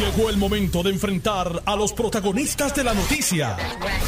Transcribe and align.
Llegó 0.00 0.30
el 0.30 0.38
momento 0.38 0.82
de 0.82 0.88
enfrentar 0.88 1.62
a 1.66 1.76
los 1.76 1.92
protagonistas 1.92 2.74
de 2.74 2.84
la 2.84 2.94
noticia. 2.94 3.54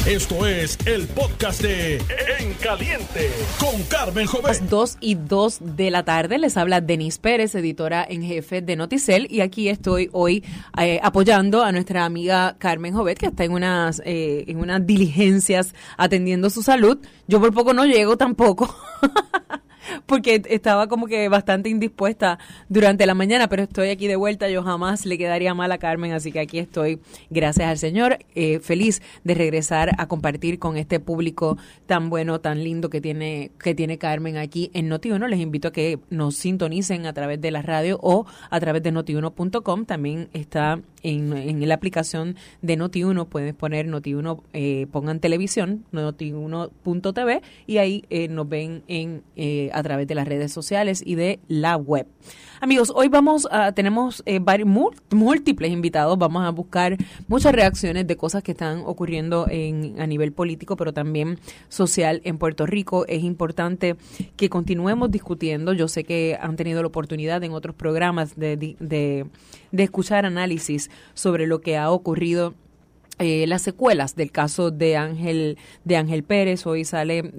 Esto 0.07 0.47
es 0.47 0.75
el 0.87 1.07
podcast 1.07 1.61
de 1.61 1.97
En 2.39 2.55
Caliente 2.55 3.29
con 3.59 3.79
Carmen 3.83 4.25
Jovet. 4.25 4.47
Las 4.47 4.67
2 4.67 4.97
y 5.01 5.13
2 5.13 5.59
de 5.61 5.91
la 5.91 6.03
tarde 6.03 6.39
les 6.39 6.57
habla 6.57 6.81
Denise 6.81 7.19
Pérez, 7.19 7.53
editora 7.53 8.03
en 8.09 8.23
jefe 8.23 8.63
de 8.63 8.75
Noticel, 8.75 9.27
y 9.29 9.41
aquí 9.41 9.69
estoy 9.69 10.09
hoy 10.13 10.43
eh, 10.79 10.99
apoyando 11.03 11.61
a 11.61 11.71
nuestra 11.71 12.05
amiga 12.05 12.55
Carmen 12.57 12.95
Jovet, 12.95 13.19
que 13.19 13.27
está 13.27 13.43
en 13.43 13.51
unas, 13.51 14.01
eh, 14.03 14.45
en 14.47 14.57
unas 14.57 14.83
diligencias 14.87 15.75
atendiendo 15.95 16.49
su 16.49 16.63
salud. 16.63 16.97
Yo 17.27 17.39
por 17.39 17.53
poco 17.53 17.71
no 17.75 17.85
llego 17.85 18.17
tampoco. 18.17 18.75
porque 20.05 20.41
estaba 20.49 20.87
como 20.87 21.07
que 21.07 21.27
bastante 21.29 21.69
indispuesta 21.69 22.39
durante 22.69 23.05
la 23.05 23.13
mañana, 23.13 23.47
pero 23.47 23.63
estoy 23.63 23.89
aquí 23.89 24.07
de 24.07 24.15
vuelta, 24.15 24.49
yo 24.49 24.63
jamás 24.63 25.05
le 25.05 25.17
quedaría 25.17 25.53
mal 25.53 25.71
a 25.71 25.77
Carmen, 25.77 26.13
así 26.13 26.31
que 26.31 26.39
aquí 26.39 26.59
estoy, 26.59 26.99
gracias 27.29 27.67
al 27.67 27.77
Señor, 27.77 28.19
eh, 28.35 28.59
feliz 28.59 29.01
de 29.23 29.33
regresar 29.33 29.91
a 29.97 30.07
compartir 30.07 30.59
con 30.59 30.77
este 30.77 30.99
público 30.99 31.57
tan 31.85 32.09
bueno, 32.09 32.39
tan 32.41 32.63
lindo 32.63 32.89
que 32.89 33.01
tiene, 33.01 33.51
que 33.59 33.75
tiene 33.75 33.97
Carmen 33.97 34.37
aquí 34.37 34.71
en 34.73 34.89
Noti1. 34.89 35.27
Les 35.27 35.39
invito 35.39 35.69
a 35.69 35.71
que 35.71 35.99
nos 36.09 36.35
sintonicen 36.35 37.05
a 37.05 37.13
través 37.13 37.39
de 37.41 37.51
la 37.51 37.61
radio 37.61 37.99
o 38.01 38.25
a 38.49 38.59
través 38.59 38.83
de 38.83 38.91
notiuno.com, 38.91 39.85
también 39.85 40.29
está 40.33 40.79
en, 41.03 41.33
en 41.33 41.67
la 41.67 41.75
aplicación 41.75 42.35
de 42.61 42.77
Noti1, 42.77 43.27
pueden 43.27 43.55
poner 43.55 43.87
Noti1, 43.87 44.41
eh, 44.53 44.87
pongan 44.91 45.19
televisión, 45.19 45.85
notiuno.tv 45.91 47.41
y 47.67 47.77
ahí 47.77 48.05
eh, 48.09 48.27
nos 48.27 48.47
ven 48.47 48.83
en 48.87 49.23
eh, 49.35 49.69
a 49.73 49.83
través 49.83 50.07
de 50.07 50.15
las 50.15 50.27
redes 50.27 50.51
sociales 50.51 51.03
y 51.05 51.15
de 51.15 51.39
la 51.47 51.75
web. 51.75 52.07
Amigos, 52.61 52.93
hoy 52.95 53.09
vamos 53.09 53.45
a, 53.51 53.73
tenemos 53.73 54.23
eh, 54.25 54.39
múltiples 55.11 55.71
invitados, 55.71 56.17
vamos 56.17 56.45
a 56.45 56.49
buscar 56.51 56.95
muchas 57.27 57.51
reacciones 57.51 58.07
de 58.07 58.15
cosas 58.15 58.41
que 58.41 58.51
están 58.51 58.83
ocurriendo 58.85 59.47
en, 59.49 59.99
a 59.99 60.07
nivel 60.07 60.31
político, 60.31 60.77
pero 60.77 60.93
también 60.93 61.39
social 61.67 62.21
en 62.23 62.37
Puerto 62.37 62.65
Rico. 62.65 63.05
Es 63.07 63.23
importante 63.23 63.97
que 64.37 64.49
continuemos 64.49 65.11
discutiendo. 65.11 65.73
Yo 65.73 65.89
sé 65.89 66.05
que 66.05 66.37
han 66.39 66.55
tenido 66.55 66.81
la 66.81 66.87
oportunidad 66.87 67.43
en 67.43 67.51
otros 67.51 67.75
programas 67.75 68.37
de, 68.37 68.55
de, 68.55 69.25
de 69.71 69.83
escuchar 69.83 70.25
análisis 70.25 70.89
sobre 71.13 71.47
lo 71.47 71.59
que 71.59 71.77
ha 71.77 71.91
ocurrido 71.91 72.53
eh, 73.19 73.45
las 73.45 73.61
secuelas 73.61 74.15
del 74.15 74.31
caso 74.31 74.71
de 74.71 74.97
Ángel 74.97 75.59
de 75.83 75.97
Ángel 75.97 76.23
Pérez. 76.23 76.65
Hoy 76.65 76.83
sale 76.83 77.31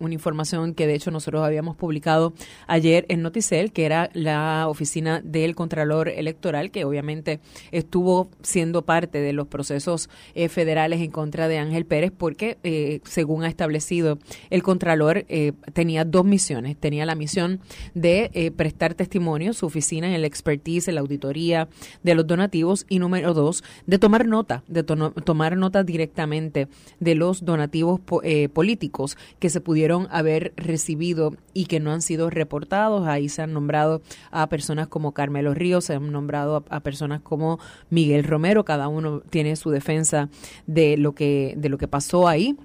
una 0.00 0.12
información 0.12 0.74
que 0.74 0.88
de 0.88 0.94
hecho 0.94 1.12
nosotros 1.12 1.44
habíamos 1.44 1.76
publicado 1.76 2.34
ayer 2.66 3.06
en 3.08 3.22
Noticel 3.22 3.70
que 3.70 3.86
era 3.86 4.10
la 4.12 4.66
oficina 4.66 5.20
del 5.22 5.54
Contralor 5.54 6.08
Electoral 6.08 6.72
que 6.72 6.84
obviamente 6.84 7.38
estuvo 7.70 8.28
siendo 8.42 8.82
parte 8.82 9.20
de 9.20 9.32
los 9.32 9.46
procesos 9.46 10.10
eh, 10.34 10.48
federales 10.48 11.00
en 11.00 11.12
contra 11.12 11.46
de 11.46 11.58
Ángel 11.58 11.86
Pérez 11.86 12.10
porque 12.10 12.58
eh, 12.64 13.00
según 13.04 13.44
ha 13.44 13.48
establecido 13.48 14.18
el 14.50 14.64
Contralor 14.64 15.26
tenía 15.72 16.04
dos 16.04 16.24
misiones. 16.24 16.76
Tenía 16.76 17.06
la 17.06 17.14
misión 17.14 17.60
de 17.94 18.52
prestar 18.56 18.94
testimonio 18.94 19.52
su 19.52 19.66
oficina 19.66 20.08
en 20.08 20.14
el 20.14 20.24
expertise 20.24 20.88
en 20.88 20.96
la 20.96 21.02
auditoría 21.02 21.68
de 22.02 22.14
los 22.16 22.26
donativos 22.26 22.84
y 22.88 22.98
número 22.98 23.32
dos 23.32 23.62
de 23.86 23.98
tomar 23.98 24.26
nota 24.26 24.64
de 24.66 24.82
tomar 24.82 25.03
tomar 25.10 25.56
nota 25.56 25.84
directamente 25.84 26.68
de 27.00 27.14
los 27.14 27.44
donativos 27.44 28.00
eh, 28.22 28.48
políticos 28.48 29.16
que 29.38 29.50
se 29.50 29.60
pudieron 29.60 30.08
haber 30.10 30.52
recibido 30.56 31.34
y 31.52 31.66
que 31.66 31.80
no 31.80 31.92
han 31.92 32.02
sido 32.02 32.30
reportados. 32.30 33.06
Ahí 33.06 33.28
se 33.28 33.42
han 33.42 33.52
nombrado 33.52 34.02
a 34.30 34.48
personas 34.48 34.88
como 34.88 35.12
Carmelo 35.12 35.54
Ríos, 35.54 35.84
se 35.84 35.94
han 35.94 36.12
nombrado 36.12 36.64
a, 36.68 36.80
personas 36.80 37.20
como 37.20 37.58
Miguel 37.90 38.24
Romero, 38.24 38.64
cada 38.64 38.88
uno 38.88 39.20
tiene 39.20 39.56
su 39.56 39.70
defensa 39.70 40.28
de 40.66 40.96
lo 40.96 41.12
que, 41.14 41.54
de 41.56 41.68
lo 41.68 41.78
que 41.78 41.88
pasó 41.88 42.28
ahí 42.28 42.56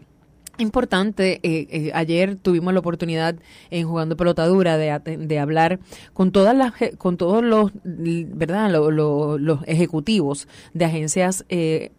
importante. 0.59 1.39
Eh, 1.43 1.67
eh, 1.69 1.91
ayer 1.93 2.35
tuvimos 2.35 2.73
la 2.73 2.79
oportunidad 2.79 3.35
en 3.71 3.87
jugando 3.87 4.17
pelotadura 4.17 4.77
de, 4.77 4.99
de 5.17 5.39
hablar 5.39 5.79
con 6.13 6.31
todas 6.31 6.55
las, 6.55 6.73
con 6.97 7.17
todos 7.17 7.43
los, 7.43 7.71
verdad, 7.83 8.71
los, 8.71 9.39
los 9.39 9.59
ejecutivos 9.65 10.47
de 10.73 10.85
agencias 10.85 11.45
eh, 11.49 11.91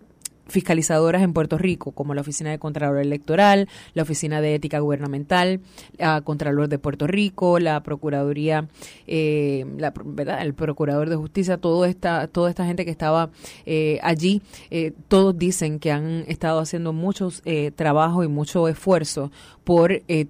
fiscalizadoras 0.50 1.22
en 1.22 1.32
Puerto 1.32 1.56
Rico, 1.56 1.92
como 1.92 2.14
la 2.14 2.20
Oficina 2.20 2.50
de 2.50 2.58
Contralor 2.58 2.98
Electoral, 2.98 3.68
la 3.94 4.02
Oficina 4.02 4.40
de 4.40 4.54
Ética 4.54 4.80
Gubernamental, 4.80 5.60
la 5.96 6.20
Contralor 6.20 6.68
de 6.68 6.78
Puerto 6.78 7.06
Rico, 7.06 7.58
la 7.58 7.82
Procuraduría, 7.82 8.68
eh, 9.06 9.64
la, 9.78 9.92
¿verdad? 10.04 10.42
el 10.42 10.54
Procurador 10.54 11.08
de 11.08 11.16
Justicia, 11.16 11.56
toda 11.56 11.88
esta, 11.88 12.26
toda 12.28 12.50
esta 12.50 12.66
gente 12.66 12.84
que 12.84 12.90
estaba 12.90 13.30
eh, 13.64 13.98
allí, 14.02 14.42
eh, 14.70 14.92
todos 15.08 15.38
dicen 15.38 15.78
que 15.78 15.92
han 15.92 16.24
estado 16.28 16.60
haciendo 16.60 16.92
muchos 16.92 17.42
eh, 17.44 17.70
trabajos 17.74 18.24
y 18.24 18.28
mucho 18.28 18.68
esfuerzo 18.68 19.30
por 19.64 19.92
eh, 19.92 20.26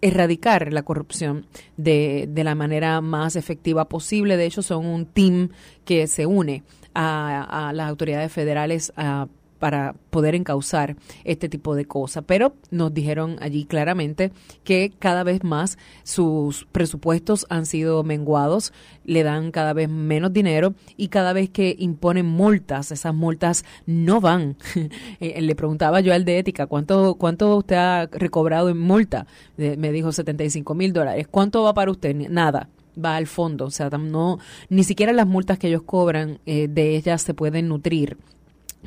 erradicar 0.00 0.72
la 0.72 0.82
corrupción 0.82 1.46
de, 1.76 2.28
de 2.30 2.44
la 2.44 2.54
manera 2.54 3.00
más 3.00 3.34
efectiva 3.34 3.88
posible. 3.88 4.36
De 4.36 4.46
hecho, 4.46 4.62
son 4.62 4.86
un 4.86 5.06
team 5.06 5.48
que 5.84 6.06
se 6.06 6.26
une 6.26 6.62
a, 6.94 7.68
a 7.68 7.72
las 7.72 7.88
autoridades 7.88 8.32
federales 8.32 8.92
a 8.96 9.26
para 9.58 9.94
poder 10.10 10.34
encauzar 10.34 10.96
este 11.24 11.48
tipo 11.48 11.74
de 11.74 11.84
cosas. 11.84 12.24
Pero 12.26 12.54
nos 12.70 12.92
dijeron 12.92 13.36
allí 13.40 13.64
claramente 13.64 14.32
que 14.64 14.92
cada 14.98 15.24
vez 15.24 15.44
más 15.44 15.78
sus 16.02 16.66
presupuestos 16.72 17.46
han 17.48 17.66
sido 17.66 18.02
menguados, 18.02 18.72
le 19.04 19.22
dan 19.22 19.50
cada 19.50 19.72
vez 19.72 19.88
menos 19.88 20.32
dinero 20.32 20.74
y 20.96 21.08
cada 21.08 21.32
vez 21.32 21.50
que 21.50 21.76
imponen 21.78 22.26
multas, 22.26 22.92
esas 22.92 23.14
multas 23.14 23.64
no 23.86 24.20
van. 24.20 24.56
Eh, 25.20 25.40
le 25.40 25.54
preguntaba 25.54 26.00
yo 26.00 26.12
al 26.12 26.24
de 26.24 26.38
ética, 26.38 26.66
¿cuánto, 26.66 27.14
cuánto 27.14 27.56
usted 27.56 27.76
ha 27.76 28.06
recobrado 28.06 28.68
en 28.68 28.78
multa? 28.78 29.26
Me 29.56 29.92
dijo 29.92 30.12
75 30.12 30.74
mil 30.74 30.92
dólares. 30.92 31.26
¿Cuánto 31.30 31.62
va 31.62 31.74
para 31.74 31.90
usted? 31.90 32.14
Nada 32.14 32.68
va 33.02 33.16
al 33.16 33.26
fondo, 33.26 33.66
o 33.66 33.70
sea, 33.70 33.90
no, 33.90 34.38
ni 34.68 34.84
siquiera 34.84 35.12
las 35.12 35.26
multas 35.26 35.58
que 35.58 35.68
ellos 35.68 35.82
cobran 35.82 36.38
eh, 36.46 36.68
de 36.68 36.96
ellas 36.96 37.22
se 37.22 37.34
pueden 37.34 37.68
nutrir 37.68 38.16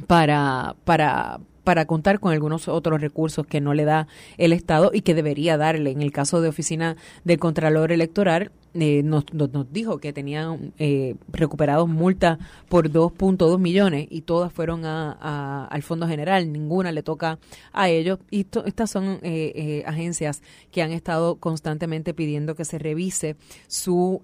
para, 0.07 0.75
para, 0.85 1.39
para 1.63 1.85
contar 1.85 2.19
con 2.19 2.31
algunos 2.31 2.67
otros 2.67 3.01
recursos 3.01 3.45
que 3.45 3.61
no 3.61 3.73
le 3.73 3.85
da 3.85 4.07
el 4.37 4.53
Estado 4.53 4.91
y 4.93 5.01
que 5.01 5.13
debería 5.13 5.57
darle. 5.57 5.91
En 5.91 6.01
el 6.01 6.11
caso 6.11 6.41
de 6.41 6.49
oficina 6.49 6.95
del 7.23 7.39
Contralor 7.39 7.91
Electoral, 7.91 8.51
eh, 8.73 9.01
nos, 9.03 9.25
nos, 9.33 9.71
dijo 9.71 9.97
que 9.97 10.13
tenían 10.13 10.73
eh, 10.77 11.15
recuperados 11.31 11.89
multas 11.89 12.37
por 12.67 12.91
2.2 12.91 13.57
millones 13.57 14.07
y 14.09 14.21
todas 14.21 14.53
fueron 14.53 14.85
a, 14.85 15.65
al 15.65 15.81
Fondo 15.81 16.07
General, 16.07 16.51
ninguna 16.51 16.91
le 16.91 17.01
toca 17.01 17.39
a 17.73 17.89
ellos. 17.89 18.19
Y 18.29 18.45
estas 18.65 18.91
son 18.91 19.19
eh, 19.23 19.51
eh, 19.55 19.83
agencias 19.85 20.41
que 20.71 20.83
han 20.83 20.91
estado 20.91 21.37
constantemente 21.37 22.13
pidiendo 22.13 22.55
que 22.55 22.65
se 22.65 22.77
revise 22.77 23.35
su, 23.67 24.21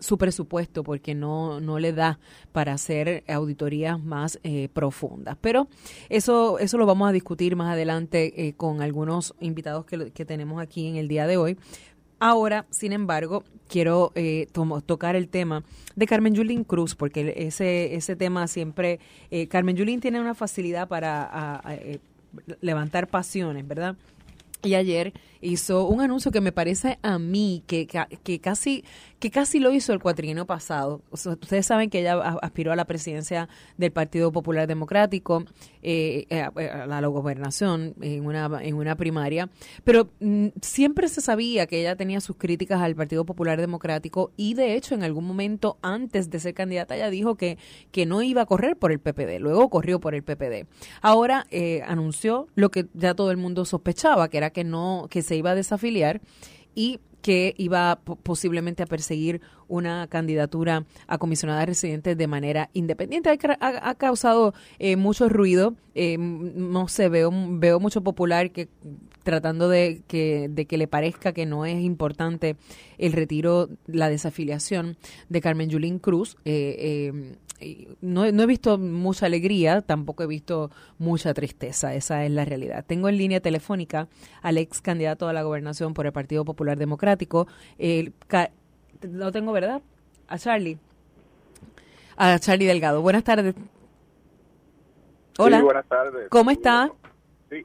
su 0.00 0.18
presupuesto 0.18 0.82
porque 0.82 1.14
no, 1.14 1.60
no 1.60 1.78
le 1.78 1.92
da 1.92 2.18
para 2.52 2.72
hacer 2.72 3.24
auditorías 3.28 4.02
más 4.02 4.38
profundas. 4.72 5.36
Pero 5.40 5.68
eso, 6.08 6.58
eso 6.58 6.78
lo 6.78 6.86
vamos 6.86 7.08
a 7.08 7.12
discutir 7.12 7.56
más 7.56 7.72
adelante 7.72 8.54
con 8.56 8.82
algunos 8.82 9.34
invitados 9.40 9.84
que, 9.84 10.10
que 10.10 10.24
tenemos 10.24 10.60
aquí 10.60 10.88
en 10.88 10.96
el 10.96 11.08
día 11.08 11.26
de 11.26 11.36
hoy. 11.36 11.56
Ahora, 12.20 12.66
sin 12.70 12.92
embargo, 12.92 13.44
quiero 13.68 14.12
eh, 14.14 14.48
tocar 14.86 15.16
el 15.16 15.28
tema 15.28 15.62
de 15.96 16.06
Carmen 16.06 16.34
Yulín 16.34 16.64
Cruz, 16.64 16.94
porque 16.94 17.34
ese, 17.36 17.94
ese 17.94 18.16
tema 18.16 18.46
siempre, 18.46 19.00
eh, 19.30 19.46
Carmen 19.48 19.76
Yulín 19.76 20.00
tiene 20.00 20.20
una 20.20 20.34
facilidad 20.34 20.88
para 20.88 21.60
eh, 21.68 21.98
levantar 22.60 23.08
pasiones, 23.08 23.66
¿verdad? 23.66 23.96
Y 24.62 24.74
ayer 24.74 25.12
hizo 25.44 25.86
un 25.86 26.00
anuncio 26.00 26.32
que 26.32 26.40
me 26.40 26.52
parece 26.52 26.98
a 27.02 27.18
mí 27.18 27.62
que, 27.66 27.86
que, 27.86 28.40
casi 28.40 28.84
que 29.18 29.30
casi 29.30 29.58
lo 29.58 29.72
hizo 29.72 29.92
el 29.92 30.00
cuatrienio 30.00 30.46
pasado. 30.46 31.02
ustedes 31.10 31.64
saben 31.64 31.88
que 31.88 32.00
ella 32.00 32.18
aspiró 32.42 32.72
a 32.72 32.76
la 32.76 32.84
presidencia 32.84 33.48
del 33.78 33.90
Partido 33.90 34.32
Popular 34.32 34.66
Democrático, 34.66 35.44
eh, 35.82 36.26
eh, 36.28 36.42
a 36.42 36.86
la 36.86 37.06
gobernación 37.06 37.94
en 38.02 38.26
una, 38.26 38.50
en 38.60 38.74
una 38.74 38.96
primaria, 38.96 39.48
pero 39.82 40.10
mm, 40.20 40.48
siempre 40.60 41.08
se 41.08 41.20
sabía 41.20 41.66
que 41.66 41.80
ella 41.80 41.96
tenía 41.96 42.20
sus 42.20 42.36
críticas 42.36 42.82
al 42.82 42.94
Partido 42.94 43.24
Popular 43.24 43.60
Democrático 43.60 44.32
y 44.36 44.54
de 44.54 44.74
hecho 44.74 44.94
en 44.94 45.02
algún 45.02 45.26
momento 45.26 45.78
antes 45.80 46.30
de 46.30 46.40
ser 46.40 46.54
candidata 46.54 46.94
ella 46.96 47.10
dijo 47.10 47.36
que, 47.36 47.58
que 47.92 48.06
no 48.06 48.22
iba 48.22 48.42
a 48.42 48.46
correr 48.46 48.76
por 48.76 48.92
el 48.92 48.98
PPD, 48.98 49.40
luego 49.40 49.70
corrió 49.70 50.00
por 50.00 50.14
el 50.14 50.22
PPD. 50.22 50.66
Ahora 51.00 51.46
eh, 51.50 51.82
anunció 51.86 52.48
lo 52.54 52.70
que 52.70 52.86
ya 52.94 53.14
todo 53.14 53.30
el 53.30 53.36
mundo 53.36 53.64
sospechaba, 53.64 54.28
que 54.28 54.36
era 54.36 54.50
que 54.50 54.64
no, 54.64 55.06
que 55.10 55.22
se 55.22 55.33
iba 55.36 55.50
a 55.50 55.54
desafiliar 55.54 56.20
y 56.74 57.00
que 57.22 57.54
iba 57.56 58.00
posiblemente 58.22 58.82
a 58.82 58.86
perseguir 58.86 59.40
una 59.68 60.06
candidatura 60.08 60.84
a 61.06 61.18
comisionada 61.18 61.64
residente 61.66 62.14
de 62.14 62.26
manera 62.26 62.70
independiente. 62.72 63.30
Ha, 63.60 63.94
causado 63.94 64.54
eh, 64.78 64.96
mucho 64.96 65.28
ruido. 65.28 65.74
Eh, 65.94 66.18
no 66.18 66.88
sé, 66.88 67.08
veo, 67.08 67.30
veo 67.32 67.80
mucho 67.80 68.02
popular 68.02 68.50
que 68.50 68.68
tratando 69.22 69.68
de 69.68 70.02
que, 70.06 70.48
de 70.50 70.66
que 70.66 70.76
le 70.76 70.86
parezca 70.86 71.32
que 71.32 71.46
no 71.46 71.64
es 71.64 71.82
importante 71.82 72.56
el 72.98 73.12
retiro, 73.12 73.70
la 73.86 74.08
desafiliación 74.08 74.96
de 75.28 75.40
Carmen 75.40 75.70
Yulín 75.70 75.98
Cruz. 75.98 76.36
Eh, 76.44 77.94
no, 78.00 78.30
no, 78.30 78.42
he 78.42 78.46
visto 78.46 78.78
mucha 78.78 79.26
alegría, 79.26 79.80
tampoco 79.80 80.22
he 80.22 80.26
visto 80.26 80.70
mucha 80.98 81.32
tristeza, 81.32 81.94
esa 81.94 82.24
es 82.24 82.30
la 82.30 82.44
realidad. 82.44 82.84
Tengo 82.86 83.08
en 83.08 83.16
línea 83.16 83.40
telefónica 83.40 84.08
al 84.42 84.58
ex 84.58 84.80
candidato 84.80 85.28
a 85.28 85.32
la 85.32 85.42
gobernación 85.42 85.94
por 85.94 86.06
el 86.06 86.12
Partido 86.12 86.44
Popular 86.44 86.78
Democrático, 86.78 87.46
lo 89.12 89.32
tengo, 89.32 89.52
¿verdad? 89.52 89.82
A 90.28 90.38
Charlie. 90.38 90.78
A 92.16 92.38
Charlie 92.38 92.66
Delgado. 92.66 93.02
Buenas 93.02 93.24
tardes. 93.24 93.54
Hola. 95.38 95.62
buenas 95.62 95.86
tardes. 95.86 96.28
¿Cómo 96.30 96.50
está? 96.50 96.90
Sí, 97.50 97.62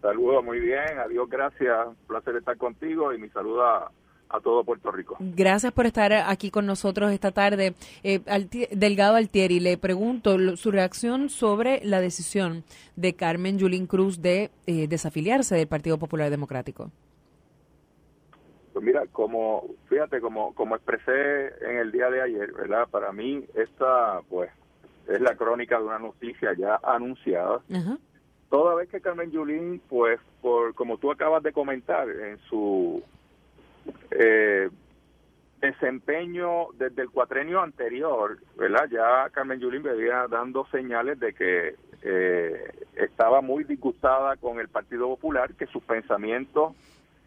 saludo 0.00 0.42
muy 0.42 0.60
bien. 0.60 0.98
Adiós, 1.04 1.28
gracias. 1.28 1.86
Un 1.86 1.94
placer 2.06 2.36
estar 2.36 2.56
contigo 2.56 3.12
y 3.12 3.18
mi 3.18 3.28
saludo 3.28 3.64
a, 3.64 3.92
todo 4.42 4.64
Puerto 4.64 4.90
Rico. 4.90 5.16
Gracias 5.18 5.72
por 5.72 5.86
estar 5.86 6.12
aquí 6.12 6.50
con 6.50 6.66
nosotros 6.66 7.10
esta 7.12 7.32
tarde. 7.32 7.74
Eh, 8.02 8.20
Delgado 8.70 9.16
Altieri, 9.16 9.60
le 9.60 9.78
pregunto 9.78 10.56
su 10.56 10.70
reacción 10.70 11.30
sobre 11.30 11.80
la 11.84 12.00
decisión 12.00 12.64
de 12.96 13.14
Carmen 13.14 13.58
Yulín 13.58 13.86
Cruz 13.86 14.20
de 14.20 14.50
eh, 14.66 14.88
desafiliarse 14.88 15.54
del 15.54 15.68
Partido 15.68 15.98
Popular 15.98 16.28
Democrático. 16.28 16.90
Pues 18.76 18.84
mira, 18.84 19.06
como, 19.10 19.70
fíjate, 19.88 20.20
como, 20.20 20.54
como 20.54 20.76
expresé 20.76 21.46
en 21.66 21.78
el 21.78 21.90
día 21.90 22.10
de 22.10 22.20
ayer, 22.20 22.52
¿verdad? 22.52 22.86
Para 22.90 23.10
mí 23.10 23.42
esta, 23.54 24.20
pues, 24.28 24.50
es 25.08 25.18
la 25.18 25.34
crónica 25.34 25.78
de 25.78 25.86
una 25.86 25.98
noticia 25.98 26.52
ya 26.52 26.78
anunciada. 26.82 27.62
Toda 28.50 28.74
vez 28.74 28.90
que 28.90 29.00
Carmen 29.00 29.30
Yulín, 29.30 29.80
pues, 29.88 30.20
por 30.42 30.74
como 30.74 30.98
tú 30.98 31.10
acabas 31.10 31.42
de 31.42 31.54
comentar, 31.54 32.06
en 32.10 32.36
su 32.50 33.02
eh, 34.10 34.68
desempeño 35.62 36.66
desde 36.74 37.00
el 37.00 37.08
cuatrenio 37.08 37.62
anterior, 37.62 38.36
¿verdad? 38.58 38.90
Ya 38.90 39.30
Carmen 39.30 39.58
Yulín 39.58 39.84
venía 39.84 40.26
dando 40.28 40.66
señales 40.66 41.18
de 41.18 41.32
que 41.32 41.76
eh, 42.02 42.70
estaba 42.94 43.40
muy 43.40 43.64
disgustada 43.64 44.36
con 44.36 44.60
el 44.60 44.68
Partido 44.68 45.08
Popular, 45.08 45.54
que 45.54 45.66
sus 45.66 45.82
pensamientos 45.82 46.74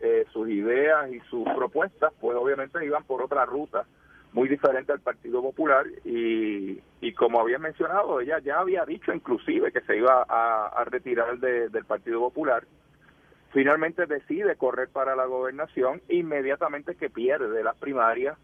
eh, 0.01 0.25
sus 0.31 0.50
ideas 0.50 1.12
y 1.12 1.19
sus 1.30 1.48
propuestas, 1.50 2.13
pues 2.19 2.38
obviamente 2.38 2.84
iban 2.86 3.04
por 3.04 3.22
otra 3.22 3.46
ruta 3.46 3.86
muy 4.31 4.48
diferente 4.48 4.92
al 4.92 5.00
Partido 5.00 5.42
Popular 5.42 5.86
y, 6.06 6.80
y 7.01 7.13
como 7.13 7.40
había 7.40 7.57
mencionado, 7.57 8.22
ella 8.22 8.40
ya 8.40 8.60
había 8.60 8.86
dicho 8.86 9.12
inclusive 9.13 9.72
que 9.72 9.81
se 9.81 9.98
iba 9.98 10.25
a, 10.28 10.84
retirar 10.86 11.40
del 11.40 11.86
Partido 11.86 12.19
Popular. 12.19 12.63
Finalmente 13.51 14.06
decide 14.06 14.56
correr 14.56 14.90
para 14.90 15.16
la 15.16 15.25
gobernación, 15.25 16.02
inmediatamente 16.07 16.95
que 16.95 17.10
pierde 17.10 17.63
las 17.63 17.75
primarias, 17.78 18.38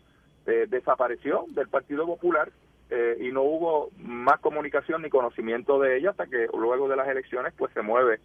eh, 0.48 0.66
desapareció 0.68 1.46
del 1.50 1.68
Partido 1.70 2.06
Popular 2.06 2.52
eh, 2.90 3.18
y 3.20 3.32
no 3.32 3.44
hubo 3.44 3.90
más 3.98 4.40
comunicación 4.40 5.02
ni 5.02 5.10
conocimiento 5.10 5.80
de 5.80 5.98
ella 5.98 6.12
hasta 6.12 6.28
que 6.28 6.48
luego 6.54 6.88
de 6.88 6.96
las 6.96 7.08
elecciones 7.08 7.54
pues 7.58 7.72
se 7.74 7.82
mueve 7.82 8.20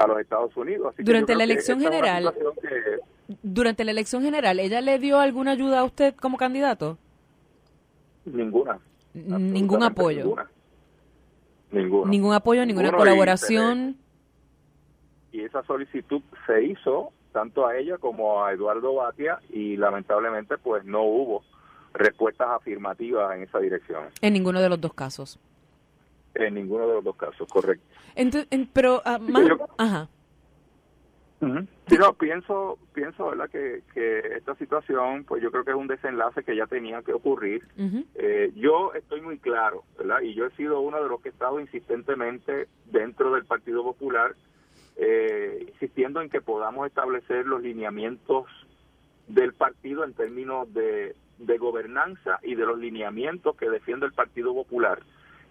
a 0.00 0.06
los 0.06 0.18
Estados 0.18 0.56
Unidos. 0.56 0.94
durante 0.98 1.34
la 1.34 1.44
elección 1.44 1.80
general, 1.80 2.32
durante 3.42 3.84
la 3.84 3.90
elección 3.90 4.22
general, 4.22 4.58
¿ella 4.58 4.80
le 4.80 4.98
dio 4.98 5.18
alguna 5.18 5.52
ayuda 5.52 5.80
a 5.80 5.84
usted 5.84 6.14
como 6.14 6.38
candidato? 6.38 6.96
Ninguna. 8.24 8.78
Ningún 9.12 9.82
apoyo. 9.82 10.24
Ninguna. 11.70 12.10
Ningún 12.10 12.34
apoyo, 12.34 12.64
ninguna 12.64 12.92
colaboración. 12.92 13.96
Y, 15.32 15.42
esa 15.42 15.62
solicitud 15.64 16.22
se 16.46 16.64
hizo 16.64 17.12
tanto 17.32 17.66
a 17.66 17.76
ella 17.76 17.98
como 17.98 18.42
a 18.44 18.52
Eduardo 18.52 18.94
Batia 18.94 19.38
y 19.50 19.76
lamentablemente 19.76 20.58
pues 20.58 20.84
no 20.84 21.02
hubo 21.02 21.44
respuestas 21.92 22.48
afirmativas 22.50 23.36
en 23.36 23.42
esa 23.42 23.58
dirección. 23.58 24.04
En 24.20 24.32
ninguno 24.32 24.60
de 24.60 24.68
los 24.68 24.80
dos 24.80 24.94
casos. 24.94 25.38
En 26.34 26.54
ninguno 26.54 26.86
de 26.86 26.94
los 26.94 27.04
dos 27.04 27.16
casos, 27.16 27.48
correcto. 27.48 27.84
Entonces, 28.14 28.48
pero, 28.72 29.02
uh, 29.04 29.18
más, 29.20 29.48
ajá. 29.78 30.08
pienso, 32.18 32.78
pienso, 32.92 33.30
¿verdad? 33.30 33.48
Que, 33.48 33.82
que 33.94 34.18
esta 34.36 34.54
situación, 34.56 35.24
pues 35.24 35.42
yo 35.42 35.50
creo 35.50 35.64
que 35.64 35.70
es 35.70 35.76
un 35.76 35.86
desenlace 35.86 36.44
que 36.44 36.54
ya 36.54 36.66
tenía 36.66 37.02
que 37.02 37.12
ocurrir. 37.12 37.66
eh, 38.14 38.52
yo 38.54 38.92
estoy 38.94 39.22
muy 39.22 39.38
claro, 39.38 39.84
¿verdad? 39.98 40.20
Y 40.20 40.34
yo 40.34 40.46
he 40.46 40.50
sido 40.50 40.80
uno 40.80 41.02
de 41.02 41.08
los 41.08 41.20
que 41.20 41.30
he 41.30 41.32
estado 41.32 41.58
insistentemente 41.58 42.68
dentro 42.86 43.32
del 43.32 43.44
Partido 43.46 43.82
Popular, 43.82 44.34
eh, 44.96 45.66
insistiendo 45.72 46.20
en 46.20 46.28
que 46.28 46.42
podamos 46.42 46.86
establecer 46.86 47.46
los 47.46 47.62
lineamientos 47.62 48.44
del 49.26 49.54
partido 49.54 50.04
en 50.04 50.12
términos 50.12 50.72
de, 50.74 51.16
de 51.38 51.58
gobernanza 51.58 52.38
y 52.42 52.54
de 52.54 52.66
los 52.66 52.78
lineamientos 52.78 53.56
que 53.56 53.70
defiende 53.70 54.06
el 54.06 54.12
Partido 54.12 54.52
Popular. 54.52 55.00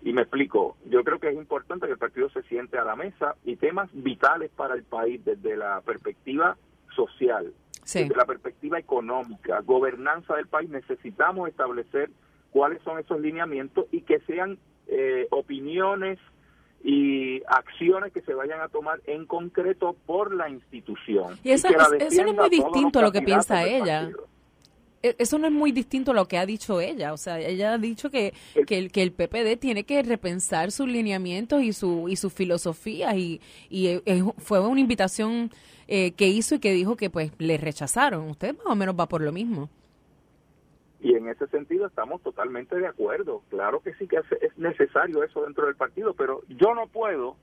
Y 0.02 0.14
me 0.14 0.22
explico, 0.22 0.78
yo 0.86 1.04
creo 1.04 1.20
que 1.20 1.30
es 1.30 1.36
importante 1.36 1.86
que 1.86 1.94
el 1.94 1.98
partido 1.98 2.30
se 2.30 2.42
siente 2.44 2.78
a 2.78 2.86
la 2.86 2.96
mesa 2.96 3.36
y 3.44 3.58
temas 3.58 3.90
vitales 3.92 4.50
para 4.56 4.76
el 4.76 4.84
país 4.84 5.24
desde 5.26 5.58
la 5.58 5.82
perspectiva 5.82 6.58
social, 6.96 7.54
desde 7.84 8.16
la 8.16 8.26
perspectiva 8.26 8.80
económica, 8.80 9.60
gobernanza 9.62 10.36
del 10.36 10.48
país, 10.48 10.70
necesitamos 10.70 11.50
establecer 11.50 12.10
cuáles 12.52 12.82
son 12.84 13.00
esos 13.00 13.20
lineamientos 13.20 13.86
y 13.92 14.02
que 14.02 14.20
sean 14.22 14.58
eh, 14.88 15.28
opiniones 15.32 16.18
y 16.84 17.42
acciones 17.48 18.14
que 18.14 18.22
se 18.22 18.34
vayan 18.34 18.62
a 18.62 18.70
tomar 18.70 19.02
en 19.06 19.26
concreto 19.26 19.96
por 20.06 20.34
la 20.34 20.50
institución. 20.50 21.38
Y 21.44 21.52
eso, 21.52 21.68
no 21.70 21.94
es 21.98 22.34
muy 22.34 22.50
distinto 22.50 23.00
a 23.00 23.02
lo 23.02 23.12
que 23.12 23.22
piensa 23.22 23.64
ella. 23.64 24.10
Eso 25.02 25.38
no 25.38 25.48
es 25.48 25.54
muy 25.54 25.72
distinto 25.72 26.12
a 26.12 26.14
lo 26.14 26.28
que 26.28 26.38
ha 26.38 26.46
dicho 26.46 26.82
ella. 26.82 27.14
O 27.14 27.18
sea, 27.18 27.40
ella 27.40 27.74
ha 27.74 27.78
dicho 27.78 28.10
que, 28.10 28.34
que, 28.68 28.78
el, 28.78 28.92
que 28.92 29.02
el 29.02 29.12
PPD 29.12 29.58
tiene 29.60 29.84
que 29.84 30.02
repensar 30.04 30.72
sus 30.72 30.88
lineamientos 30.88 31.64
y 31.64 31.74
su 31.74 32.10
y 32.10 32.16
sus 32.16 32.34
filosofías 32.34 33.16
y, 33.16 33.42
y 33.70 33.88
eh, 33.88 34.24
fue 34.38 34.60
una 34.60 34.80
invitación 34.80 35.52
eh, 35.88 36.12
que 36.12 36.28
hizo 36.28 36.56
y 36.56 36.60
que 36.60 36.72
dijo 36.72 36.96
que 36.96 37.10
pues 37.10 37.32
le 37.40 37.58
rechazaron. 37.58 38.30
Usted 38.30 38.56
más 38.58 38.68
o 38.68 38.76
menos 38.76 38.96
va 39.00 39.08
por 39.08 39.22
lo 39.22 39.32
mismo. 39.32 39.70
Y 41.02 41.16
en 41.16 41.30
ese 41.30 41.48
sentido 41.48 41.88
estamos 41.88 42.22
totalmente 42.22 42.76
de 42.76 42.88
acuerdo. 42.88 43.42
Claro 43.50 43.80
que 43.80 43.94
sí 43.94 44.08
que 44.08 44.18
es 44.18 44.58
necesario 44.58 45.24
eso 45.24 45.44
dentro 45.44 45.66
del 45.66 45.76
partido, 45.76 46.14
pero 46.14 46.42
yo 46.50 46.76
no 46.76 46.88
puedo 46.88 47.38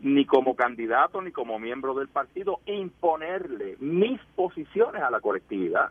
ni 0.00 0.26
como 0.26 0.56
candidato 0.56 1.22
ni 1.22 1.30
como 1.30 1.58
miembro 1.58 1.94
del 1.94 2.08
partido 2.08 2.60
imponerle 2.66 3.76
mis 3.78 4.20
posiciones 4.34 5.02
a 5.02 5.10
la 5.10 5.20
colectividad. 5.20 5.90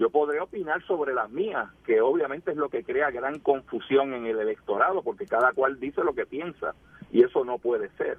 Yo 0.00 0.08
podré 0.08 0.40
opinar 0.40 0.82
sobre 0.86 1.12
las 1.12 1.28
mías, 1.28 1.68
que 1.84 2.00
obviamente 2.00 2.52
es 2.52 2.56
lo 2.56 2.70
que 2.70 2.84
crea 2.84 3.10
gran 3.10 3.38
confusión 3.38 4.14
en 4.14 4.24
el 4.24 4.40
electorado, 4.40 5.02
porque 5.02 5.26
cada 5.26 5.52
cual 5.52 5.78
dice 5.78 6.02
lo 6.02 6.14
que 6.14 6.24
piensa, 6.24 6.74
y 7.12 7.22
eso 7.22 7.44
no 7.44 7.58
puede 7.58 7.90
ser. 7.98 8.16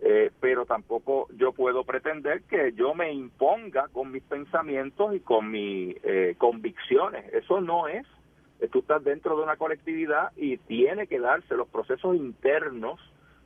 Eh, 0.00 0.30
pero 0.38 0.64
tampoco 0.64 1.26
yo 1.36 1.50
puedo 1.50 1.82
pretender 1.82 2.42
que 2.42 2.72
yo 2.72 2.94
me 2.94 3.12
imponga 3.12 3.88
con 3.88 4.12
mis 4.12 4.22
pensamientos 4.22 5.12
y 5.12 5.18
con 5.18 5.50
mis 5.50 5.96
eh, 6.04 6.36
convicciones. 6.38 7.34
Eso 7.34 7.60
no 7.60 7.88
es. 7.88 8.06
Tú 8.70 8.78
estás 8.78 9.02
dentro 9.02 9.36
de 9.36 9.42
una 9.42 9.56
colectividad 9.56 10.30
y 10.36 10.58
tiene 10.58 11.08
que 11.08 11.18
darse 11.18 11.56
los 11.56 11.66
procesos 11.66 12.14
internos 12.14 13.00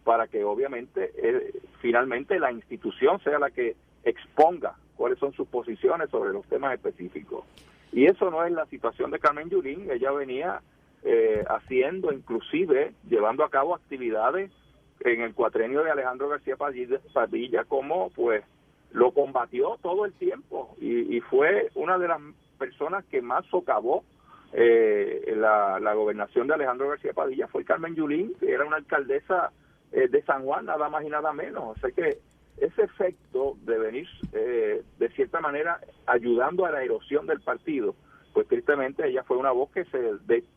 para 0.04 0.28
que 0.28 0.44
obviamente 0.44 1.10
eh, 1.16 1.54
finalmente 1.80 2.38
la 2.38 2.52
institución 2.52 3.18
sea 3.20 3.38
la 3.38 3.48
que 3.48 3.76
exponga 4.04 4.74
cuáles 5.02 5.18
son 5.18 5.32
sus 5.32 5.48
posiciones 5.48 6.10
sobre 6.10 6.32
los 6.32 6.46
temas 6.46 6.74
específicos. 6.74 7.44
Y 7.90 8.06
eso 8.06 8.30
no 8.30 8.44
es 8.44 8.52
la 8.52 8.66
situación 8.66 9.10
de 9.10 9.18
Carmen 9.18 9.50
Yulín, 9.50 9.90
ella 9.90 10.12
venía 10.12 10.60
eh, 11.02 11.42
haciendo, 11.48 12.12
inclusive 12.12 12.92
llevando 13.10 13.42
a 13.42 13.50
cabo 13.50 13.74
actividades 13.74 14.52
en 15.00 15.22
el 15.22 15.34
cuatrenio 15.34 15.82
de 15.82 15.90
Alejandro 15.90 16.28
García 16.28 16.54
Padilla, 16.56 17.64
como 17.64 18.10
pues 18.10 18.44
lo 18.92 19.10
combatió 19.10 19.76
todo 19.82 20.04
el 20.04 20.12
tiempo 20.12 20.76
y, 20.80 21.18
fue 21.22 21.72
una 21.74 21.98
de 21.98 22.06
las 22.06 22.20
personas 22.56 23.04
que 23.06 23.22
más 23.22 23.44
socavó 23.46 24.04
eh, 24.52 25.34
la, 25.36 25.80
la, 25.80 25.94
gobernación 25.94 26.46
de 26.46 26.54
Alejandro 26.54 26.90
García 26.90 27.12
Padilla 27.12 27.48
fue 27.48 27.64
Carmen 27.64 27.96
Yulín, 27.96 28.34
que 28.38 28.52
era 28.52 28.64
una 28.64 28.76
alcaldesa 28.76 29.50
eh, 29.90 30.06
de 30.06 30.22
San 30.22 30.44
Juan, 30.44 30.66
nada 30.66 30.88
más 30.88 31.04
y 31.04 31.08
nada 31.08 31.32
menos. 31.32 31.76
O 31.76 31.80
sea 31.80 31.90
que 31.90 32.18
ese 32.58 32.82
efecto 32.82 33.56
de 33.64 33.78
venir, 33.78 34.08
eh, 34.32 34.82
de 34.98 35.08
cierta 35.10 35.40
manera, 35.40 35.80
ayudando 36.06 36.64
a 36.64 36.70
la 36.70 36.82
erosión 36.82 37.26
del 37.26 37.40
partido, 37.40 37.94
pues 38.32 38.46
tristemente 38.48 39.06
ella 39.06 39.24
fue 39.24 39.36
una 39.36 39.50
voz 39.50 39.70
que 39.70 39.84
se 39.86 40.00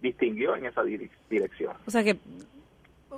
distinguió 0.02 0.56
en 0.56 0.66
esa 0.66 0.84
dirección. 0.84 1.74
O 1.86 1.92
sea 1.92 2.04
que 2.04 2.18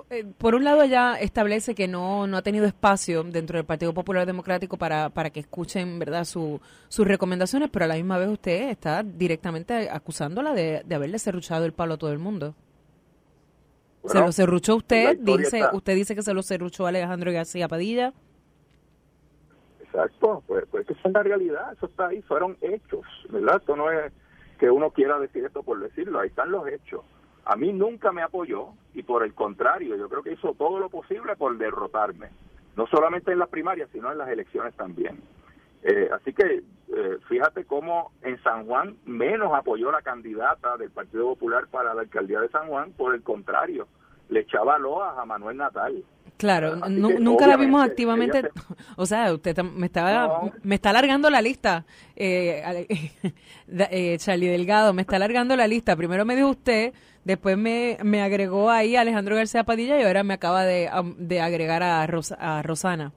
eh, 0.10 0.26
por 0.38 0.56
un 0.56 0.64
lado 0.64 0.84
ella 0.84 1.16
establece 1.20 1.76
que 1.76 1.88
no, 1.88 2.28
no 2.28 2.38
ha 2.38 2.42
tenido 2.42 2.66
espacio 2.66 3.24
dentro 3.24 3.58
del 3.58 3.66
Partido 3.66 3.94
Popular 3.94 4.26
Democrático 4.26 4.78
para, 4.78 5.10
para 5.10 5.30
que 5.30 5.40
escuchen 5.40 6.00
verdad 6.00 6.24
su, 6.26 6.62
sus 6.88 7.08
recomendaciones, 7.08 7.70
pero 7.72 7.86
a 7.86 7.88
la 7.88 7.96
misma 7.96 8.18
vez 8.18 8.30
usted 8.30 8.70
está 8.70 9.04
directamente 9.04 9.90
acusándola 9.90 10.54
de, 10.54 10.84
de 10.86 10.96
haberle 10.96 11.20
serruchado 11.20 11.66
el 11.66 11.74
palo 11.74 11.96
a 11.96 11.98
todo 11.98 12.12
el 12.12 12.20
mundo. 12.20 12.56
se 14.06 14.20
lo 14.20 14.32
serruchó 14.32 14.76
usted, 14.78 15.18
dice, 15.18 15.64
usted 15.74 15.96
dice 15.96 16.16
que 16.16 16.24
se 16.24 16.34
lo 16.34 16.42
serruchó 16.42 16.86
a 16.86 16.90
Alejandro 16.90 17.32
García 17.32 17.68
Padilla. 17.68 18.14
Exacto, 19.98 20.44
pues, 20.46 20.63
pues 20.70 20.88
esa 20.88 21.08
es 21.08 21.12
la 21.12 21.24
realidad, 21.24 21.74
eso 21.74 21.88
está 21.88 22.10
ahí, 22.10 22.22
fueron 22.22 22.56
hechos, 22.62 23.04
¿verdad? 23.32 23.56
Esto 23.58 23.75
no 23.75 23.89
es 23.89 24.13
que 24.60 24.70
uno 24.70 24.92
quiera 24.92 25.18
decir 25.18 25.44
esto 25.44 25.63
por 25.63 25.80
decirlo, 25.80 26.20
ahí 26.20 26.27
están 26.27 26.51
los 26.51 26.68
hechos. 26.68 27.01
A 27.46 27.56
mí 27.56 27.74
nunca 27.74 28.12
me 28.12 28.22
apoyó 28.22 28.74
y 28.94 29.01
por 29.01 29.24
el 29.24 29.34
contrario, 29.34 29.96
yo 29.96 30.08
creo 30.08 30.22
que 30.22 30.34
hizo 30.34 30.54
todo 30.54 30.77
lo 30.77 30.89
posible 30.89 31.36
por 31.36 31.58
derrotarme, 31.58 32.30
no 32.75 32.86
solamente 32.86 33.32
en 33.32 33.39
las 33.39 33.50
primarias, 33.50 33.89
sino 33.92 34.12
en 34.12 34.20
las 34.20 34.30
elecciones 34.30 34.75
también. 34.75 35.20
Eh, 35.82 36.10
así 36.13 36.32
que 36.32 36.62
eh, 36.96 37.18
fíjate 37.27 37.66
cómo 37.66 38.12
en 38.22 38.39
San 38.44 38.68
Juan 38.68 38.98
menos 39.06 39.51
apoyó 39.56 39.92
la 39.92 40.04
candidata 40.04 40.77
del 40.77 40.92
Partido 40.92 41.24
Popular 41.30 41.70
para 41.72 41.96
la 41.96 42.01
alcaldía 42.01 42.42
de 42.42 42.50
San 42.50 42.68
Juan, 42.68 42.92
por 42.92 43.16
el 43.16 43.24
contrario, 43.24 43.88
le 44.30 44.42
echaba 44.42 44.78
loas 44.78 45.18
a 45.18 45.26
Manuel 45.26 45.58
Natal. 45.58 46.04
Claro, 46.38 46.76
nunca 46.76 47.48
la 47.48 47.58
vimos 47.58 47.84
activamente. 47.84 48.50
O 49.00 49.06
sea, 49.06 49.32
usted 49.32 49.58
me 49.64 49.86
estaba, 49.86 50.52
me 50.64 50.76
está 50.76 50.90
alargando 50.90 51.30
la 51.30 51.40
lista, 51.40 51.86
eh, 52.16 52.88
eh, 53.68 54.18
Charlie 54.18 54.48
Delgado, 54.48 54.92
me 54.92 55.04
está 55.04 55.18
alargando 55.18 55.56
la 55.56 55.68
lista. 55.68 55.96
Primero 55.96 56.26
me 56.26 56.36
dijo 56.36 56.50
usted, 56.50 56.94
después 57.24 57.58
me, 57.58 57.98
me 58.04 58.24
agregó 58.24 58.72
ahí 58.72 58.96
Alejandro 58.96 59.36
García 59.36 59.64
Padilla 59.64 60.00
y 60.00 60.04
ahora 60.04 60.24
me 60.24 60.34
acaba 60.34 60.64
de, 60.64 60.90
de 61.18 61.42
agregar 61.42 61.84
a, 61.84 62.02
a 62.02 62.62
Rosana. 62.64 63.12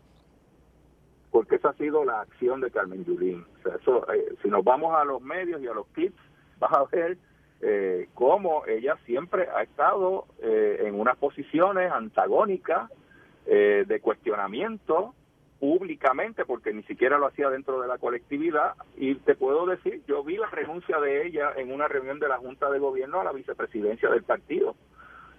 Porque 1.31 1.57
esa 1.57 1.71
ha 1.71 1.75
sido 1.75 2.05
la 2.05 2.21
acción 2.21 2.61
de 2.61 2.71
Carmen 2.71 3.05
Yulín. 3.05 3.47
O 3.61 3.63
sea, 3.63 3.77
eso, 3.77 4.13
eh, 4.13 4.35
si 4.43 4.49
nos 4.49 4.63
vamos 4.63 4.95
a 4.95 5.05
los 5.05 5.23
medios 5.23 5.63
y 5.63 5.67
a 5.67 5.73
los 5.73 5.87
clips, 5.89 6.21
vas 6.59 6.73
a 6.73 6.85
ver 6.93 7.17
eh, 7.63 8.09
cómo 8.15 8.65
ella 8.67 8.97
siempre 9.05 9.49
ha 9.55 9.63
estado 9.63 10.27
eh, 10.43 10.85
en 10.87 10.99
unas 10.99 11.17
posiciones 11.17 11.93
antagónicas 11.93 12.91
eh, 13.47 13.85
de 13.87 14.01
cuestionamiento 14.01 15.15
públicamente, 15.59 16.47
porque 16.47 16.73
ni 16.73 16.83
siquiera 16.85 17.19
lo 17.19 17.27
hacía 17.27 17.51
dentro 17.51 17.83
de 17.83 17.89
la 17.89 17.99
colectividad. 17.99 18.73
Y 18.97 19.17
te 19.17 19.35
puedo 19.35 19.67
decir, 19.67 20.03
yo 20.09 20.25
vi 20.25 20.39
la 20.39 20.49
renuncia 20.49 20.99
de 21.01 21.27
ella 21.27 21.53
en 21.57 21.71
una 21.71 21.87
reunión 21.87 22.19
de 22.19 22.29
la 22.29 22.39
Junta 22.39 22.71
de 22.71 22.79
Gobierno 22.79 23.21
a 23.21 23.25
la 23.25 23.33
vicepresidencia 23.33 24.09
del 24.09 24.23
partido. 24.23 24.75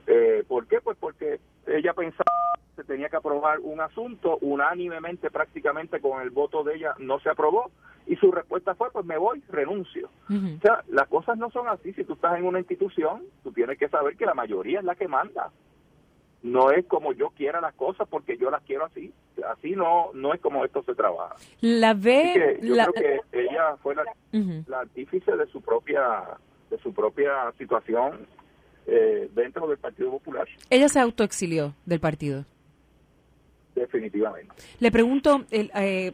Eh, 0.07 0.43
¿Por 0.47 0.67
qué? 0.67 0.81
Pues 0.81 0.97
porque 0.99 1.39
ella 1.67 1.93
pensaba 1.93 2.31
que 2.65 2.81
se 2.81 2.83
tenía 2.83 3.09
que 3.09 3.17
aprobar 3.17 3.59
un 3.59 3.81
asunto, 3.81 4.37
unánimemente 4.41 5.29
prácticamente 5.29 5.99
con 5.99 6.21
el 6.21 6.29
voto 6.29 6.63
de 6.63 6.75
ella 6.75 6.95
no 6.99 7.19
se 7.19 7.29
aprobó, 7.29 7.71
y 8.07 8.15
su 8.15 8.31
respuesta 8.31 8.75
fue, 8.75 8.91
pues 8.91 9.05
me 9.05 9.17
voy, 9.17 9.43
renuncio. 9.49 10.09
O 10.27 10.61
sea, 10.61 10.83
las 10.89 11.07
cosas 11.07 11.37
no 11.37 11.51
son 11.51 11.67
así. 11.67 11.93
Si 11.93 12.03
tú 12.03 12.13
estás 12.13 12.37
en 12.37 12.45
una 12.45 12.59
institución, 12.59 13.23
tú 13.43 13.51
tienes 13.51 13.77
que 13.77 13.89
saber 13.89 14.17
que 14.17 14.25
la 14.25 14.33
mayoría 14.33 14.79
es 14.79 14.85
la 14.85 14.95
que 14.95 15.07
manda 15.07 15.51
no 16.43 16.71
es 16.71 16.85
como 16.85 17.13
yo 17.13 17.29
quiera 17.29 17.61
las 17.61 17.73
cosas 17.75 18.07
porque 18.09 18.37
yo 18.37 18.49
las 18.49 18.63
quiero 18.63 18.85
así. 18.85 19.13
Así 19.47 19.71
no 19.71 20.11
no 20.13 20.33
es 20.33 20.41
como 20.41 20.65
esto 20.65 20.83
se 20.83 20.95
trabaja. 20.95 21.35
La 21.61 21.93
ve. 21.93 22.59
yo 22.61 22.75
creo 22.75 22.93
que 22.93 23.21
ella 23.31 23.75
fue 23.81 23.95
la, 23.95 24.79
artífice 24.79 25.35
de 25.35 25.45
su 25.47 25.61
propia 25.61 26.23
de 26.69 26.77
su 26.79 26.93
propia 26.93 27.51
situación 27.57 28.27
eh, 28.91 29.29
dentro 29.33 29.67
del 29.67 29.77
Partido 29.77 30.11
Popular. 30.11 30.47
Ella 30.69 30.89
se 30.89 30.99
autoexilió 30.99 31.73
del 31.85 31.99
partido. 31.99 32.45
Definitivamente. 33.73 34.53
Le 34.79 34.91
pregunto, 34.91 35.45
el, 35.49 35.71
eh, 35.75 36.13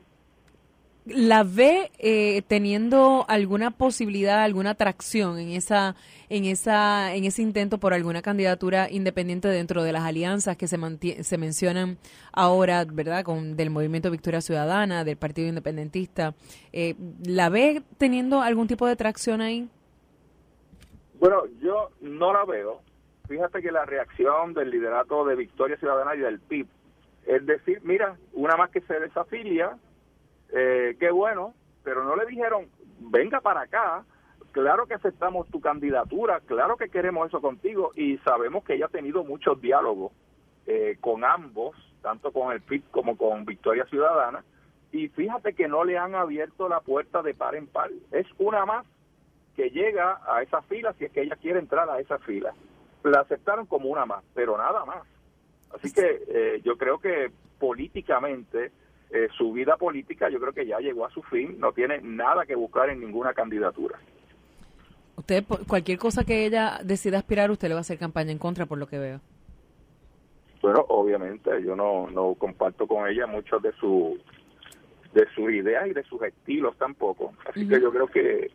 ¿La 1.09 1.43
ve 1.43 1.89
eh, 1.99 2.41
teniendo 2.47 3.23
alguna 3.29 3.71
posibilidad, 3.71 4.43
alguna 4.43 4.71
atracción 4.71 5.39
en 5.39 5.51
esa, 5.51 5.95
en 6.27 6.43
esa, 6.43 7.15
en 7.15 7.23
ese 7.23 7.41
intento 7.41 7.77
por 7.77 7.93
alguna 7.93 8.21
candidatura 8.21 8.89
independiente 8.91 9.47
dentro 9.47 9.83
de 9.83 9.93
las 9.93 10.03
alianzas 10.03 10.57
que 10.57 10.67
se 10.67 10.77
se 11.23 11.37
mencionan 11.37 11.97
ahora, 12.33 12.83
verdad, 12.83 13.23
con 13.23 13.55
del 13.55 13.69
Movimiento 13.69 14.11
Victoria 14.11 14.41
Ciudadana, 14.41 15.05
del 15.05 15.15
Partido 15.15 15.47
Independentista? 15.47 16.35
Eh, 16.73 16.95
¿La 17.23 17.47
ve 17.47 17.83
teniendo 17.97 18.41
algún 18.41 18.67
tipo 18.67 18.85
de 18.85 18.91
atracción 18.91 19.39
ahí? 19.39 19.69
Bueno, 21.19 21.45
yo 21.61 21.89
no 22.01 22.33
la 22.33 22.45
veo. 22.45 22.81
Fíjate 23.27 23.61
que 23.61 23.71
la 23.71 23.85
reacción 23.85 24.53
del 24.53 24.69
liderato 24.69 25.25
de 25.25 25.35
Victoria 25.35 25.77
Ciudadana 25.77 26.15
y 26.15 26.19
del 26.19 26.39
PIB 26.39 26.67
es 27.27 27.45
decir, 27.45 27.81
mira, 27.83 28.15
una 28.33 28.55
más 28.55 28.71
que 28.71 28.81
se 28.81 28.99
desafilia, 28.99 29.77
eh, 30.53 30.95
qué 30.97 31.11
bueno, 31.11 31.53
pero 31.83 32.03
no 32.05 32.15
le 32.15 32.25
dijeron, 32.25 32.67
venga 32.99 33.41
para 33.41 33.61
acá, 33.61 34.05
claro 34.53 34.87
que 34.87 34.93
aceptamos 34.93 35.47
tu 35.49 35.59
candidatura, 35.59 36.39
claro 36.45 36.77
que 36.77 36.89
queremos 36.89 37.27
eso 37.27 37.41
contigo 37.41 37.91
y 37.95 38.17
sabemos 38.19 38.63
que 38.63 38.75
ella 38.75 38.85
ha 38.85 38.89
tenido 38.89 39.25
muchos 39.25 39.61
diálogos 39.61 40.13
eh, 40.67 40.97
con 41.01 41.25
ambos, 41.25 41.75
tanto 42.01 42.31
con 42.31 42.53
el 42.53 42.61
PIB 42.61 42.83
como 42.91 43.17
con 43.17 43.43
Victoria 43.43 43.85
Ciudadana, 43.85 44.45
y 44.93 45.09
fíjate 45.09 45.53
que 45.53 45.67
no 45.67 45.83
le 45.83 45.97
han 45.97 46.15
abierto 46.15 46.69
la 46.69 46.79
puerta 46.79 47.21
de 47.21 47.33
par 47.33 47.55
en 47.55 47.67
par, 47.67 47.91
es 48.11 48.27
una 48.37 48.65
más 48.65 48.85
que 49.57 49.71
llega 49.71 50.21
a 50.31 50.43
esa 50.43 50.61
fila 50.61 50.93
si 50.93 51.05
es 51.05 51.11
que 51.11 51.23
ella 51.23 51.35
quiere 51.35 51.59
entrar 51.59 51.89
a 51.89 51.99
esa 51.99 52.19
fila. 52.19 52.53
La 53.03 53.21
aceptaron 53.21 53.65
como 53.65 53.89
una 53.89 54.05
más, 54.05 54.23
pero 54.35 54.55
nada 54.55 54.85
más. 54.85 55.01
Así 55.73 55.91
que 55.91 56.23
eh, 56.27 56.61
yo 56.63 56.77
creo 56.77 56.99
que 56.99 57.31
políticamente 57.59 58.71
eh, 59.09 59.27
su 59.35 59.51
vida 59.51 59.75
política 59.75 60.29
yo 60.29 60.39
creo 60.39 60.53
que 60.53 60.67
ya 60.67 60.79
llegó 60.79 61.05
a 61.05 61.09
su 61.09 61.23
fin, 61.23 61.59
no 61.59 61.71
tiene 61.71 61.99
nada 62.01 62.45
que 62.45 62.55
buscar 62.55 62.89
en 62.89 62.99
ninguna 62.99 63.33
candidatura. 63.33 63.99
Usted, 65.15 65.43
cualquier 65.67 65.97
cosa 65.97 66.23
que 66.23 66.45
ella 66.45 66.79
decida 66.83 67.17
aspirar, 67.17 67.49
usted 67.49 67.67
le 67.67 67.73
va 67.73 67.79
a 67.79 67.81
hacer 67.81 67.97
campaña 67.97 68.31
en 68.31 68.37
contra, 68.37 68.67
por 68.67 68.77
lo 68.77 68.87
que 68.87 68.99
veo. 68.99 69.19
Bueno, 70.61 70.85
obviamente, 70.89 71.49
yo 71.63 71.75
no, 71.75 72.07
no 72.11 72.35
comparto 72.35 72.85
con 72.85 73.07
ella 73.07 73.25
muchos 73.25 73.61
de 73.63 73.71
su 73.73 74.19
de 75.13 75.25
sus 75.33 75.49
ideas 75.51 75.87
y 75.87 75.93
de 75.93 76.03
sus 76.03 76.21
estilos 76.21 76.77
tampoco. 76.77 77.33
Así 77.49 77.67
que 77.67 77.81
yo 77.81 77.91
creo 77.91 78.07
que 78.07 78.51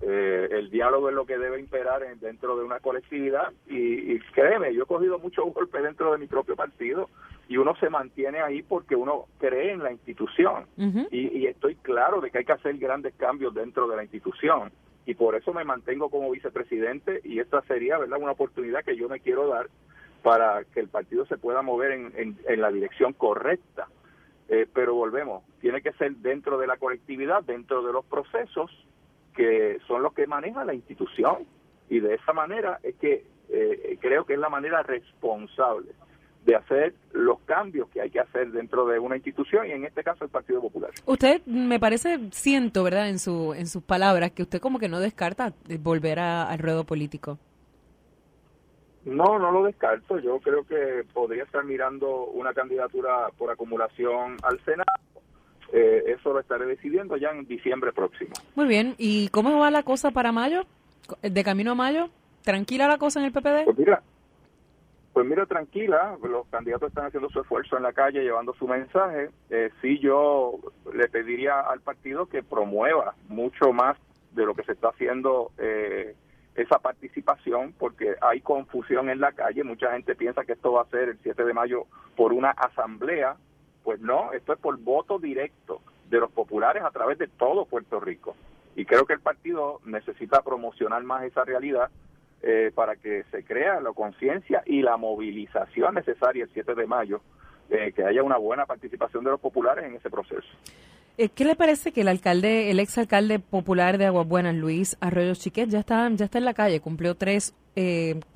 eh, 0.00 0.48
el 0.52 0.70
diálogo 0.70 1.08
es 1.08 1.14
lo 1.14 1.26
que 1.26 1.38
debe 1.38 1.58
imperar 1.58 2.02
dentro 2.18 2.56
de 2.56 2.64
una 2.64 2.80
colectividad. 2.80 3.52
Y, 3.66 4.12
y, 4.14 4.20
créeme, 4.32 4.74
yo 4.74 4.84
he 4.84 4.86
cogido 4.86 5.18
muchos 5.18 5.52
golpes 5.52 5.82
dentro 5.82 6.12
de 6.12 6.18
mi 6.18 6.26
propio 6.26 6.56
partido 6.56 7.08
y 7.48 7.56
uno 7.56 7.74
se 7.76 7.88
mantiene 7.88 8.40
ahí 8.40 8.62
porque 8.62 8.94
uno 8.94 9.24
cree 9.38 9.72
en 9.72 9.82
la 9.82 9.90
institución. 9.90 10.66
Y, 11.10 11.46
estoy 11.46 11.76
claro 11.76 12.20
de 12.20 12.30
que 12.30 12.38
hay 12.38 12.44
que 12.44 12.52
hacer 12.52 12.76
grandes 12.76 13.14
cambios 13.14 13.54
dentro 13.54 13.88
de 13.88 13.96
la 13.96 14.02
institución. 14.02 14.70
Y 15.06 15.14
por 15.14 15.34
eso 15.34 15.54
me 15.54 15.64
mantengo 15.64 16.10
como 16.10 16.30
vicepresidente 16.30 17.22
y 17.24 17.38
esta 17.40 17.62
sería 17.62 17.96
verdad 17.96 18.20
una 18.20 18.32
oportunidad 18.32 18.84
que 18.84 18.96
yo 18.96 19.08
me 19.08 19.20
quiero 19.20 19.48
dar 19.48 19.68
para 20.22 20.64
que 20.64 20.80
el 20.80 20.88
partido 20.88 21.24
se 21.24 21.38
pueda 21.38 21.62
mover 21.62 21.92
en, 21.92 22.36
en, 22.46 22.60
la 22.60 22.70
dirección 22.70 23.14
correcta. 23.14 23.88
Eh, 24.50 24.66
pero 24.72 24.94
volvemos 24.94 25.42
tiene 25.60 25.82
que 25.82 25.92
ser 25.92 26.16
dentro 26.16 26.56
de 26.56 26.66
la 26.66 26.78
colectividad 26.78 27.42
dentro 27.42 27.82
de 27.82 27.92
los 27.92 28.02
procesos 28.06 28.70
que 29.38 29.78
son 29.86 30.02
los 30.02 30.12
que 30.14 30.26
maneja 30.26 30.64
la 30.64 30.74
institución 30.74 31.46
y 31.88 32.00
de 32.00 32.14
esa 32.14 32.32
manera 32.32 32.80
es 32.82 32.96
que 32.96 33.24
eh, 33.48 33.96
creo 34.00 34.24
que 34.24 34.34
es 34.34 34.38
la 34.40 34.48
manera 34.48 34.82
responsable 34.82 35.92
de 36.44 36.56
hacer 36.56 36.94
los 37.12 37.38
cambios 37.42 37.88
que 37.90 38.00
hay 38.00 38.10
que 38.10 38.18
hacer 38.18 38.50
dentro 38.50 38.84
de 38.86 38.98
una 38.98 39.14
institución 39.14 39.68
y 39.68 39.70
en 39.70 39.84
este 39.84 40.02
caso 40.02 40.24
el 40.24 40.30
Partido 40.30 40.60
Popular. 40.60 40.90
Usted 41.06 41.40
me 41.46 41.78
parece, 41.78 42.18
siento, 42.32 42.82
¿verdad? 42.82 43.08
En, 43.08 43.20
su, 43.20 43.54
en 43.54 43.68
sus 43.68 43.84
palabras, 43.84 44.32
que 44.32 44.42
usted 44.42 44.60
como 44.60 44.80
que 44.80 44.88
no 44.88 44.98
descarta 44.98 45.52
volver 45.78 46.18
al 46.18 46.58
ruedo 46.58 46.82
político. 46.82 47.38
No, 49.04 49.38
no 49.38 49.52
lo 49.52 49.62
descarto. 49.62 50.18
Yo 50.18 50.40
creo 50.40 50.66
que 50.66 51.04
podría 51.14 51.44
estar 51.44 51.64
mirando 51.64 52.24
una 52.26 52.52
candidatura 52.52 53.28
por 53.38 53.50
acumulación 53.50 54.36
al 54.42 54.58
Senado. 54.64 54.86
Eh, 55.72 56.04
eso 56.06 56.32
lo 56.32 56.40
estaré 56.40 56.66
decidiendo 56.66 57.16
ya 57.16 57.30
en 57.30 57.46
diciembre 57.46 57.92
próximo. 57.92 58.32
Muy 58.54 58.66
bien. 58.66 58.94
¿Y 58.98 59.28
cómo 59.28 59.58
va 59.58 59.70
la 59.70 59.82
cosa 59.82 60.10
para 60.10 60.32
mayo? 60.32 60.62
¿De 61.22 61.44
camino 61.44 61.72
a 61.72 61.74
mayo? 61.74 62.08
¿Tranquila 62.42 62.88
la 62.88 62.98
cosa 62.98 63.20
en 63.20 63.26
el 63.26 63.32
PPD? 63.32 63.64
Pues 63.64 63.78
mira, 63.78 64.02
pues 65.18 65.26
mira, 65.26 65.46
tranquila, 65.46 66.16
los 66.22 66.46
candidatos 66.46 66.90
están 66.90 67.06
haciendo 67.06 67.28
su 67.28 67.40
esfuerzo 67.40 67.76
en 67.76 67.82
la 67.82 67.92
calle, 67.92 68.22
llevando 68.22 68.54
su 68.54 68.68
mensaje. 68.68 69.30
Eh, 69.50 69.70
sí, 69.82 69.98
yo 69.98 70.60
le 70.94 71.08
pediría 71.08 71.60
al 71.60 71.80
partido 71.80 72.26
que 72.26 72.44
promueva 72.44 73.14
mucho 73.28 73.72
más 73.72 73.96
de 74.30 74.46
lo 74.46 74.54
que 74.54 74.62
se 74.62 74.72
está 74.72 74.90
haciendo 74.90 75.50
eh, 75.58 76.14
esa 76.54 76.78
participación, 76.78 77.74
porque 77.76 78.14
hay 78.20 78.40
confusión 78.42 79.10
en 79.10 79.18
la 79.18 79.32
calle. 79.32 79.64
Mucha 79.64 79.90
gente 79.90 80.14
piensa 80.14 80.44
que 80.44 80.52
esto 80.52 80.70
va 80.70 80.82
a 80.82 80.90
ser 80.90 81.08
el 81.08 81.18
7 81.20 81.44
de 81.44 81.52
mayo 81.52 81.86
por 82.16 82.32
una 82.32 82.50
asamblea. 82.50 83.36
Pues 83.88 84.02
no, 84.02 84.34
esto 84.34 84.52
es 84.52 84.58
por 84.58 84.76
voto 84.76 85.18
directo 85.18 85.80
de 86.10 86.20
los 86.20 86.30
populares 86.30 86.82
a 86.82 86.90
través 86.90 87.16
de 87.16 87.26
todo 87.26 87.64
Puerto 87.64 87.98
Rico. 87.98 88.36
Y 88.76 88.84
creo 88.84 89.06
que 89.06 89.14
el 89.14 89.20
partido 89.20 89.80
necesita 89.86 90.42
promocionar 90.42 91.02
más 91.04 91.24
esa 91.24 91.42
realidad 91.42 91.88
eh, 92.42 92.70
para 92.74 92.96
que 92.96 93.24
se 93.30 93.44
crea 93.44 93.80
la 93.80 93.94
conciencia 93.94 94.62
y 94.66 94.82
la 94.82 94.98
movilización 94.98 95.94
necesaria 95.94 96.44
el 96.44 96.50
7 96.52 96.74
de 96.74 96.86
mayo, 96.86 97.22
eh, 97.70 97.94
que 97.96 98.04
haya 98.04 98.22
una 98.22 98.36
buena 98.36 98.66
participación 98.66 99.24
de 99.24 99.30
los 99.30 99.40
populares 99.40 99.86
en 99.86 99.94
ese 99.94 100.10
proceso. 100.10 100.46
Eh, 101.16 101.30
¿Qué 101.30 101.46
le 101.46 101.56
parece 101.56 101.90
que 101.90 102.02
el 102.02 102.08
alcalde, 102.08 102.70
el 102.70 103.40
popular 103.40 103.96
de 103.96 104.04
Aguas 104.04 104.28
Buenas, 104.28 104.54
Luis 104.54 104.98
Arroyo 105.00 105.34
Chiquet, 105.34 105.70
ya 105.70 105.78
está, 105.78 106.06
ya 106.10 106.26
está 106.26 106.36
en 106.36 106.44
la 106.44 106.52
calle, 106.52 106.80
cumplió 106.80 107.14
tres, 107.14 107.54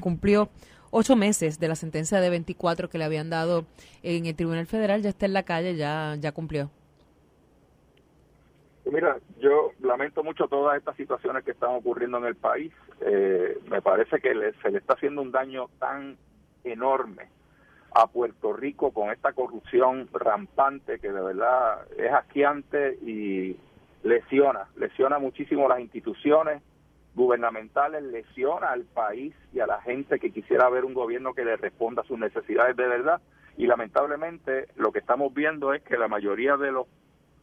cumplió 0.00 0.48
ocho 0.92 1.16
meses 1.16 1.58
de 1.58 1.68
la 1.68 1.74
sentencia 1.74 2.20
de 2.20 2.30
24 2.30 2.88
que 2.88 2.98
le 2.98 3.04
habían 3.04 3.30
dado 3.30 3.64
en 4.02 4.26
el 4.26 4.36
Tribunal 4.36 4.66
Federal, 4.66 5.02
ya 5.02 5.08
está 5.08 5.26
en 5.26 5.32
la 5.32 5.42
calle, 5.42 5.74
ya, 5.74 6.14
ya 6.20 6.32
cumplió? 6.32 6.70
Mira, 8.84 9.16
yo 9.40 9.72
lamento 9.80 10.22
mucho 10.22 10.48
todas 10.48 10.76
estas 10.76 10.96
situaciones 10.96 11.44
que 11.44 11.52
están 11.52 11.70
ocurriendo 11.70 12.18
en 12.18 12.26
el 12.26 12.34
país. 12.34 12.72
Eh, 13.00 13.58
me 13.70 13.80
parece 13.80 14.20
que 14.20 14.34
se 14.62 14.70
le 14.70 14.78
está 14.78 14.94
haciendo 14.94 15.22
un 15.22 15.32
daño 15.32 15.68
tan 15.78 16.16
enorme 16.62 17.28
a 17.94 18.06
Puerto 18.06 18.52
Rico 18.52 18.92
con 18.92 19.10
esta 19.10 19.32
corrupción 19.32 20.08
rampante 20.12 20.98
que 20.98 21.10
de 21.10 21.20
verdad 21.20 21.86
es 21.96 22.12
asqueante 22.12 22.98
y 23.02 23.56
lesiona, 24.02 24.66
lesiona 24.76 25.18
muchísimo 25.18 25.68
las 25.68 25.80
instituciones 25.80 26.62
gubernamentales, 27.14 28.02
lesiona 28.02 28.70
al 28.70 28.84
país 28.84 29.34
y 29.52 29.60
a 29.60 29.66
la 29.66 29.80
gente 29.82 30.18
que 30.18 30.30
quisiera 30.30 30.68
ver 30.70 30.84
un 30.84 30.94
gobierno 30.94 31.34
que 31.34 31.44
le 31.44 31.56
responda 31.56 32.02
a 32.02 32.06
sus 32.06 32.18
necesidades 32.18 32.76
de 32.76 32.86
verdad. 32.86 33.20
Y 33.56 33.66
lamentablemente 33.66 34.68
lo 34.76 34.92
que 34.92 35.00
estamos 35.00 35.32
viendo 35.34 35.74
es 35.74 35.82
que 35.82 35.98
la 35.98 36.08
mayoría 36.08 36.56
de 36.56 36.72
los 36.72 36.86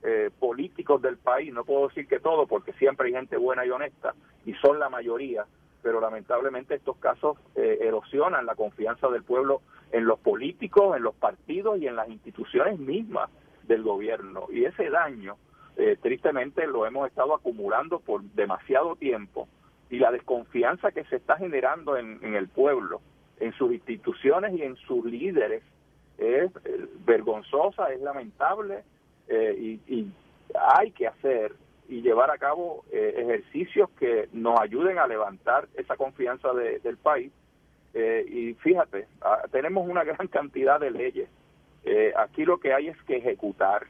eh, 0.02 0.32
políticos 0.40 1.02
del 1.02 1.18
país, 1.18 1.54
no 1.54 1.66
puedo 1.66 1.90
decir 1.90 2.08
que 2.08 2.20
todo, 2.20 2.48
porque 2.48 2.74
siempre 2.74 3.08
hay 3.08 3.14
gente 3.14 3.38
buena 3.38 3.66
y 3.66 3.70
honesta, 3.70 4.16
y 4.46 4.54
son 4.56 4.80
la 4.80 4.90
mayoría, 4.90 5.46
pero 5.84 6.02
lamentablemente 6.02 6.76
estos 6.76 6.98
casos 6.98 7.38
eh, 7.56 7.80
erosionan 7.82 8.46
la 8.46 8.56
confianza 8.56 9.08
del 9.10 9.24
pueblo 9.24 9.62
en 9.92 10.06
los 10.06 10.20
políticos, 10.20 10.96
en 10.96 11.04
los 11.04 11.16
partidos 11.16 11.80
y 11.80 11.88
en 11.88 11.96
las 11.96 12.10
instituciones 12.10 12.80
mismas 12.80 13.30
del 13.64 13.84
gobierno. 13.84 14.48
Y 14.52 14.66
ese 14.66 14.90
daño, 14.90 15.38
eh, 15.78 15.98
tristemente, 16.02 16.66
lo 16.66 16.86
hemos 16.86 17.08
estado 17.08 17.36
acumulando 17.36 18.00
por 18.00 18.24
demasiado 18.24 18.96
tiempo 18.96 19.48
y 19.90 20.00
la 20.00 20.12
desconfianza 20.12 20.92
que 20.92 21.04
se 21.06 21.16
está 21.16 21.38
generando 21.38 21.98
en, 21.98 22.36
el 22.36 22.48
pueblo, 22.48 23.02
en 23.40 23.54
sus 23.54 23.72
instituciones 23.72 24.54
y 24.54 24.62
en 24.62 24.76
sus 24.76 25.04
líderes, 25.06 25.64
es 26.18 26.52
vergonzosa, 27.06 27.92
es 27.92 28.02
lamentable 28.02 28.84
eh, 29.30 29.80
y, 29.88 30.08
hay 30.60 30.90
que 30.92 31.08
hacer 31.08 31.54
y 31.88 32.02
llevar 32.02 32.32
a 32.32 32.38
cabo 32.40 32.84
eh, 32.92 33.14
ejercicios 33.18 33.90
que 34.00 34.28
nos 34.34 34.60
ayuden 34.60 34.98
a 34.98 35.06
levantar 35.06 35.68
esa 35.76 35.96
confianza 35.96 36.54
del 36.54 36.98
país. 36.98 37.32
Eh, 37.94 38.26
y 38.28 38.54
fíjate, 38.56 39.08
ah, 39.22 39.44
tenemos 39.52 39.88
una 39.88 40.04
gran 40.16 40.28
cantidad 40.28 40.80
de 40.80 40.92
leyes. 40.92 41.30
aquí 42.18 42.46
lo 42.46 42.60
que 42.60 42.74
hay 42.74 42.88
es 42.88 43.02
que 43.04 43.18
ejecutar. 43.18 43.88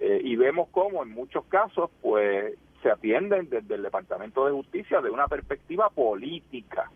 y 0.00 0.36
vemos 0.36 0.68
cómo 0.70 1.02
en 1.02 1.10
muchos 1.10 1.44
casos, 1.46 1.90
pues, 2.02 2.54
se 2.84 2.90
atienden 2.90 3.48
desde 3.48 3.76
el 3.76 3.82
Departamento 3.82 4.44
de 4.44 4.52
Justicia 4.52 5.00
de 5.00 5.08
una 5.08 5.26
perspectiva 5.26 5.88
política. 5.88 6.90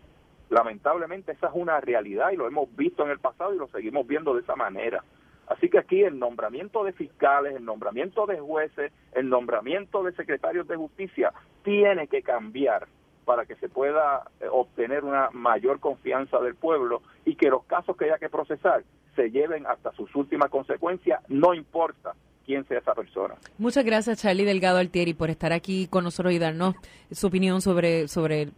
Lamentablemente 0.51 1.31
esa 1.31 1.47
es 1.47 1.53
una 1.55 1.81
realidad 1.81 2.29
y 2.29 2.35
lo 2.35 2.47
hemos 2.47 2.73
visto 2.75 3.03
en 3.03 3.09
el 3.09 3.17
pasado 3.17 3.55
y 3.55 3.57
lo 3.57 3.67
seguimos 3.69 4.05
viendo 4.05 4.35
de 4.35 4.41
esa 4.41 4.55
manera. 4.55 5.03
Así 5.47 5.67
que 5.67 5.79
aquí 5.79 6.03
el 6.03 6.19
nombramiento 6.19 6.83
de 6.83 6.93
fiscales, 6.93 7.55
el 7.55 7.65
nombramiento 7.65 8.27
de 8.27 8.39
jueces, 8.39 8.91
el 9.13 9.29
nombramiento 9.29 10.03
de 10.03 10.11
secretarios 10.11 10.67
de 10.67 10.75
justicia 10.75 11.33
tiene 11.63 12.07
que 12.07 12.21
cambiar 12.21 12.87
para 13.25 13.47
que 13.47 13.55
se 13.55 13.67
pueda 13.67 14.29
eh, 14.41 14.45
obtener 14.47 15.03
una 15.03 15.31
mayor 15.31 15.79
confianza 15.79 16.37
del 16.37 16.53
pueblo 16.53 17.01
y 17.25 17.33
que 17.33 17.49
los 17.49 17.63
casos 17.63 17.97
que 17.97 18.05
haya 18.05 18.19
que 18.19 18.29
procesar 18.29 18.83
se 19.15 19.31
lleven 19.31 19.65
hasta 19.65 19.91
sus 19.93 20.13
últimas 20.15 20.51
consecuencias, 20.51 21.27
no 21.29 21.55
importa 21.55 22.13
Muchas 23.57 23.85
gracias 23.85 24.21
Charlie 24.21 24.45
Delgado 24.45 24.77
Altieri 24.77 25.13
por 25.13 25.29
estar 25.29 25.53
aquí 25.53 25.87
con 25.87 26.03
nosotros 26.03 26.33
y 26.33 26.39
darnos 26.39 26.75
su 27.11 27.27
opinión 27.27 27.61
sobre 27.61 28.07
sobre 28.07 28.49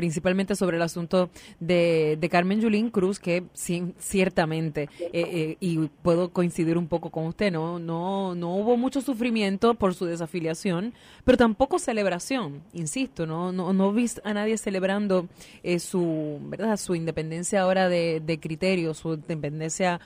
principalmente 0.00 0.56
sobre 0.56 0.78
el 0.78 0.82
asunto 0.82 1.28
de, 1.58 2.26
Carmen 2.30 2.58
Yulín 2.58 2.88
Cruz, 2.88 3.18
que 3.18 3.42
ciertamente, 3.52 4.88
eh, 4.98 5.10
eh, 5.12 5.56
y 5.60 5.76
puedo 6.00 6.30
coincidir 6.30 6.78
un 6.78 6.86
poco 6.86 7.10
con 7.10 7.26
usted, 7.26 7.52
¿no? 7.52 7.78
No, 7.78 8.34
no 8.34 8.54
hubo 8.54 8.78
mucho 8.78 9.02
sufrimiento 9.02 9.74
por 9.74 9.94
su 9.94 10.06
desafiliación, 10.06 10.94
pero 11.22 11.36
tampoco 11.36 11.78
celebración, 11.78 12.62
insisto, 12.72 13.26
no, 13.26 13.52
no, 13.52 13.74
no 13.74 13.92
vi 13.92 14.06
a 14.24 14.32
nadie 14.32 14.56
celebrando 14.56 15.28
eh, 15.62 15.78
su, 15.78 16.38
¿verdad? 16.44 16.78
su 16.78 16.94
independencia 16.94 17.60
ahora 17.60 17.90
de, 17.90 18.22
de 18.24 18.40
criterio, 18.40 18.94
su 18.94 19.12
independencia 19.12 20.00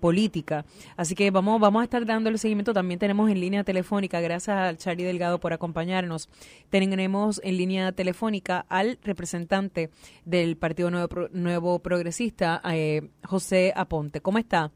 política. 0.00 0.66
Así 0.96 1.14
que 1.14 1.30
vamos, 1.30 1.58
vamos 1.60 1.80
a 1.80 1.84
estar 1.84 2.04
dando 2.04 2.28
el 2.28 2.38
seguimiento. 2.38 2.74
También 2.74 2.98
tenemos 2.98 3.30
en 3.30 3.40
línea 3.40 3.64
telefónica, 3.64 4.20
gracias 4.20 4.56
a 4.56 4.76
Charlie 4.76 5.04
Delgado 5.04 5.38
por 5.38 5.52
acompañarnos, 5.52 6.28
tenemos 6.68 7.40
en 7.44 7.56
línea 7.56 7.92
telefónica 7.92 8.66
al 8.68 8.98
representante 9.04 9.37
representante 9.38 9.90
del 10.24 10.56
Partido 10.56 10.90
Nuevo, 10.90 11.28
Nuevo 11.32 11.78
Progresista, 11.80 12.60
eh, 12.72 13.10
José 13.24 13.72
Aponte. 13.74 14.20
¿Cómo 14.20 14.38
está? 14.38 14.70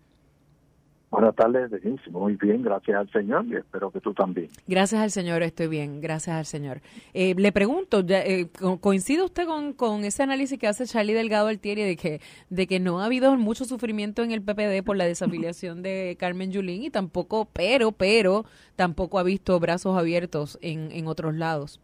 Buenas 1.11 1.37
tardes, 1.37 1.71
muy 2.11 2.37
bien, 2.37 2.63
gracias 2.63 2.97
al 2.97 3.11
Señor 3.11 3.45
y 3.45 3.57
espero 3.57 3.91
que 3.91 4.01
tú 4.01 4.15
también. 4.15 4.49
Gracias 4.67 4.99
al 4.99 5.11
Señor, 5.11 5.43
estoy 5.43 5.67
bien, 5.67 6.01
gracias 6.01 6.37
al 6.37 6.47
Señor. 6.47 6.81
Eh, 7.13 7.35
le 7.37 7.53
pregunto, 7.53 8.03
eh, 8.09 8.49
¿coincide 8.81 9.23
usted 9.23 9.45
con, 9.45 9.75
con, 9.75 10.05
ese 10.05 10.23
análisis 10.23 10.59
que 10.59 10.67
hace 10.67 10.87
Charlie 10.87 11.13
Delgado 11.13 11.49
Altieri 11.49 11.83
de 11.83 11.97
que, 11.97 12.23
de 12.49 12.67
que 12.67 12.81
no 12.81 13.01
ha 13.01 13.05
habido 13.05 13.37
mucho 13.37 13.67
sufrimiento 13.67 14.23
en 14.23 14.31
el 14.31 14.41
PPD 14.41 14.83
por 14.83 14.97
la 14.97 15.05
desafiliación 15.05 15.83
de 15.83 16.17
Carmen 16.19 16.51
Yulín 16.51 16.83
y 16.85 16.89
tampoco, 16.89 17.47
pero, 17.53 17.93
pero, 17.93 18.47
tampoco 18.75 19.19
ha 19.19 19.23
visto 19.23 19.61
brazos 19.61 19.99
abiertos 19.99 20.59
en, 20.63 20.93
en 20.93 21.09
otros 21.09 21.35
lados? 21.35 21.79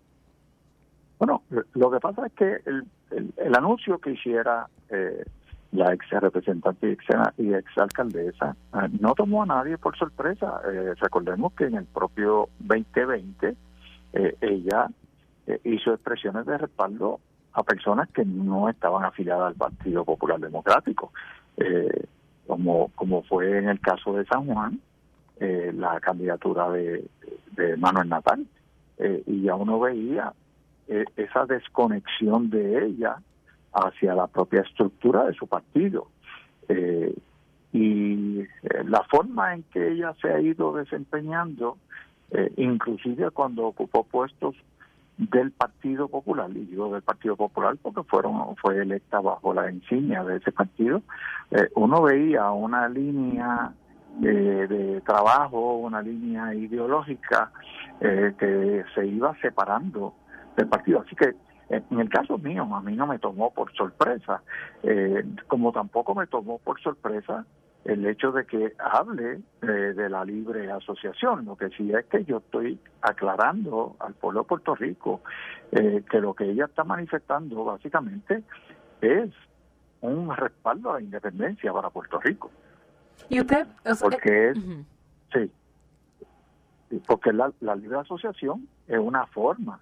Bueno, 1.18 1.42
lo 1.74 1.90
que 1.90 1.98
pasa 1.98 2.26
es 2.26 2.32
que 2.34 2.60
el, 2.64 2.86
el, 3.36 3.56
anuncio 3.56 3.98
que 3.98 4.12
hiciera 4.12 4.68
eh, 4.88 5.24
la 5.72 5.92
ex 5.92 6.08
representante 6.10 6.96
y 7.36 7.54
ex, 7.54 7.78
alcaldesa 7.78 8.56
eh, 8.74 8.88
no 9.00 9.14
tomó 9.14 9.42
a 9.42 9.46
nadie 9.46 9.78
por 9.78 9.98
sorpresa. 9.98 10.60
Eh, 10.72 10.94
recordemos 11.00 11.52
que 11.54 11.64
en 11.64 11.74
el 11.74 11.86
propio 11.86 12.48
2020 12.60 13.56
ella 14.40 14.88
hizo 15.64 15.92
expresiones 15.92 16.46
de 16.46 16.56
respaldo 16.56 17.20
a 17.52 17.62
personas 17.62 18.08
que 18.08 18.24
no 18.24 18.68
estaban 18.68 19.04
afiliadas 19.04 19.48
al 19.48 19.54
Partido 19.54 20.04
Popular 20.04 20.40
Democrático, 20.40 21.12
como, 22.46 22.90
como 22.94 23.22
fue 23.24 23.58
en 23.58 23.68
el 23.68 23.80
caso 23.80 24.14
de 24.14 24.24
San 24.24 24.46
Juan, 24.46 24.80
la 25.38 26.00
candidatura 26.00 26.70
de, 26.70 27.06
de 27.52 27.76
Manuel 27.76 28.08
Natal. 28.08 28.46
y 28.98 29.42
ya 29.42 29.54
uno 29.54 29.78
veía 29.78 30.32
eh, 30.90 31.04
esa 31.18 31.44
desconexión 31.44 32.48
de 32.48 32.86
ella 32.86 33.16
hacia 33.74 34.14
la 34.14 34.26
propia 34.26 34.62
estructura 34.62 35.26
de 35.26 35.34
su 35.34 35.46
partido. 35.46 36.06
Eh, 36.66 37.14
y 37.74 38.40
eh, 38.40 38.46
la 38.86 39.02
forma 39.02 39.52
en 39.52 39.64
que 39.64 39.92
ella 39.92 40.14
se 40.22 40.32
ha 40.32 40.40
ido 40.40 40.72
desempeñando, 40.72 41.76
inclusive 42.56 43.30
cuando 43.30 43.66
ocupó 43.66 44.04
puestos 44.04 44.54
del 45.16 45.50
Partido 45.50 46.08
Popular, 46.08 46.50
y 46.50 46.66
digo 46.66 46.92
del 46.92 47.00
Partido 47.00 47.36
Popular 47.36 47.76
porque 47.80 48.02
fueron 48.02 48.54
fue 48.56 48.82
electa 48.82 49.20
bajo 49.20 49.54
la 49.54 49.70
insignia 49.70 50.22
de 50.24 50.36
ese 50.36 50.52
partido, 50.52 51.00
uno 51.74 52.02
veía 52.02 52.50
una 52.50 52.86
línea 52.86 53.72
de 54.20 55.00
trabajo, 55.06 55.76
una 55.76 56.02
línea 56.02 56.54
ideológica 56.54 57.50
que 57.98 58.84
se 58.94 59.06
iba 59.06 59.34
separando 59.40 60.12
del 60.58 60.68
partido. 60.68 61.00
Así 61.00 61.16
que 61.16 61.34
en 61.70 62.00
el 62.00 62.08
caso 62.08 62.38
mío, 62.38 62.62
a 62.74 62.80
mí 62.80 62.96
no 62.96 63.06
me 63.06 63.18
tomó 63.18 63.52
por 63.52 63.72
sorpresa, 63.74 64.42
eh, 64.82 65.22
como 65.46 65.72
tampoco 65.72 66.14
me 66.14 66.26
tomó 66.26 66.58
por 66.58 66.80
sorpresa 66.80 67.44
el 67.84 68.04
hecho 68.06 68.32
de 68.32 68.44
que 68.46 68.72
hable 68.78 69.40
eh, 69.62 69.66
de 69.66 70.08
la 70.08 70.24
libre 70.24 70.70
asociación. 70.70 71.44
Lo 71.44 71.56
que 71.56 71.68
sí 71.70 71.92
es 71.92 72.06
que 72.06 72.24
yo 72.24 72.38
estoy 72.38 72.78
aclarando 73.02 73.96
al 74.00 74.14
pueblo 74.14 74.40
de 74.40 74.46
Puerto 74.46 74.74
Rico 74.74 75.20
eh, 75.72 76.02
que 76.10 76.20
lo 76.20 76.34
que 76.34 76.44
ella 76.44 76.64
está 76.64 76.84
manifestando 76.84 77.64
básicamente 77.64 78.42
es 79.00 79.30
un 80.00 80.34
respaldo 80.34 80.90
a 80.90 80.94
la 80.94 81.02
independencia 81.02 81.72
para 81.72 81.90
Puerto 81.90 82.18
Rico. 82.18 82.50
¿Y 83.28 83.40
usted? 83.40 83.66
porque 84.00 84.50
es, 84.50 84.58
sí, 85.32 85.50
porque 87.06 87.32
la, 87.32 87.52
la 87.60 87.74
libre 87.74 87.98
asociación 87.98 88.68
es 88.86 88.98
una 88.98 89.26
forma 89.26 89.80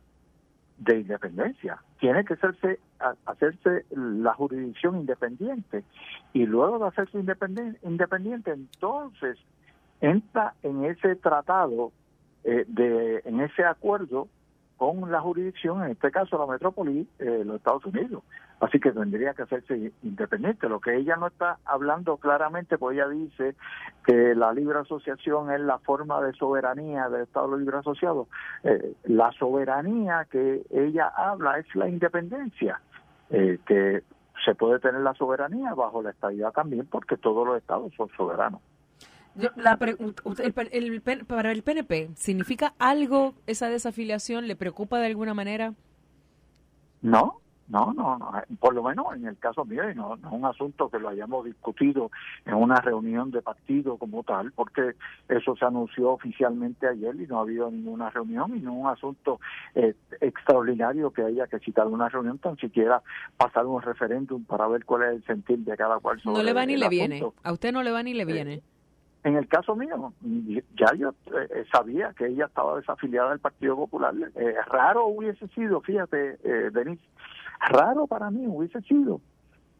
de 0.79 1.01
independencia. 1.01 1.79
Tiene 2.01 2.25
que 2.25 2.35
hacerse, 2.35 2.79
hacerse 3.25 3.87
la 3.91 4.35
jurisdicción 4.35 4.97
independiente 4.97 5.85
y 6.33 6.47
luego 6.47 6.79
de 6.79 6.89
hacerse 6.89 7.19
independiente, 7.19 7.79
independiente 7.87 8.53
entonces 8.53 9.39
entra 10.01 10.55
en 10.63 10.85
ese 10.85 11.17
tratado, 11.17 11.93
eh, 12.45 12.65
de, 12.69 13.23
en 13.25 13.41
ese 13.41 13.65
acuerdo 13.65 14.29
con 14.77 15.11
la 15.11 15.21
jurisdicción, 15.21 15.83
en 15.85 15.93
este 15.93 16.11
caso 16.11 16.39
la 16.39 16.47
metrópoli 16.47 17.09
de 17.19 17.45
los 17.45 17.57
Estados 17.57 17.85
Unidos. 17.87 18.23
Así 18.61 18.81
que 18.81 18.91
tendría 18.91 19.35
que 19.35 19.43
hacerse 19.43 19.93
independiente. 20.03 20.69
Lo 20.69 20.81
que 20.81 20.97
ella 20.97 21.17
no 21.17 21.27
está 21.27 21.59
hablando 21.65 22.17
claramente, 22.17 22.79
pues 22.79 22.97
ella 22.97 23.09
dice 23.09 23.55
que 24.07 24.35
la 24.35 24.53
libre 24.53 24.79
asociación 24.79 25.51
es 25.51 25.61
la 25.61 25.79
forma 25.79 26.23
de 26.23 26.33
soberanía 26.33 27.09
del 27.11 27.23
Estado 27.23 27.57
Libre 27.57 27.79
Asociado. 27.79 28.29
Eh, 28.65 28.95
la 29.05 29.31
soberanía 29.33 30.27
que 30.31 30.63
ella 30.71 31.13
habla 31.15 31.59
es 31.59 31.67
la 31.75 31.89
independencia, 31.89 32.81
eh, 33.29 33.59
que 33.67 34.03
se 34.45 34.55
puede 34.55 34.79
tener 34.79 35.03
la 35.03 35.13
soberanía 35.15 35.75
bajo 35.75 36.03
la 36.03 36.11
estabilidad 36.11 36.53
también, 36.53 36.87
porque 36.87 37.19
todos 37.19 37.47
los 37.47 37.59
estados 37.59 37.93
son 37.95 38.09
soberanos. 38.17 38.63
La 39.57 39.79
el, 40.73 41.03
para 41.27 41.53
el 41.53 41.63
PNP, 41.63 42.11
¿significa 42.15 42.75
algo 42.79 43.35
esa 43.47 43.69
desafiliación? 43.69 44.49
¿Le 44.49 44.57
preocupa 44.57 44.99
de 44.99 45.07
alguna 45.07 45.35
manera? 45.35 45.75
No, 47.03 47.41
no, 47.69 47.93
no, 47.93 48.17
no, 48.19 48.33
por 48.61 48.75
lo 48.75 48.83
menos 48.83 49.07
en 49.15 49.27
el 49.27 49.37
caso 49.39 49.65
mío, 49.65 49.91
y 49.91 49.95
no, 49.95 50.17
no, 50.17 50.29
es 50.29 50.33
un 50.33 50.45
asunto 50.45 50.89
que 50.89 50.99
lo 50.99 51.09
hayamos 51.09 51.45
discutido 51.45 52.11
en 52.45 52.55
una 52.55 52.77
reunión 52.77 53.31
de 53.33 53.43
partido 53.43 53.97
como 53.97 54.23
tal, 54.23 54.53
porque 54.53 54.93
eso 55.29 55.57
se 55.57 55.65
anunció 55.65 56.13
oficialmente 56.13 56.87
ayer 56.87 57.15
y 57.21 57.27
no 57.27 57.39
ha 57.39 57.43
habido 57.43 57.71
ninguna 57.71 58.11
reunión 58.11 58.57
y 58.57 58.61
no 58.61 58.73
es 58.73 58.79
un 58.79 58.87
asunto 58.87 59.41
eh, 59.75 59.95
extraordinario 60.21 61.11
que 61.11 61.23
haya 61.23 61.49
que 61.49 61.59
citar 61.59 61.89
una 61.89 62.09
reunión, 62.09 62.39
tan 62.39 62.57
siquiera 62.57 63.03
pasar 63.37 63.67
un 63.67 63.83
referéndum 63.83 64.45
para 64.45 64.69
ver 64.69 64.85
cuál 64.85 65.03
es 65.03 65.09
el 65.17 65.25
sentir 65.25 65.59
de 65.59 65.77
cada 65.77 65.99
cual. 65.99 66.21
no 66.25 66.43
le 66.43 66.53
va 66.53 66.65
ni 66.67 66.77
le 66.77 66.89
viene, 66.89 67.23
a 67.43 67.53
usted 67.53 67.73
no 67.73 67.83
le 67.83 67.91
va 67.91 68.03
ni 68.03 68.15
le 68.15 68.25
viene. 68.25 68.63
En 69.27 69.35
el 69.35 69.49
caso 69.49 69.75
mío, 69.75 70.13
ya 70.77 70.95
yo 70.97 71.13
eh, 71.37 71.65
sabía 71.73 72.13
que 72.13 72.29
ella 72.29 72.45
estaba 72.45 72.77
desafiliada 72.77 73.31
del 73.31 73.41
Partido 73.41 73.75
Popular. 73.75 74.15
Eh, 74.37 74.55
raro 74.69 75.07
hubiese 75.07 75.49
sido, 75.49 75.81
fíjate, 75.81 76.39
eh, 76.45 76.71
Denise, 76.73 77.03
raro 77.59 78.07
para 78.07 78.31
mí 78.31 78.47
hubiese 78.47 78.81
sido 78.83 79.21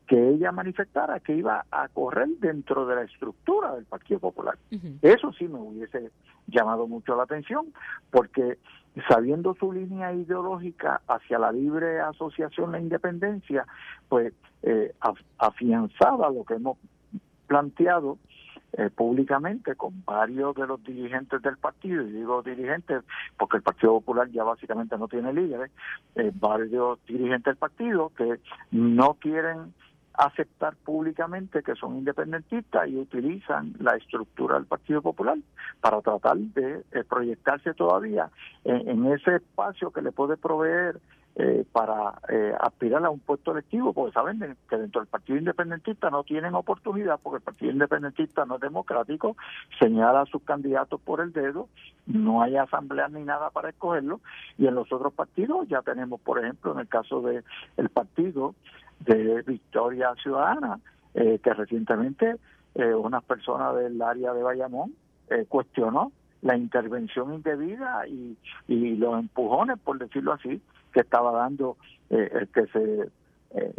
que 0.09 0.31
ella 0.31 0.51
manifestara 0.51 1.21
que 1.21 1.37
iba 1.37 1.65
a 1.71 1.87
correr 1.87 2.27
dentro 2.41 2.87
de 2.87 2.97
la 2.97 3.03
estructura 3.03 3.77
del 3.77 3.85
Partido 3.85 4.19
Popular. 4.19 4.59
Eso 5.01 5.33
sí 5.33 5.47
me 5.47 5.61
hubiese 5.61 6.11
llamado 6.49 6.89
mucho 6.89 7.15
la 7.15 7.23
atención, 7.23 7.73
porque 8.11 8.59
sabiendo 9.09 9.55
su 9.55 9.73
línea 9.73 10.13
ideológica 10.13 11.03
hacia 11.07 11.39
la 11.39 11.53
libre 11.53 12.01
asociación, 12.01 12.73
la 12.73 12.81
independencia, 12.81 13.65
pues 14.09 14.33
eh, 14.65 14.93
afianzaba 15.39 16.31
lo 16.31 16.43
que 16.43 16.55
hemos 16.55 16.79
planteado 17.47 18.19
eh, 18.79 18.91
públicamente 18.91 19.75
con 19.75 20.05
varios 20.05 20.55
de 20.55 20.67
los 20.67 20.83
dirigentes 20.85 21.41
del 21.41 21.57
partido, 21.57 22.03
y 22.03 22.13
digo 22.13 22.43
dirigentes 22.43 23.05
porque 23.39 23.57
el 23.57 23.63
Partido 23.63 23.93
Popular 23.95 24.29
ya 24.29 24.45
básicamente 24.45 24.99
no 24.99 25.09
tiene 25.09 25.33
líderes, 25.33 25.71
eh, 26.15 26.31
varios 26.35 26.99
dirigentes 27.07 27.45
del 27.45 27.57
partido 27.57 28.13
que 28.15 28.39
no 28.73 29.15
quieren 29.15 29.73
aceptar 30.13 30.77
públicamente 30.77 31.63
que 31.63 31.75
son 31.75 31.97
independentistas 31.97 32.87
y 32.89 32.97
utilizan 32.97 33.75
la 33.81 33.97
estructura 33.97 34.57
del 34.57 34.67
Partido 34.67 35.01
Popular 35.01 35.39
para 35.81 36.03
tratar 36.03 36.37
de 36.37 36.85
eh, 36.93 37.05
proyectarse 37.09 37.73
todavía 37.73 38.31
en, 38.65 39.07
ese 39.07 39.37
espacio 39.37 39.91
que 39.91 40.03
le 40.03 40.13
puede 40.13 40.37
proveer 40.37 41.01
eh, 41.39 41.67
para 41.71 42.15
eh, 42.31 42.55
aspirar 42.59 43.05
a 43.05 43.11
un 43.11 43.21
puesto 43.21 43.53
electivo, 43.53 43.93
porque 43.93 44.15
saben 44.15 44.57
que 44.71 44.79
dentro 44.79 45.03
del 45.03 45.09
Partido 45.09 45.39
Independentista 45.39 46.09
no 46.09 46.25
tienen 46.25 46.55
oportunidad, 46.55 47.21
porque 47.23 47.37
el 47.37 47.43
Partido 47.43 47.73
Independentista 47.73 48.47
no 48.47 48.55
es 48.55 48.63
democrático, 48.63 49.37
señala 49.79 50.23
a 50.23 50.27
sus 50.27 50.43
candidatos 50.45 50.99
por 50.99 51.21
el 51.21 51.35
dedo, 51.35 51.69
no 52.07 52.41
hay 52.41 52.57
asamblea 52.57 53.09
ni 53.09 53.23
nada 53.23 53.51
para 53.51 53.69
escogerlo, 53.69 54.23
y 54.57 54.67
en 54.67 54.77
los 54.77 54.91
otros 54.91 55.13
partidos 55.13 55.69
ya 55.69 55.83
tenemos, 55.83 56.23
por 56.23 56.43
ejemplo, 56.43 56.73
en 56.73 56.79
el 56.79 56.89
caso 56.89 57.21
del 57.21 57.45
el 57.77 57.91
partido 57.91 58.55
de 59.01 59.43
Victoria 59.43 60.15
Ciudadana, 60.23 60.81
eh, 61.13 61.39
que 61.45 61.53
recientemente 61.53 62.37
eh, 62.77 62.95
una 62.95 63.21
persona 63.21 63.75
del 63.75 64.01
área 64.01 64.33
de 64.33 64.43
Bayamón 64.43 64.95
cuestionó 65.49 66.13
la 66.43 66.57
intervención 66.57 67.35
indebida 67.35 68.07
y, 68.07 68.37
y 68.69 68.97
los 68.97 69.19
empujones, 69.19 69.79
por 69.79 69.99
decirlo 69.99 70.33
así, 70.33 70.61
que 70.93 71.01
estaba 71.01 71.33
dando, 71.33 71.77
eh, 72.11 72.47
que 72.53 72.67
se 72.67 73.09
eh, 73.55 73.75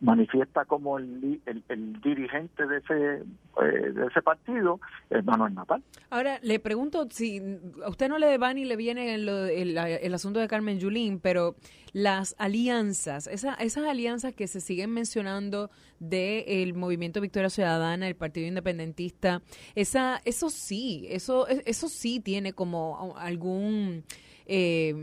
manifiesta 0.00 0.64
como 0.66 0.98
el, 0.98 1.40
el, 1.46 2.00
dirigente 2.02 2.66
de 2.66 2.78
ese 2.78 3.22
eh, 3.62 3.92
de 3.92 4.06
ese 4.06 4.20
partido 4.20 4.78
es 5.08 5.24
Manuel 5.24 5.54
Natal. 5.54 5.82
Ahora 6.10 6.38
le 6.42 6.58
pregunto 6.58 7.06
si 7.10 7.40
a 7.84 7.88
usted 7.88 8.08
no 8.08 8.18
le 8.18 8.36
va 8.36 8.52
ni 8.52 8.64
le 8.66 8.76
viene 8.76 9.14
el, 9.14 9.28
el, 9.28 10.14
asunto 10.14 10.38
de 10.38 10.48
Carmen 10.48 10.78
Yulín, 10.78 11.18
pero 11.20 11.56
las 11.92 12.34
alianzas, 12.38 13.26
esa, 13.26 13.54
esas 13.54 13.86
alianzas 13.86 14.34
que 14.34 14.46
se 14.46 14.60
siguen 14.60 14.90
mencionando 14.90 15.70
del 15.98 16.44
el 16.46 16.74
movimiento 16.74 17.22
Victoria 17.22 17.48
Ciudadana, 17.48 18.06
el 18.06 18.16
Partido 18.16 18.46
Independentista, 18.46 19.40
esa 19.74 20.20
eso 20.26 20.50
sí, 20.50 21.06
eso 21.08 21.48
eso 21.48 21.88
sí 21.88 22.20
tiene 22.20 22.52
como 22.52 23.14
algún 23.16 24.04
eh, 24.46 24.94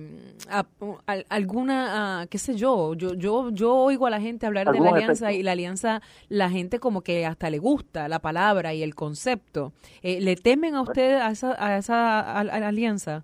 alguna, 1.29 2.27
qué 2.29 2.38
sé 2.38 2.56
yo, 2.56 2.93
yo, 2.93 3.13
yo, 3.13 3.49
yo 3.51 3.75
oigo 3.75 4.08
a 4.08 4.10
la 4.10 4.21
gente 4.21 4.45
hablar 4.45 4.71
de 4.71 4.79
la 4.79 4.91
alianza 4.91 5.32
y 5.32 5.43
la 5.43 5.51
alianza, 5.51 6.01
la 6.29 6.49
gente 6.49 6.79
como 6.79 7.01
que 7.01 7.25
hasta 7.25 7.49
le 7.49 7.60
gusta 7.60 8.08
la 8.08 8.19
palabra 8.19 8.73
y 8.73 8.84
el 8.84 8.95
concepto. 8.95 9.73
Eh, 10.01 10.21
¿Le 10.21 10.36
temen 10.36 10.75
a 10.75 10.82
usted 10.82 11.15
a 11.15 11.29
esa, 11.32 11.56
a 11.63 11.77
esa 11.77 12.39
alianza? 12.39 13.23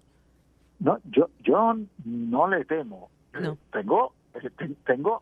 No, 0.80 1.00
yo, 1.06 1.30
yo 1.44 1.76
no 2.06 2.48
le 2.48 2.66
temo. 2.66 3.10
No. 3.34 3.58
Tengo, 3.72 4.14
tengo 4.86 5.22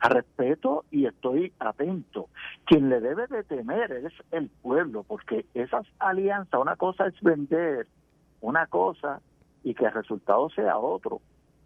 respeto 0.00 0.84
y 0.90 1.06
estoy 1.06 1.52
atento. 1.58 2.28
Quien 2.64 2.88
le 2.88 3.00
debe 3.00 3.26
de 3.26 3.42
temer 3.44 3.92
es 3.92 4.12
el 4.30 4.48
pueblo, 4.48 5.02
porque 5.02 5.44
esas 5.54 5.86
alianzas, 5.98 6.60
una 6.60 6.76
cosa 6.76 7.06
es 7.06 7.20
vender, 7.20 7.86
una 8.40 8.66
cosa 8.66 9.20
y 9.62 9.74
que 9.74 9.86
el 9.86 9.92
resultado 9.92 10.48
sea 10.50 10.78
otro. 10.78 11.20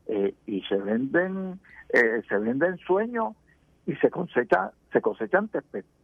Eh, 0.07 0.35
y 0.47 0.63
se 0.63 0.77
venden 0.77 1.61
eh, 1.91 2.23
se 2.29 2.37
venden 2.39 2.77
sueños 2.79 3.37
y 3.87 3.95
se 3.97 4.11
cosecha 4.11 4.73
se 4.93 5.01
cosechan 5.01 5.49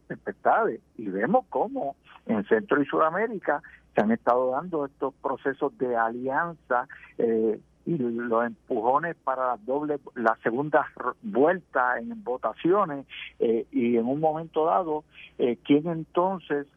tempestades. 0.07 0.81
Y 0.97 1.09
vemos 1.09 1.45
cómo 1.49 1.95
en 2.25 2.43
Centro 2.45 2.81
y 2.81 2.85
Sudamérica 2.85 3.61
se 3.93 4.01
han 4.01 4.11
estado 4.11 4.51
dando 4.51 4.85
estos 4.85 5.13
procesos 5.15 5.77
de 5.77 5.95
alianza 5.95 6.87
eh, 7.17 7.59
y 7.85 7.97
los 7.97 8.45
empujones 8.45 9.15
para 9.23 9.47
la 9.47 9.57
doble 9.57 9.99
la 10.15 10.37
segunda 10.43 10.85
vuelta 11.21 11.99
en 11.99 12.23
votaciones 12.23 13.05
y 13.39 13.97
en 13.97 14.05
un 14.05 14.19
momento 14.19 14.65
dado 14.65 15.05
quién 15.37 15.87
entonces 15.87 16.67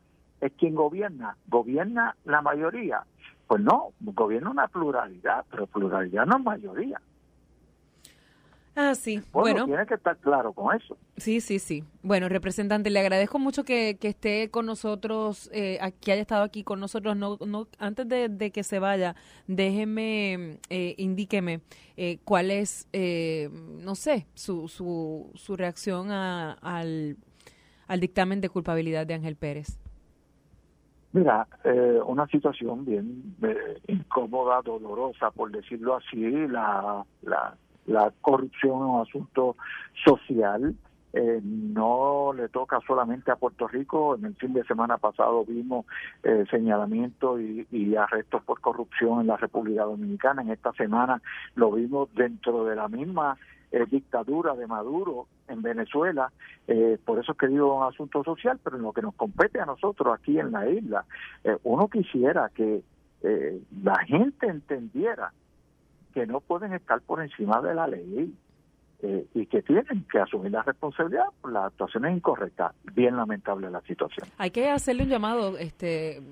es 0.40 0.53
quien 0.53 0.75
gobierna 0.75 1.37
gobierna 1.48 2.16
la 2.25 2.40
mayoría 2.40 3.05
pues 3.52 3.64
no, 3.64 3.92
gobierna 4.00 4.48
una 4.50 4.66
pluralidad, 4.66 5.44
pero 5.50 5.66
pluralidad 5.66 6.24
no 6.24 6.38
es 6.38 6.42
mayoría. 6.42 6.98
Ah, 8.74 8.94
sí. 8.94 9.20
Bueno, 9.30 9.66
tiene 9.66 9.84
que 9.84 9.92
estar 9.92 10.16
claro 10.16 10.54
con 10.54 10.74
eso. 10.74 10.96
Sí, 11.18 11.42
sí, 11.42 11.58
sí. 11.58 11.84
Bueno, 12.02 12.30
representante, 12.30 12.88
le 12.88 12.98
agradezco 12.98 13.38
mucho 13.38 13.62
que, 13.62 13.98
esté 14.00 14.50
con 14.50 14.64
nosotros, 14.64 15.50
eh, 15.52 15.78
que 16.00 16.12
haya 16.12 16.22
estado 16.22 16.44
aquí 16.44 16.64
con 16.64 16.80
nosotros. 16.80 17.14
No, 17.14 17.36
no, 17.46 17.68
antes 17.78 18.08
de, 18.08 18.50
que 18.50 18.62
se 18.62 18.78
vaya, 18.78 19.16
déjeme, 19.46 20.58
eh, 20.70 20.94
indíqueme 20.96 21.60
eh, 21.98 22.20
cuál 22.24 22.50
es, 22.50 22.88
eh, 22.94 23.50
no 23.52 23.96
sé, 23.96 24.28
su, 24.32 24.66
su, 24.68 25.30
su 25.34 25.58
reacción 25.58 26.10
al, 26.10 27.18
al 27.86 28.00
dictamen 28.00 28.40
de 28.40 28.48
culpabilidad 28.48 29.06
de 29.06 29.12
Ángel 29.12 29.36
Pérez. 29.36 29.81
Mira, 31.12 31.46
eh, 31.64 32.01
una 32.07 32.27
situación 32.27 32.87
bien 32.87 33.37
eh, 33.42 33.81
incómoda, 33.88 34.62
dolorosa, 34.62 35.31
por 35.31 35.51
decirlo 35.51 35.96
así, 35.96 36.46
la, 36.48 37.05
la, 37.22 37.55
la 37.87 38.12
corrupción 38.22 38.77
es 38.77 38.88
un 38.88 39.01
asunto 39.01 39.57
social, 40.05 40.75
eh, 41.12 41.40
no 41.42 42.33
le 42.35 42.48
toca 42.48 42.81
solamente 42.87 43.31
a 43.31 43.37
Puerto 43.37 43.68
Rico. 43.68 44.14
En 44.14 44.25
el 44.25 44.35
fin 44.37 44.55
de 44.55 44.64
semana 44.64 44.96
pasado 44.96 45.44
vimos 45.44 45.85
eh, 46.22 46.44
señalamientos 46.51 47.40
y, 47.40 47.66
y, 47.70 47.94
arrestos 47.96 48.42
por 48.44 48.61
corrupción 48.61 49.20
en 49.20 49.27
la 49.27 49.37
República 49.37 49.85
Dominicana. 49.85 50.40
En 50.40 50.51
esta 50.51 50.72
semana 50.72 51.20
lo 51.55 51.72
vimos 51.72 52.09
dentro 52.14 52.64
de 52.64 52.77
la 52.77 52.88
misma 52.88 53.37
eh, 53.72 53.87
dictadura 53.90 54.54
de 54.54 54.66
Maduro 54.66 55.28
en 55.48 55.62
Venezuela, 55.62 56.30
eh, 56.68 56.98
por 57.04 57.18
eso 57.18 57.32
es 57.32 57.38
que 57.38 57.48
digo 57.48 57.74
un 57.74 57.85
asunto 57.85 58.22
social, 58.22 58.61
pero 58.62 58.76
en 58.76 58.82
lo 58.82 58.92
que 58.92 59.00
nos 59.00 59.14
compete 59.14 59.61
a 59.61 59.66
nosotros 59.66 60.14
aquí 60.14 60.38
en 60.38 60.52
la 60.52 60.68
isla, 60.68 61.06
eh, 61.42 61.56
uno 61.64 61.88
quisiera 61.88 62.50
que 62.54 62.82
la 63.85 63.98
gente 64.04 64.48
entendiera 64.48 65.32
que 66.12 66.26
no 66.26 66.40
pueden 66.40 66.72
estar 66.72 67.00
por 67.02 67.22
encima 67.22 67.61
de 67.61 67.72
la 67.72 67.87
ley. 67.87 68.35
Eh, 69.04 69.26
y 69.34 69.46
que 69.46 69.62
tienen 69.62 70.06
que 70.10 70.20
asumir 70.20 70.52
la 70.52 70.62
responsabilidad 70.62 71.24
por 71.40 71.52
las 71.52 71.64
actuaciones 71.64 72.16
incorrectas. 72.16 72.72
Bien 72.94 73.16
lamentable 73.16 73.68
la 73.68 73.80
situación. 73.80 74.28
Hay 74.38 74.52
que 74.52 74.70
hacerle 74.70 75.02
un 75.02 75.08
llamado, 75.08 75.58
este, 75.58 76.22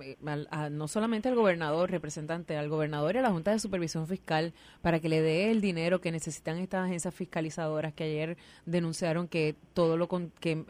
no 0.71 0.87
solamente 0.87 1.29
al 1.29 1.35
gobernador, 1.35 1.91
representante, 1.91 2.57
al 2.57 2.69
gobernador 2.69 3.17
y 3.17 3.19
a 3.19 3.23
la 3.23 3.33
Junta 3.33 3.51
de 3.51 3.59
Supervisión 3.59 4.07
Fiscal 4.07 4.53
para 4.83 5.01
que 5.01 5.09
le 5.09 5.21
dé 5.21 5.51
el 5.51 5.61
dinero 5.61 6.01
que 6.01 6.13
necesitan 6.13 6.59
estas 6.59 6.87
agencias 6.87 7.13
fiscalizadoras 7.13 7.93
que 7.93 8.05
ayer 8.05 8.37
denunciaron 8.67 9.27
que 9.27 9.57
todo 9.75 9.97
lo 9.97 10.07
con, 10.07 10.31
que 10.39 10.65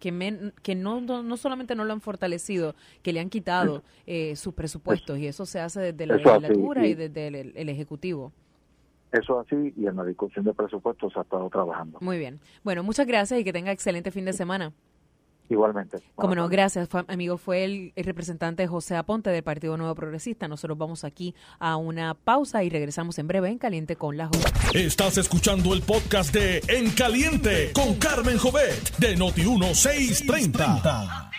que, 0.00 0.50
que 0.62 0.74
no, 0.74 1.00
no, 1.00 1.36
solamente 1.36 1.76
no 1.76 1.84
lo 1.84 1.92
han 1.92 2.00
fortalecido, 2.00 2.74
que 3.02 3.12
le 3.12 3.20
han 3.20 3.30
quitado 3.30 3.84
eh, 4.06 4.34
sus 4.34 4.52
presupuestos 4.52 5.16
y 5.18 5.28
eso 5.28 5.46
se 5.46 5.60
hace 5.60 5.92
desde 5.92 6.06
la 6.06 6.16
legislatura 6.16 6.84
y, 6.84 6.94
desde 6.94 7.28
el 7.28 7.68
ejecutivo. 7.68 8.32
Eso 9.14 9.38
así 9.38 9.72
y 9.76 9.86
en 9.86 9.96
la 9.96 10.04
discusión 10.04 10.44
de 10.44 10.52
presupuestos 10.52 11.12
se 11.12 11.20
ha 11.20 11.22
estado 11.22 11.48
trabajando. 11.48 11.98
Muy 12.00 12.18
bien. 12.18 12.40
Bueno, 12.64 12.82
muchas 12.82 13.06
gracias 13.06 13.40
y 13.40 13.44
que 13.44 13.52
tenga 13.52 13.70
excelente 13.70 14.10
fin 14.10 14.24
de 14.24 14.32
semana. 14.32 14.72
Igualmente. 15.48 15.98
Como 16.16 16.34
no, 16.34 16.48
gracias, 16.48 16.88
amigo. 17.06 17.36
Fue 17.36 17.64
el, 17.64 17.92
representante 17.96 18.66
José 18.66 18.96
Aponte 18.96 19.30
del 19.30 19.42
Partido 19.42 19.76
Nuevo 19.76 19.94
Progresista. 19.94 20.48
Nosotros 20.48 20.78
vamos 20.78 21.04
aquí 21.04 21.34
a 21.58 21.76
una 21.76 22.14
pausa 22.14 22.64
y 22.64 22.70
regresamos 22.70 23.18
en 23.18 23.28
breve 23.28 23.50
en 23.50 23.58
Caliente 23.58 23.96
con 23.96 24.16
la 24.16 24.26
Joven. 24.26 24.52
Estás 24.72 25.18
escuchando 25.18 25.74
el 25.74 25.82
podcast 25.82 26.34
de 26.34 26.62
En 26.68 26.90
Caliente 26.92 27.72
con 27.72 27.96
Carmen 27.96 28.38
Jovet 28.38 28.96
de 28.96 29.16
Noti1630. 29.16 31.30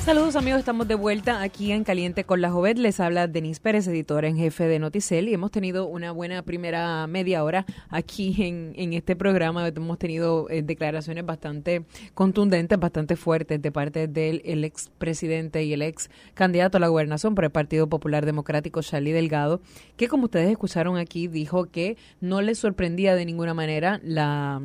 Saludos 0.00 0.34
amigos, 0.34 0.58
estamos 0.58 0.88
de 0.88 0.96
vuelta 0.96 1.42
aquí 1.42 1.70
en 1.70 1.84
Caliente 1.84 2.24
con 2.24 2.40
la 2.40 2.50
Jovet. 2.50 2.76
Les 2.76 2.98
habla 2.98 3.28
Denise 3.28 3.60
Pérez, 3.60 3.86
editora 3.86 4.26
en 4.26 4.36
jefe 4.36 4.64
de 4.64 4.80
Noticel 4.80 5.28
y 5.28 5.34
hemos 5.34 5.52
tenido 5.52 5.86
una 5.86 6.10
buena 6.10 6.42
primera 6.42 7.06
media 7.06 7.44
hora 7.44 7.64
aquí 7.88 8.34
en, 8.42 8.72
en 8.74 8.94
este 8.94 9.14
programa. 9.14 9.68
Hemos 9.68 9.98
tenido 9.98 10.50
eh, 10.50 10.62
declaraciones 10.62 11.24
bastante 11.24 11.84
contundentes, 12.14 12.80
bastante 12.80 13.14
fuertes 13.14 13.62
de 13.62 13.70
parte 13.70 14.08
del 14.08 14.42
el 14.44 14.64
expresidente 14.64 15.62
y 15.62 15.72
el 15.72 15.82
ex 15.82 16.10
candidato 16.34 16.78
a 16.78 16.80
la 16.80 16.88
gobernación 16.88 17.36
por 17.36 17.44
el 17.44 17.50
Partido 17.50 17.88
Popular 17.88 18.26
Democrático, 18.26 18.82
Charlie 18.82 19.12
Delgado, 19.12 19.60
que 19.96 20.08
como 20.08 20.24
ustedes 20.24 20.50
escucharon 20.50 20.96
aquí, 20.96 21.28
dijo 21.28 21.66
que 21.66 21.96
no 22.20 22.42
le 22.42 22.56
sorprendía 22.56 23.14
de 23.14 23.24
ninguna 23.24 23.54
manera 23.54 24.00
la 24.02 24.62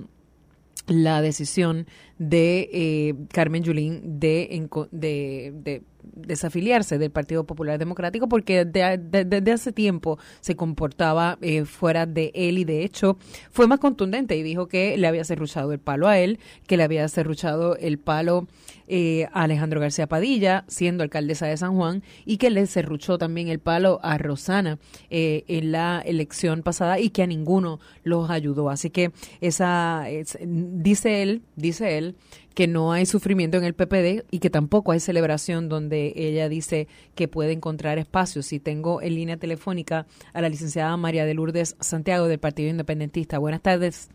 la 0.88 1.21
decisión 1.21 1.86
de 2.17 2.69
eh, 2.71 3.15
Carmen 3.32 3.63
Yulín 3.63 4.19
de, 4.19 4.47
de, 4.91 5.52
de, 5.54 5.84
desafiliarse 6.13 6.98
del 6.98 7.12
Partido 7.12 7.46
Popular 7.46 7.80
Democrático 7.80 8.28
porque 8.28 8.65
desde 8.65 9.52
hace 9.52 9.72
tiempo 9.72 10.17
se 10.41 10.56
comportaba 10.56 11.38
eh, 11.41 11.65
fuera 11.65 12.06
de 12.06 12.32
él 12.34 12.58
y 12.58 12.63
de 12.63 12.84
hecho 12.84 13.17
fue 13.52 13.67
más 13.67 13.80
contundente 13.80 14.36
y 14.38 14.43
dijo 14.43 14.67
que 14.67 14.98
le 14.98 15.08
había 15.08 15.24
cerruchado 15.24 15.72
el 15.72 15.80
palo 15.80 16.08
a 16.08 16.20
él, 16.20 16.39
que 16.67 16.78
le 16.78 16.84
había 16.84 17.08
cerruchado 17.08 17.76
el 17.78 17.98
palo 18.00 18.48
eh, 18.88 19.28
a 19.34 19.43
Alejandro 19.43 19.82
García 19.82 20.08
Padilla, 20.08 20.63
siendo 20.67 21.04
alcaldesa 21.04 21.48
de 21.48 21.58
San 21.58 21.76
Juan, 21.76 22.04
y 22.26 22.38
que 22.38 22.50
le 22.50 22.65
cerruchó 22.67 23.17
también 23.17 23.50
el 23.50 23.60
palo 23.60 24.00
a 24.02 24.17
Rosana 24.17 24.80
eh, 25.10 25.43
en 25.48 25.72
la 25.72 26.02
elección 26.06 26.63
pasada 26.63 27.00
y 27.00 27.10
que 27.10 27.24
a 27.24 27.28
ninguno 27.28 27.80
los 28.04 28.30
ayudó. 28.30 28.70
Así 28.70 28.89
que 28.89 29.12
esa, 29.41 30.06
dice 30.46 31.22
él, 31.22 31.41
dice 31.56 31.98
él, 31.98 32.15
que 32.58 32.65
no 32.65 32.91
hay 32.91 33.06
sufrimiento 33.06 33.58
en 33.58 33.65
el 33.65 33.76
PPD 33.76 34.26
y 34.32 34.39
que 34.39 34.50
tampoco 34.50 34.91
hay 34.91 35.00
celebración 35.00 35.70
donde 35.70 35.96
ella 36.15 36.49
dice 36.49 36.88
que 37.15 37.27
puede 37.27 37.51
encontrar 37.51 37.97
espacios. 37.97 38.53
Y 38.53 38.60
tengo 38.60 39.01
en 39.01 39.15
línea 39.15 39.38
telefónica 39.38 40.05
a 40.33 40.41
la 40.41 40.49
licenciada 40.49 40.95
María 40.97 41.25
de 41.25 41.33
Lourdes 41.33 41.75
Santiago 41.79 42.27
del 42.27 42.39
Partido 42.39 42.69
Independentista. 42.69 43.38
Buenas 43.39 43.62
tardes. 43.62 44.10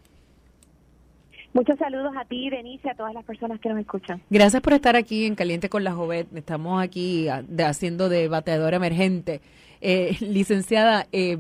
Muchos 1.55 1.79
saludos 1.79 2.15
a 2.17 2.25
ti, 2.25 2.49
Denise, 2.49 2.89
a 2.89 2.95
todas 2.95 3.13
las 3.13 3.25
personas 3.25 3.61
que 3.61 3.69
nos 3.69 3.79
escuchan. 3.79 4.23
Gracias 4.31 4.63
por 4.63 4.73
estar 4.73 4.97
aquí 4.97 5.27
en 5.27 5.35
Caliente 5.35 5.69
con 5.69 5.85
la 5.85 5.93
Jovet. 5.93 6.35
Estamos 6.35 6.83
aquí 6.83 7.29
haciendo 7.29 8.09
de 8.09 8.29
bateadora 8.29 8.79
emergente. 8.79 9.43
Eh, 9.83 10.17
licenciada, 10.21 11.07
eh, 11.13 11.37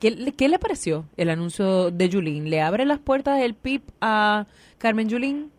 ¿qué, 0.00 0.34
¿qué, 0.36 0.48
le 0.50 0.58
pareció 0.58 1.06
el 1.16 1.30
anuncio 1.30 1.90
de 1.90 2.10
Julín? 2.10 2.50
¿Le 2.50 2.60
abre 2.60 2.84
las 2.84 2.98
puertas 2.98 3.40
del 3.40 3.54
PIB 3.54 3.80
a 4.02 4.46
Carmen 4.76 5.08
Julín? 5.08 5.50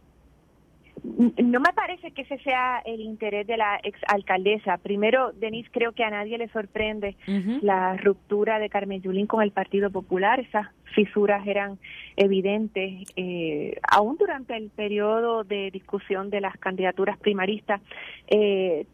No 1.03 1.59
me 1.59 1.73
parece 1.73 2.11
que 2.11 2.23
ese 2.23 2.37
sea 2.39 2.79
el 2.85 3.01
interés 3.01 3.45
de 3.47 3.57
la 3.57 3.77
exalcaldesa. 3.83 4.77
Primero, 4.77 5.31
Denise, 5.33 5.69
creo 5.71 5.91
que 5.91 6.03
a 6.03 6.09
nadie 6.09 6.37
le 6.37 6.47
sorprende 6.49 7.15
la 7.61 7.95
ruptura 7.97 8.59
de 8.59 8.69
Carmen 8.69 9.01
Yulín 9.01 9.27
con 9.27 9.41
el 9.41 9.51
Partido 9.51 9.91
Popular. 9.91 10.39
Esas 10.39 10.67
fisuras 10.95 11.45
eran 11.45 11.77
evidentes, 12.15 13.07
eh, 13.15 13.79
aún 13.89 14.17
durante 14.17 14.57
el 14.57 14.69
periodo 14.69 15.43
de 15.43 15.69
discusión 15.71 16.29
de 16.29 16.41
las 16.41 16.57
candidaturas 16.57 17.17
primaristas, 17.17 17.81
eh, 18.27 18.85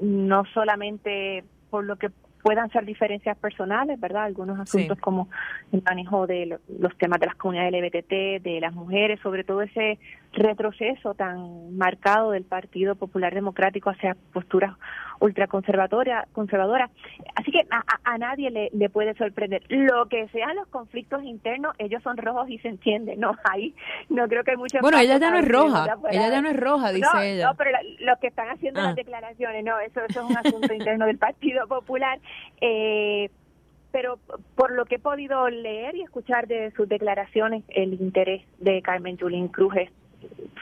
no 0.00 0.44
solamente 0.54 1.44
por 1.70 1.84
lo 1.84 1.96
que 1.96 2.10
puedan 2.44 2.70
ser 2.70 2.84
diferencias 2.84 3.38
personales, 3.38 3.98
¿verdad? 3.98 4.24
Algunos 4.24 4.60
asuntos 4.60 4.98
como 5.00 5.30
el 5.72 5.82
manejo 5.82 6.26
de 6.26 6.58
los 6.78 6.96
temas 6.98 7.18
de 7.18 7.26
las 7.26 7.36
comunidades 7.36 7.72
LGBT, 7.72 8.42
de 8.42 8.58
las 8.60 8.74
mujeres, 8.74 9.18
sobre 9.20 9.44
todo 9.44 9.62
ese 9.62 9.98
retroceso 10.34 11.14
tan 11.14 11.76
marcado 11.76 12.32
del 12.32 12.44
Partido 12.44 12.94
Popular 12.94 13.34
Democrático 13.34 13.90
hacia 13.90 14.16
posturas 14.32 14.76
ultraconservadoras. 15.20 16.28
Conservadora. 16.32 16.90
Así 17.36 17.50
que 17.50 17.66
a, 17.70 18.18
nadie 18.18 18.50
le, 18.50 18.70
le, 18.72 18.90
puede 18.90 19.14
sorprender. 19.14 19.62
Lo 19.68 20.06
que 20.06 20.28
sean 20.28 20.56
los 20.56 20.66
conflictos 20.68 21.22
internos, 21.22 21.74
ellos 21.78 22.02
son 22.02 22.16
rojos 22.16 22.48
y 22.50 22.58
se 22.58 22.68
entiende, 22.68 23.16
¿no? 23.16 23.36
Ahí 23.44 23.74
no 24.08 24.28
creo 24.28 24.44
que 24.44 24.52
hay 24.52 24.56
mucho... 24.56 24.78
Bueno, 24.80 24.98
ella 24.98 25.18
ya 25.18 25.30
no 25.30 25.38
es 25.38 25.48
roja, 25.48 25.98
ella 26.10 26.30
ya 26.30 26.42
no 26.42 26.48
es 26.48 26.56
roja, 26.56 26.92
dice 26.92 27.08
ella. 27.22 27.46
No, 27.46 27.54
pero 27.54 27.70
los 28.00 28.18
que 28.18 28.28
están 28.28 28.48
haciendo 28.48 28.80
las 28.80 28.92
ah. 28.92 28.94
declaraciones, 28.94 29.64
no, 29.64 29.78
eso, 29.80 30.00
eso 30.08 30.20
es 30.20 30.30
un 30.30 30.36
asunto 30.36 30.74
interno 30.74 31.06
del 31.06 31.18
Partido 31.18 31.66
Popular. 31.66 32.18
Eh, 32.60 33.30
pero 33.94 34.18
por 34.56 34.72
lo 34.72 34.86
que 34.86 34.96
he 34.96 34.98
podido 34.98 35.48
leer 35.48 35.94
y 35.94 36.02
escuchar 36.02 36.48
de 36.48 36.72
sus 36.72 36.88
declaraciones, 36.88 37.62
el 37.68 37.94
interés 37.94 38.42
de 38.58 38.82
Carmen 38.82 39.16
Yulín 39.16 39.46
Cruz 39.46 39.76
es 39.76 39.90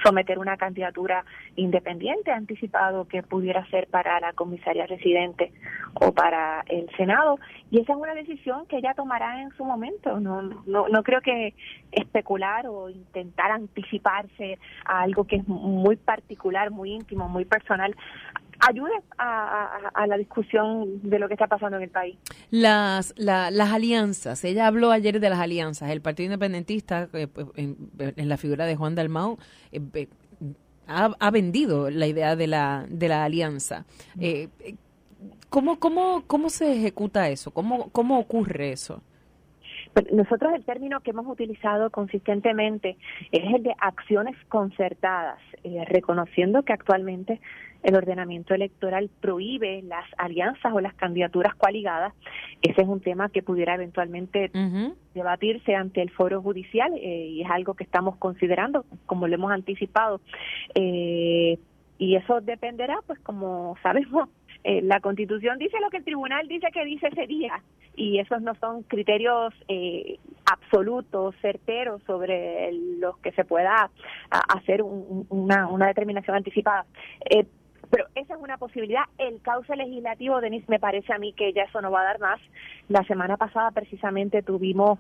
someter 0.03 0.39
una 0.39 0.57
candidatura 0.57 1.25
independiente 1.57 2.31
anticipado 2.31 3.07
que 3.07 3.23
pudiera 3.23 3.65
ser 3.67 3.87
para 3.89 4.19
la 4.21 4.33
comisaría 4.33 4.87
residente 4.87 5.53
o 5.95 6.13
para 6.13 6.65
el 6.69 6.89
Senado. 6.97 7.39
Y 7.71 7.81
esa 7.81 7.93
es 7.93 7.99
una 7.99 8.15
decisión 8.15 8.67
que 8.67 8.79
ella 8.79 8.95
tomará 8.95 9.43
en 9.43 9.51
su 9.53 9.65
momento. 9.65 10.19
No 10.21 10.43
no, 10.43 10.89
no 10.89 11.03
creo 11.03 11.21
que 11.21 11.55
especular 11.91 12.67
o 12.67 12.89
intentar 12.91 13.51
anticiparse 13.51 14.59
a 14.85 15.03
algo 15.03 15.25
que 15.25 15.37
es 15.37 15.49
muy 15.49 15.97
particular 15.97 16.71
muy 16.71 16.93
íntimo 16.93 17.29
muy 17.29 17.45
personal 17.45 17.95
ayude 18.69 18.93
a, 19.19 20.07
la 20.07 20.17
discusión 20.17 21.01
de 21.03 21.19
lo 21.19 21.29
que 21.29 21.35
está 21.35 21.47
pasando 21.47 21.77
en 21.77 21.85
el 21.85 21.91
país. 21.91 22.19
Las, 22.51 23.15
las 23.17 23.73
alianzas, 23.73 24.45
ella 24.45 24.67
habló 24.67 24.91
ayer 24.91 25.21
de 25.21 25.31
las 25.31 25.41
alianzas, 25.41 25.91
el 25.91 26.01
Partido 26.01 26.27
Independentista, 26.27 27.09
eh, 27.13 27.27
pues, 27.27 27.47
en, 27.57 28.29
la 28.29 28.37
figura 28.37 28.67
de 28.67 28.77
Juan 28.77 28.95
Dalmau, 28.95 29.39
eh, 29.73 30.09
ha, 30.87 31.31
vendido 31.31 31.91
la 31.91 32.07
idea 32.07 32.37
de 32.37 32.47
la, 32.47 32.87
de 32.89 33.09
la 33.09 33.25
alianza. 33.25 33.85
Eh, 34.21 34.49
¿cómo, 35.49 35.79
cómo, 35.79 36.25
¿Cómo 36.27 36.49
se 36.49 36.73
ejecuta 36.73 37.29
eso? 37.29 37.51
¿Cómo, 37.51 37.91
cómo 37.91 38.19
ocurre 38.19 38.73
eso? 38.73 39.03
Nosotros 40.11 40.55
el 40.55 40.65
término 40.65 41.01
que 41.01 41.11
hemos 41.11 41.27
utilizado 41.27 41.91
consistentemente 41.91 42.97
es 43.31 43.55
el 43.55 43.63
de 43.63 43.75
acciones 43.79 44.37
concertadas, 44.49 45.39
eh, 45.65 45.85
reconociendo 45.87 46.63
que 46.63 46.73
actualmente 46.73 47.41
el 47.83 47.95
ordenamiento 47.95 48.55
electoral 48.55 49.11
prohíbe 49.21 49.83
las 49.83 50.05
alianzas 50.17 50.73
o 50.73 50.81
las 50.81 50.95
candidaturas 50.95 51.55
coaligadas. 51.55 52.15
Ese 52.63 52.83
es 52.83 52.89
un 52.89 53.01
tema 53.01 53.29
que 53.29 53.43
pudiera 53.43 53.75
eventualmente 53.75 54.51
debatirse 55.15 55.75
ante 55.75 56.03
el 56.03 56.11
foro 56.11 56.41
judicial 56.43 56.93
eh, 56.97 57.27
y 57.29 57.43
es 57.43 57.51
algo 57.51 57.75
que 57.75 57.85
estamos 57.85 58.17
considerando, 58.17 58.85
como 59.07 59.27
lo 59.27 59.35
hemos 59.35 59.53
anticipado. 59.53 60.21
Eh, 60.75 61.59
y 61.99 62.17
eso 62.17 62.41
dependerá, 62.41 62.99
pues 63.07 63.21
como 63.21 63.77
sabemos, 63.83 64.29
eh, 64.65 64.83
la 64.83 65.01
Constitución 65.01 65.59
dice 65.59 65.79
lo 65.81 65.91
que 65.91 65.99
el 65.99 66.05
tribunal 66.05 66.49
dice 66.49 66.69
que 66.73 66.85
dice 66.85 67.09
ese 67.09 67.27
día 67.27 67.63
y 67.95 68.19
esos 68.19 68.41
no 68.43 68.55
son 68.57 68.83
criterios 68.85 69.55
eh, 69.69 70.19
absolutos, 70.51 71.35
certeros 71.41 72.03
sobre 72.07 72.73
los 72.73 73.19
que 73.19 73.33
se 73.33 73.45
pueda 73.45 73.91
hacer 74.31 74.83
una, 74.83 75.69
una 75.69 75.87
determinación 75.87 76.37
anticipada. 76.37 76.87
Eh, 77.29 77.47
pero 77.93 78.07
esa 78.15 78.35
es 78.35 78.41
una 78.41 78.57
posibilidad. 78.57 79.03
El 79.19 79.43
cauce 79.43 79.77
legislativo, 79.77 80.41
Denis, 80.41 80.67
me 80.67 80.81
parece 80.81 81.13
a 81.13 81.19
mí 81.19 81.35
que 81.35 81.53
ya 81.53 81.65
eso 81.65 81.83
no 81.83 81.91
va 81.91 82.01
a 82.01 82.05
dar 82.05 82.21
más. 82.21 82.41
La 82.89 83.05
semana 83.05 83.37
pasada 83.37 83.71
precisamente 83.71 84.43
tuvimos 84.43 84.99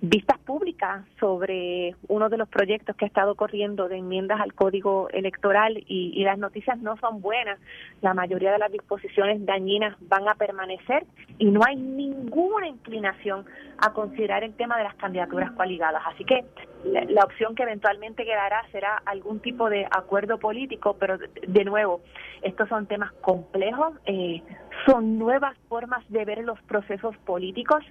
vistas 0.00 0.38
públicas 0.40 1.02
sobre 1.18 1.96
uno 2.08 2.28
de 2.28 2.36
los 2.36 2.48
proyectos 2.48 2.94
que 2.96 3.06
ha 3.06 3.08
estado 3.08 3.34
corriendo 3.36 3.88
de 3.88 3.96
enmiendas 3.96 4.40
al 4.40 4.52
código 4.52 5.08
electoral 5.10 5.82
y, 5.86 6.22
las 6.24 6.38
noticias 6.38 6.78
no 6.78 6.96
son 6.98 7.20
buenas. 7.20 7.58
La 8.00 8.14
mayoría 8.14 8.52
de 8.52 8.58
las 8.58 8.72
disposiciones 8.72 9.44
dañinas 9.44 9.96
van 10.00 10.28
a 10.28 10.34
permanecer 10.34 11.04
y 11.38 11.46
no 11.46 11.60
hay 11.66 11.76
ninguna 11.76 12.66
inclinación 12.66 13.44
a 13.78 13.92
considerar 13.92 14.44
el 14.44 14.54
tema 14.54 14.76
de 14.78 14.84
las 14.84 14.94
candidaturas 14.94 15.52
coaligadas. 15.52 16.02
Así 16.06 16.24
que 16.24 16.44
la, 16.84 17.24
opción 17.24 17.54
que 17.54 17.62
eventualmente 17.62 18.24
quedará 18.24 18.62
será 18.72 19.02
algún 19.06 19.40
tipo 19.40 19.70
de 19.70 19.86
acuerdo 19.90 20.38
político, 20.38 20.96
pero 20.98 21.18
de, 21.18 21.64
nuevo, 21.64 22.00
estos 22.42 22.68
son 22.68 22.86
temas 22.86 23.12
complejos, 23.20 23.94
eh, 24.06 24.42
son 24.86 25.18
nuevas 25.18 25.56
formas 25.68 26.04
de 26.10 26.24
ver 26.24 26.44
los 26.44 26.60
procesos 26.62 27.16
políticos 27.18 27.82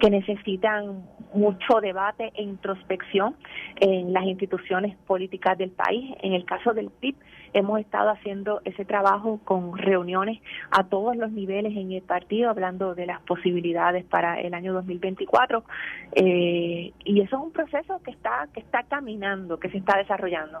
que 0.00 0.10
necesitan 0.10 1.04
mucho 1.34 1.80
debate 1.80 2.32
e 2.34 2.42
introspección 2.42 3.36
en 3.76 4.12
las 4.12 4.24
instituciones 4.24 4.96
políticas 5.06 5.56
del 5.58 5.70
país. 5.70 6.14
En 6.22 6.32
el 6.32 6.44
caso 6.44 6.72
del 6.72 6.90
PIB, 6.90 7.16
hemos 7.52 7.80
estado 7.80 8.10
haciendo 8.10 8.60
ese 8.64 8.84
trabajo 8.84 9.40
con 9.44 9.76
reuniones 9.76 10.40
a 10.70 10.84
todos 10.84 11.16
los 11.16 11.30
niveles 11.32 11.76
en 11.76 11.92
el 11.92 12.02
partido, 12.02 12.50
hablando 12.50 12.94
de 12.94 13.06
las 13.06 13.20
posibilidades 13.22 14.04
para 14.04 14.40
el 14.40 14.54
año 14.54 14.72
2024. 14.72 15.64
Eh, 16.12 16.92
y 17.04 17.20
eso 17.20 17.36
es 17.36 17.42
un 17.42 17.52
proceso 17.52 18.00
que 18.02 18.10
está, 18.10 18.48
que 18.52 18.60
está 18.60 18.82
caminando, 18.84 19.58
que 19.58 19.70
se 19.70 19.78
está 19.78 19.98
desarrollando. 19.98 20.60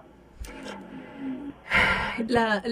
la 2.26 2.62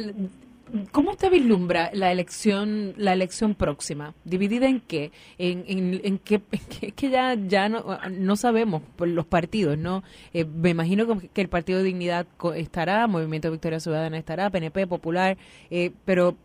¿Cómo 0.92 1.12
usted 1.12 1.30
vislumbra 1.30 1.90
la 1.92 2.12
elección, 2.12 2.94
la 2.96 3.12
elección 3.12 3.54
próxima? 3.54 4.14
¿Dividida 4.24 4.66
en 4.68 4.80
qué? 4.80 5.12
¿En, 5.38 5.64
en, 5.66 6.18
qué? 6.24 6.40
Es 6.50 6.94
que 6.94 7.10
ya, 7.10 7.34
ya 7.34 7.68
no, 7.68 7.84
no 8.10 8.36
sabemos 8.36 8.82
los 8.98 9.26
partidos, 9.26 9.78
¿no? 9.78 10.02
Eh, 10.32 10.44
me 10.44 10.70
imagino 10.70 11.06
que 11.32 11.40
el 11.40 11.48
Partido 11.48 11.78
de 11.78 11.84
Dignidad 11.84 12.26
estará, 12.56 13.06
Movimiento 13.06 13.50
Victoria 13.50 13.80
Ciudadana 13.80 14.18
estará, 14.18 14.50
PNP, 14.50 14.86
Popular, 14.86 15.36
eh, 15.70 15.92
pero 16.04 16.36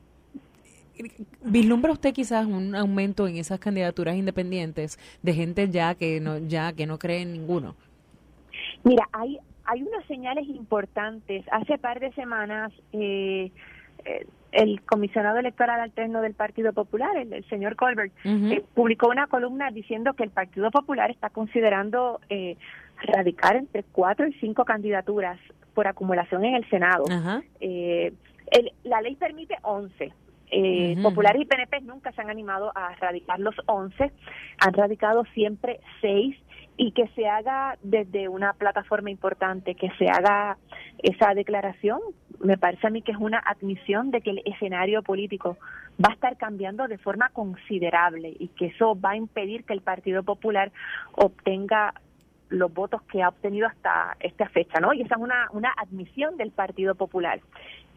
¿Vislumbra 1.44 1.92
usted 1.92 2.14
quizás 2.14 2.46
un 2.46 2.76
aumento 2.76 3.28
en 3.28 3.38
esas 3.38 3.60
candidaturas 3.60 4.16
independientes 4.16 5.00
de 5.24 5.34
gente 5.34 5.70
ya 5.70 5.96
que 5.96 6.20
no 6.20 6.38
ya 6.38 6.72
que 6.74 6.86
no 6.86 7.00
cree 7.00 7.22
en 7.22 7.34
ninguno? 7.34 7.76
Mira, 8.84 9.10
hay 9.12 9.40
hay 9.66 9.82
unas 9.82 10.06
señales 10.06 10.48
importantes. 10.48 11.46
Hace 11.52 11.78
par 11.78 12.00
de 12.00 12.12
semanas 12.14 12.72
eh, 12.92 13.52
eh, 14.06 14.26
el 14.52 14.82
comisionado 14.84 15.40
electoral 15.40 15.80
alterno 15.80 16.22
del 16.22 16.36
Partido 16.36 16.74
Popular, 16.74 17.18
el, 17.18 17.44
señor 17.50 17.76
Colbert, 17.76 18.14
eh, 18.24 18.64
publicó 18.76 19.10
una 19.10 19.26
columna 19.26 19.72
diciendo 19.72 20.14
que 20.14 20.24
el 20.24 20.30
Partido 20.30 20.70
Popular 20.70 21.10
está 21.10 21.32
considerando 21.32 22.20
eh, 22.30 22.56
radicar 23.02 23.56
entre 23.56 23.82
cuatro 23.82 24.28
y 24.28 24.34
cinco 24.34 24.64
candidaturas 24.64 25.40
por 25.74 25.88
acumulación 25.88 26.46
en 26.46 26.54
el 26.54 26.70
Senado. 26.70 27.06
la 28.84 29.02
ley 29.02 29.16
permite 29.16 29.56
once. 29.64 30.14
Populares 31.02 31.42
y 31.42 31.46
PNP 31.46 31.82
nunca 31.82 32.12
se 32.12 32.22
han 32.22 32.30
animado 32.30 32.72
a 32.76 32.94
radicar 32.98 33.40
los 33.40 33.56
once, 33.66 34.12
han 34.60 34.74
radicado 34.74 35.26
siempre 35.34 35.80
seis 36.00 36.38
y 36.78 36.92
que 36.92 37.08
se 37.10 37.28
haga 37.28 37.78
desde 37.84 38.28
una 38.28 38.54
plataforma 38.54 39.10
importante, 39.10 39.76
que 39.76 39.90
se 39.98 40.08
haga 40.10 40.58
esa 41.00 41.34
declaración, 41.34 42.00
me 42.44 42.58
parece 42.58 42.88
a 42.88 42.90
mí 42.90 43.02
que 43.02 43.14
es 43.14 43.18
una 43.18 43.40
admisión 43.40 44.12
de 44.12 44.22
que 44.22 44.32
el 44.32 44.42
escenario 44.46 45.02
político 45.02 45.58
va 46.04 46.10
a 46.10 46.14
estar 46.14 46.38
cambiando 46.38 46.88
de 46.88 46.98
forma 46.98 47.30
considerable 47.30 48.36
y 48.38 48.50
que 48.50 48.68
eso 48.68 49.00
va 49.00 49.12
a 49.12 49.16
impedir 49.16 49.64
que 49.64 49.74
el 49.74 49.82
Partido 49.82 50.24
Popular 50.24 50.72
obtenga 51.14 51.94
los 52.50 52.72
votos 52.74 53.02
que 53.04 53.24
ha 53.24 53.30
obtenido 53.30 53.68
hasta 53.68 54.16
esta 54.20 54.48
fecha, 54.50 54.80
¿no? 54.80 54.94
Y 54.94 55.02
esa 55.02 55.16
es 55.16 55.22
una, 55.22 55.48
una 55.52 55.74
admisión 55.76 56.38
del 56.38 56.52
Partido 56.52 56.94
Popular. 56.96 57.40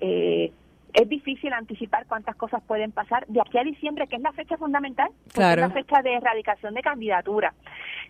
Eh, 0.01 0.53
es 0.95 1.09
difícil 1.11 1.53
anticipar 1.53 2.07
cuántas 2.07 2.37
cosas 2.37 2.63
pueden 2.63 2.91
pasar 2.91 3.27
de 3.27 3.41
aquí 3.41 3.59
a 3.59 3.65
diciembre, 3.65 4.07
que 4.07 4.17
es 4.17 4.23
la 4.23 4.33
fecha 4.33 4.57
fundamental, 4.57 5.11
es 5.27 5.37
la 5.37 5.71
fecha 5.71 6.01
de 6.01 6.15
erradicación 6.15 6.73
de 6.73 6.81
candidatura. 6.81 7.53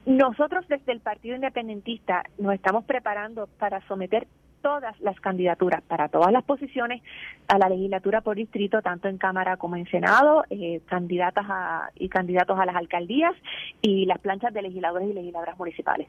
Nosotros 0.05 0.69
desde 0.69 0.93
el 0.93 1.01
Partido 1.01 1.35
Independentista 1.35 2.23
nos 2.39 2.55
estamos 2.55 2.85
preparando 2.85 3.49
para 3.59 3.81
someter 3.89 4.29
todas 4.67 5.01
las 5.01 5.21
candidaturas 5.21 5.81
para 5.83 6.09
todas 6.09 6.33
las 6.33 6.43
posiciones 6.43 7.01
a 7.47 7.57
la 7.57 7.69
legislatura 7.69 8.21
por 8.21 8.35
distrito, 8.35 8.83
tanto 8.83 9.07
en 9.07 9.17
Cámara 9.17 9.57
como 9.59 9.77
en 9.77 9.87
Senado, 9.87 10.43
eh, 10.51 10.81
candidatas 10.87 11.47
a, 11.49 11.91
y 11.95 12.09
candidatos 12.09 12.59
a 12.59 12.67
las 12.67 12.75
alcaldías 12.75 13.33
y 13.81 14.07
las 14.07 14.19
planchas 14.19 14.53
de 14.53 14.63
legisladores 14.63 15.09
y 15.09 15.13
legisladoras 15.13 15.57
municipales. 15.57 16.09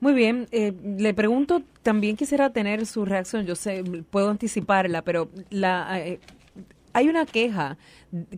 Muy 0.00 0.12
bien, 0.12 0.48
eh, 0.52 0.74
le 0.98 1.14
pregunto, 1.14 1.62
también 1.82 2.14
quisiera 2.14 2.50
tener 2.50 2.84
su 2.84 3.06
reacción, 3.06 3.46
yo 3.46 3.54
sé, 3.54 3.82
puedo 4.10 4.28
anticiparla, 4.28 5.00
pero 5.00 5.30
la, 5.48 5.98
eh, 5.98 6.20
hay 6.94 7.08
una 7.08 7.26
queja 7.26 7.76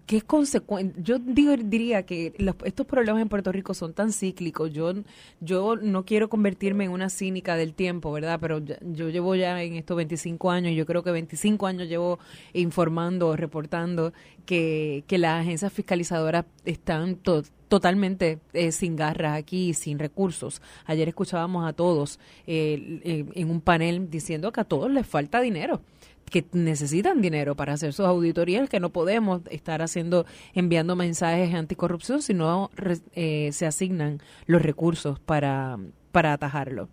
que 0.06 0.16
es 0.16 0.24
consecuente. 0.24 0.98
Yo 1.02 1.18
digo, 1.18 1.54
diría 1.56 2.04
que 2.04 2.32
estos 2.64 2.86
problemas 2.86 3.20
en 3.20 3.28
Puerto 3.28 3.52
Rico 3.52 3.74
son 3.74 3.92
tan 3.92 4.12
cíclicos. 4.12 4.72
Yo, 4.72 4.94
yo 5.40 5.76
no 5.76 6.06
quiero 6.06 6.30
convertirme 6.30 6.84
en 6.84 6.90
una 6.90 7.10
cínica 7.10 7.56
del 7.56 7.74
tiempo, 7.74 8.10
¿verdad? 8.10 8.38
Pero 8.40 8.60
yo 8.64 9.10
llevo 9.10 9.34
ya 9.34 9.62
en 9.62 9.74
estos 9.74 9.98
25 9.98 10.50
años, 10.50 10.74
yo 10.74 10.86
creo 10.86 11.02
que 11.02 11.10
25 11.10 11.66
años 11.66 11.86
llevo 11.86 12.18
informando, 12.54 13.36
reportando 13.36 14.14
que, 14.46 15.04
que 15.06 15.18
las 15.18 15.42
agencias 15.42 15.70
fiscalizadoras 15.70 16.46
están 16.64 17.18
totalmente 17.68 18.38
eh, 18.54 18.72
sin 18.72 18.96
garras 18.96 19.36
aquí, 19.36 19.74
sin 19.74 19.98
recursos. 19.98 20.62
Ayer 20.86 21.08
escuchábamos 21.08 21.68
a 21.68 21.74
todos 21.74 22.18
eh, 22.46 23.26
en 23.34 23.50
un 23.50 23.60
panel 23.60 24.08
diciendo 24.08 24.50
que 24.50 24.62
a 24.62 24.64
todos 24.64 24.90
les 24.90 25.06
falta 25.06 25.42
dinero 25.42 25.82
que 26.30 26.44
necesitan 26.52 27.22
dinero 27.22 27.54
para 27.54 27.74
hacer 27.74 27.92
sus 27.92 28.06
auditorías, 28.06 28.68
que 28.68 28.80
no 28.80 28.90
podemos 28.90 29.42
estar 29.50 29.82
haciendo, 29.82 30.26
enviando 30.54 30.96
mensajes 30.96 31.54
anticorrupción 31.54 32.22
si 32.22 32.34
no 32.34 32.70
eh, 33.14 33.50
se 33.52 33.66
asignan 33.66 34.18
los 34.46 34.62
recursos 34.62 35.20
para, 35.20 35.78
para 36.12 36.32
atajarlo. 36.32 36.88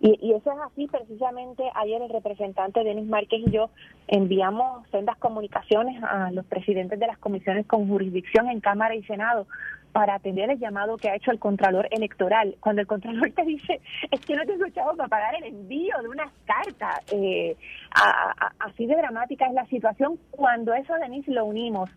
Y, 0.00 0.18
y, 0.20 0.32
eso 0.32 0.50
es 0.50 0.58
así, 0.66 0.88
precisamente 0.88 1.62
ayer 1.76 2.02
el 2.02 2.10
representante 2.10 2.82
Denis 2.82 3.06
Márquez 3.06 3.40
y 3.46 3.52
yo 3.52 3.70
enviamos 4.08 4.84
sendas 4.90 5.16
comunicaciones 5.18 6.02
a 6.02 6.32
los 6.32 6.44
presidentes 6.46 6.98
de 6.98 7.06
las 7.06 7.18
comisiones 7.18 7.66
con 7.66 7.86
jurisdicción 7.86 8.48
en 8.48 8.58
Cámara 8.58 8.96
y 8.96 9.04
Senado 9.04 9.46
para 9.92 10.14
atender 10.14 10.50
el 10.50 10.58
llamado 10.58 10.96
que 10.96 11.08
ha 11.08 11.16
hecho 11.16 11.30
el 11.30 11.38
Contralor 11.38 11.88
Electoral. 11.90 12.56
Cuando 12.60 12.80
el 12.80 12.86
Contralor 12.86 13.30
te 13.32 13.44
dice, 13.44 13.80
es 14.10 14.20
que 14.20 14.34
no 14.34 14.44
te 14.44 14.54
escuchado 14.54 14.96
para 14.96 15.08
pagar 15.08 15.34
el 15.36 15.44
envío 15.44 15.96
de 16.02 16.08
unas 16.08 16.32
cartas, 16.44 17.00
eh, 17.12 17.56
así 18.58 18.86
de 18.86 18.96
dramática 18.96 19.46
es 19.46 19.52
la 19.52 19.66
situación. 19.66 20.18
Cuando 20.30 20.74
eso, 20.74 20.94
Denise, 20.94 21.30
lo 21.30 21.44
unimos 21.44 21.90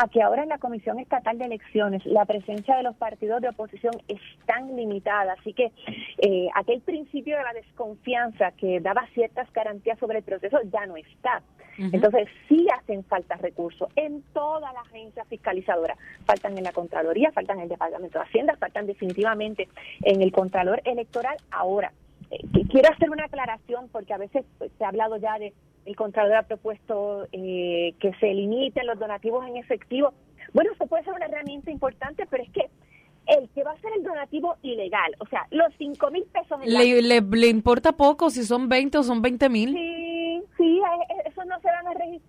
a 0.00 0.08
que 0.08 0.22
ahora 0.22 0.42
en 0.42 0.48
la 0.48 0.58
Comisión 0.58 0.98
Estatal 0.98 1.38
de 1.38 1.44
Elecciones 1.44 2.04
la 2.06 2.24
presencia 2.24 2.76
de 2.76 2.82
los 2.82 2.96
partidos 2.96 3.42
de 3.42 3.48
oposición 3.48 3.94
es 4.08 4.20
tan 4.46 4.74
limitada, 4.74 5.34
así 5.38 5.52
que 5.52 5.72
eh, 6.18 6.48
aquel 6.54 6.80
principio 6.80 7.36
de 7.36 7.42
la 7.42 7.52
desconfianza 7.52 8.52
que 8.52 8.80
daba 8.80 9.06
ciertas 9.12 9.52
garantías 9.52 9.98
sobre 9.98 10.18
el 10.18 10.24
proceso 10.24 10.58
ya 10.72 10.86
no 10.86 10.96
está. 10.96 11.42
Entonces 11.78 12.28
sí 12.48 12.66
hacen 12.78 13.02
falta 13.04 13.36
recursos 13.36 13.88
en 13.96 14.22
toda 14.34 14.72
la 14.72 14.80
agencia 14.80 15.24
fiscalizadora. 15.24 15.96
Faltan 16.26 16.56
en 16.58 16.64
la 16.64 16.72
Contraloría, 16.72 17.31
faltan 17.32 17.58
en 17.58 17.64
el 17.64 17.68
Departamento 17.68 18.18
de 18.18 18.24
Hacienda, 18.24 18.56
faltan 18.56 18.86
definitivamente 18.86 19.68
en 20.02 20.22
el 20.22 20.32
Contralor 20.32 20.80
Electoral. 20.84 21.36
Ahora, 21.50 21.92
eh, 22.30 22.40
quiero 22.70 22.90
hacer 22.90 23.10
una 23.10 23.24
aclaración 23.24 23.88
porque 23.90 24.14
a 24.14 24.18
veces 24.18 24.44
pues, 24.58 24.70
se 24.78 24.84
ha 24.84 24.88
hablado 24.88 25.16
ya 25.16 25.38
de 25.38 25.52
el 25.84 25.96
Contralor 25.96 26.36
ha 26.36 26.42
propuesto 26.44 27.26
eh, 27.32 27.94
que 27.98 28.12
se 28.20 28.32
limiten 28.32 28.86
los 28.86 28.98
donativos 28.98 29.46
en 29.48 29.56
efectivo. 29.56 30.12
Bueno, 30.52 30.70
eso 30.72 30.86
puede 30.86 31.04
ser 31.04 31.14
una 31.14 31.26
herramienta 31.26 31.70
importante, 31.70 32.26
pero 32.30 32.44
es 32.44 32.50
que 32.50 32.68
el 33.26 33.48
que 33.50 33.62
va 33.62 33.72
a 33.72 33.80
ser 33.80 33.92
el 33.96 34.02
donativo 34.02 34.56
ilegal, 34.62 35.14
o 35.18 35.26
sea, 35.26 35.46
los 35.50 35.72
cinco 35.78 36.10
mil 36.10 36.24
pesos... 36.24 36.58
le, 36.64 37.20
le, 37.20 37.48
importa 37.48 37.92
poco 37.92 38.30
si 38.30 38.42
son 38.44 38.68
20 38.68 38.98
o 38.98 39.02
son 39.02 39.22
20 39.22 39.48
mil? 39.48 39.72
Sí, 39.72 39.91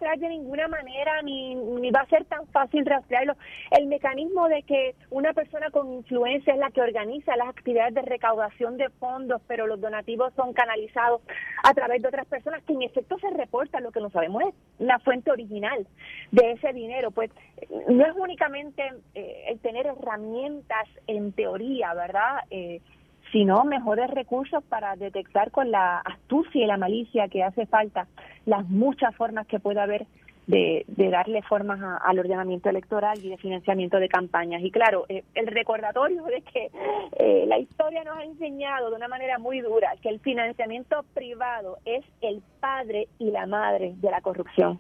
registrar 0.04 0.20
de 0.20 0.30
ninguna 0.30 0.68
manera, 0.68 1.22
ni, 1.22 1.56
ni 1.56 1.92
va 1.92 2.02
a 2.02 2.08
ser 2.08 2.26
tan 2.26 2.46
fácil 2.48 2.86
rastrearlo. 2.86 3.36
El 3.72 3.88
mecanismo 3.88 4.48
de 4.48 4.64
que 4.64 4.96
una 5.10 5.34
persona 5.34 5.70
con 5.72 5.94
influencia 5.94 6.54
es 6.54 6.60
la 6.60 6.72
que 6.72 6.82
organiza 6.82 7.36
las 7.36 7.50
actividades 7.50 7.94
de 7.94 8.02
recaudación 8.02 8.78
de 8.78 8.90
fondos, 9.00 9.42
pero 9.48 9.68
los 9.68 9.80
donativos 9.80 10.34
son 10.36 10.54
canalizados 10.54 11.22
a 11.64 11.74
través 11.74 12.02
de 12.02 12.08
otras 12.08 12.28
personas, 12.28 12.64
que 12.64 12.74
en 12.74 12.84
efecto 12.84 13.18
se 13.20 13.30
reporta, 13.30 13.80
lo 13.80 13.92
que 13.92 14.02
no 14.02 14.10
sabemos 14.10 14.44
es 14.44 14.54
la 14.80 15.00
fuente 15.00 15.32
original 15.32 15.88
de 16.32 16.52
ese 16.52 16.74
dinero. 16.74 17.12
Pues 17.12 17.32
no 17.90 18.06
es 18.06 18.16
únicamente 18.16 18.84
eh, 19.16 19.46
el 19.50 19.60
tener 19.60 19.88
herramientas 19.88 20.88
en 21.08 21.32
teoría, 21.34 21.94
¿verdad? 21.94 22.40
Eh, 22.50 22.82
sino 23.34 23.66
mejores 23.66 24.10
recursos 24.12 24.64
para 24.64 24.96
detectar 24.96 25.52
con 25.52 25.72
la 25.72 25.98
astucia 25.98 26.64
y 26.64 26.68
la 26.68 26.78
malicia 26.78 27.28
que 27.28 27.44
hace 27.44 27.66
falta 27.66 28.08
las 28.46 28.70
muchas 28.70 29.14
formas 29.16 29.48
que 29.48 29.60
puede 29.60 29.82
haber 29.82 30.06
de, 30.46 30.86
darle 31.10 31.42
formas 31.42 31.80
al 32.04 32.20
ordenamiento 32.20 32.70
electoral 32.70 33.18
y 33.24 33.30
de 33.30 33.38
financiamiento 33.38 33.98
de 33.98 34.08
campañas. 34.08 34.62
Y 34.62 34.72
claro, 34.72 35.06
eh, 35.10 35.24
el 35.36 35.48
recordatorio 35.48 36.24
de 36.24 36.42
que 36.42 36.70
eh, 37.18 37.46
la 37.48 37.58
historia 37.58 38.04
nos 38.04 38.18
ha 38.18 38.24
enseñado 38.24 38.90
de 38.90 38.96
una 38.98 39.08
manera 39.08 39.40
muy 39.40 39.62
dura 39.62 39.96
que 40.02 40.10
el 40.10 40.20
financiamiento 40.20 41.04
privado 41.14 41.80
es 41.86 42.06
el 42.22 42.44
padre 42.60 43.08
y 43.20 43.32
la 43.32 43.48
madre 43.48 43.94
de 43.98 44.12
la 44.12 44.22
corrupción. 44.22 44.80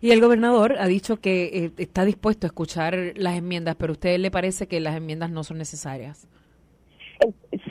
Y 0.00 0.12
el 0.12 0.20
gobernador 0.22 0.76
ha 0.78 0.86
dicho 0.86 1.18
que 1.18 1.44
eh, 1.44 1.72
está 1.76 2.06
dispuesto 2.06 2.46
a 2.46 2.48
escuchar 2.48 2.96
las 3.16 3.36
enmiendas, 3.36 3.76
pero 3.76 3.90
a 3.90 3.94
usted 3.94 4.18
le 4.18 4.30
parece 4.30 4.66
que 4.66 4.80
las 4.80 4.96
enmiendas 4.96 5.30
no 5.30 5.44
son 5.44 5.58
necesarias. 5.58 6.26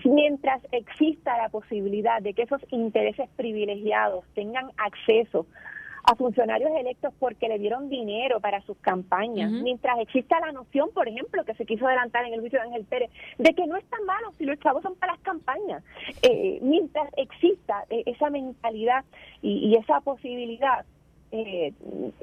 Mientras 0.06 0.62
exista 0.72 1.38
la 1.38 1.50
posibilidad 1.50 2.22
de 2.22 2.34
que 2.34 2.44
esos 2.44 2.62
intereses 2.70 3.30
privilegiados 3.36 4.26
tengan 4.36 4.72
acceso 4.78 5.48
a 6.04 6.16
funcionarios 6.16 6.72
electos 6.80 7.14
porque 7.20 7.48
le 7.48 7.60
dieron 7.60 7.90
dinero 7.90 8.40
para 8.40 8.62
sus 8.62 8.78
campañas, 8.78 9.52
mientras 9.52 10.00
exista 10.00 10.40
la 10.40 10.52
noción, 10.52 10.90
por 10.94 11.08
ejemplo, 11.08 11.44
que 11.46 11.54
se 11.56 11.66
quiso 11.66 11.88
adelantar 11.88 12.26
en 12.26 12.34
el 12.34 12.40
juicio 12.40 12.60
de 12.60 12.66
Ángel 12.66 12.86
Pérez, 12.86 13.12
de 13.38 13.54
que 13.54 13.68
no 13.68 13.76
es 13.76 13.86
tan 13.86 14.04
malo 14.06 14.34
si 14.38 14.46
los 14.46 14.60
chavos 14.60 14.82
son 14.82 14.96
para 14.96 15.14
las 15.14 15.22
campañas, 15.22 15.84
eh, 16.22 16.60
mientras 16.62 17.10
exista 17.18 17.86
eh, 17.90 18.04
esa 18.06 18.30
mentalidad 18.30 19.04
y, 19.42 19.76
esa 19.76 20.02
posibilidad, 20.02 20.86
eh, 21.32 21.74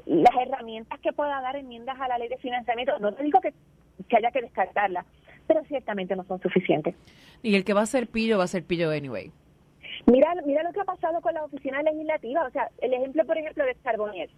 las 0.05 0.35
herramientas 0.35 0.99
que 0.99 1.13
pueda 1.13 1.39
dar 1.41 1.55
enmiendas 1.55 1.99
a 1.99 2.07
la 2.07 2.17
ley 2.17 2.27
de 2.27 2.37
financiamiento, 2.37 2.99
no 2.99 3.13
te 3.13 3.23
digo 3.23 3.39
que, 3.39 3.53
que 4.09 4.17
haya 4.17 4.31
que 4.31 4.41
descartarlas, 4.41 5.05
pero 5.47 5.63
ciertamente 5.65 6.15
no 6.15 6.23
son 6.25 6.39
suficientes. 6.41 6.95
Y 7.41 7.55
el 7.55 7.63
que 7.63 7.73
va 7.73 7.81
a 7.81 7.85
ser 7.85 8.07
pillo 8.07 8.37
va 8.37 8.43
a 8.43 8.47
ser 8.47 8.63
pillo 8.63 8.91
anyway. 8.91 9.31
Mira, 10.05 10.33
mira 10.45 10.63
lo 10.63 10.71
que 10.71 10.81
ha 10.81 10.85
pasado 10.85 11.21
con 11.21 11.33
la 11.33 11.43
oficina 11.43 11.81
legislativa, 11.81 12.45
o 12.45 12.51
sea, 12.51 12.69
el 12.79 12.93
ejemplo, 12.93 13.25
por 13.25 13.37
ejemplo, 13.37 13.65
de 13.65 13.75
Charbonnier. 13.83 14.29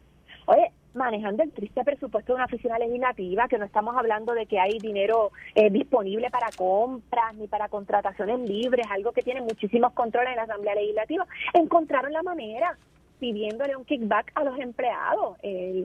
Oye, 0.45 0.72
manejando 0.93 1.43
el 1.43 1.51
triste 1.51 1.84
presupuesto 1.84 2.34
de 2.34 2.38
una 2.38 2.45
oficina 2.45 2.80
legislativa, 2.80 3.47
que 3.47 3.57
no 3.60 3.66
estamos 3.66 3.95
hablando 3.95 4.34
de 4.34 4.47
que 4.47 4.60
hay 4.60 4.80
dinero 4.80 5.32
eh, 5.53 5.70
disponible 5.70 6.32
para 6.32 6.49
compras 6.55 7.36
ni 7.36 7.47
para 7.47 7.68
contrataciones 7.70 8.39
libres, 8.49 8.88
algo 8.89 9.12
que 9.12 9.22
tiene 9.22 9.41
muchísimos 9.41 9.93
controles 9.93 10.32
en 10.32 10.38
la 10.38 10.43
Asamblea 10.43 10.76
Legislativa, 10.76 11.28
encontraron 11.53 12.12
la 12.14 12.24
manera 12.24 12.78
pidiéndole 13.20 13.76
un 13.76 13.86
kickback 13.86 14.32
a 14.36 14.43
los 14.43 14.57
empleados. 14.59 15.38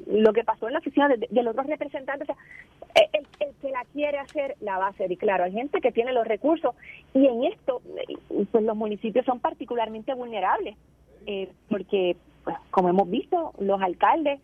lo 0.07 0.32
que 0.32 0.45
pasó 0.45 0.66
en 0.66 0.74
la 0.74 0.78
oficina 0.78 1.09
de, 1.09 1.28
los 1.30 1.53
otros 1.53 1.66
representantes, 1.66 2.28
o 2.28 2.32
sea, 2.32 3.09
el, 3.12 3.26
el, 3.41 3.55
que 3.61 3.70
la 3.70 3.85
quiere 3.93 4.18
hacer, 4.18 4.57
la 4.61 4.78
va 4.78 4.87
a 4.87 4.91
hacer. 4.91 5.11
Y 5.11 5.16
claro, 5.16 5.45
hay 5.45 5.53
gente 5.53 5.80
que 5.80 5.93
tiene 5.93 6.12
los 6.12 6.26
recursos 6.26 6.74
y 7.12 7.26
en 7.26 7.45
esto, 7.45 7.82
pues 8.53 8.64
los 8.64 8.76
municipios 8.76 9.26
son 9.26 9.41
particularmente 9.41 10.14
vulnerables, 10.14 10.76
eh, 11.26 11.51
porque, 11.68 12.16
pues, 12.45 12.57
como 12.70 12.89
hemos 12.89 13.11
visto, 13.11 13.53
los 13.59 13.80
alcaldes 13.82 14.41